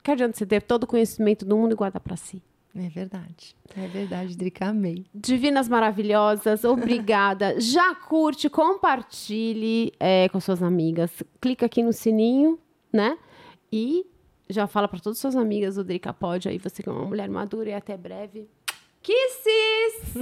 [0.03, 2.43] Que adianta você ter todo o conhecimento do mundo e guardar para si.
[2.77, 3.55] É verdade.
[3.77, 4.67] É verdade, Drica.
[4.67, 5.07] Amei.
[5.15, 7.59] Divinas maravilhosas, obrigada.
[7.61, 11.23] Já curte, compartilhe é, com suas amigas.
[11.41, 12.59] Clica aqui no sininho,
[12.93, 13.17] né?
[13.73, 14.05] E
[14.49, 17.07] já fala para todas as suas amigas o Drica Pode aí, você que é uma
[17.07, 18.49] mulher madura e até breve.
[19.03, 20.13] Kisses!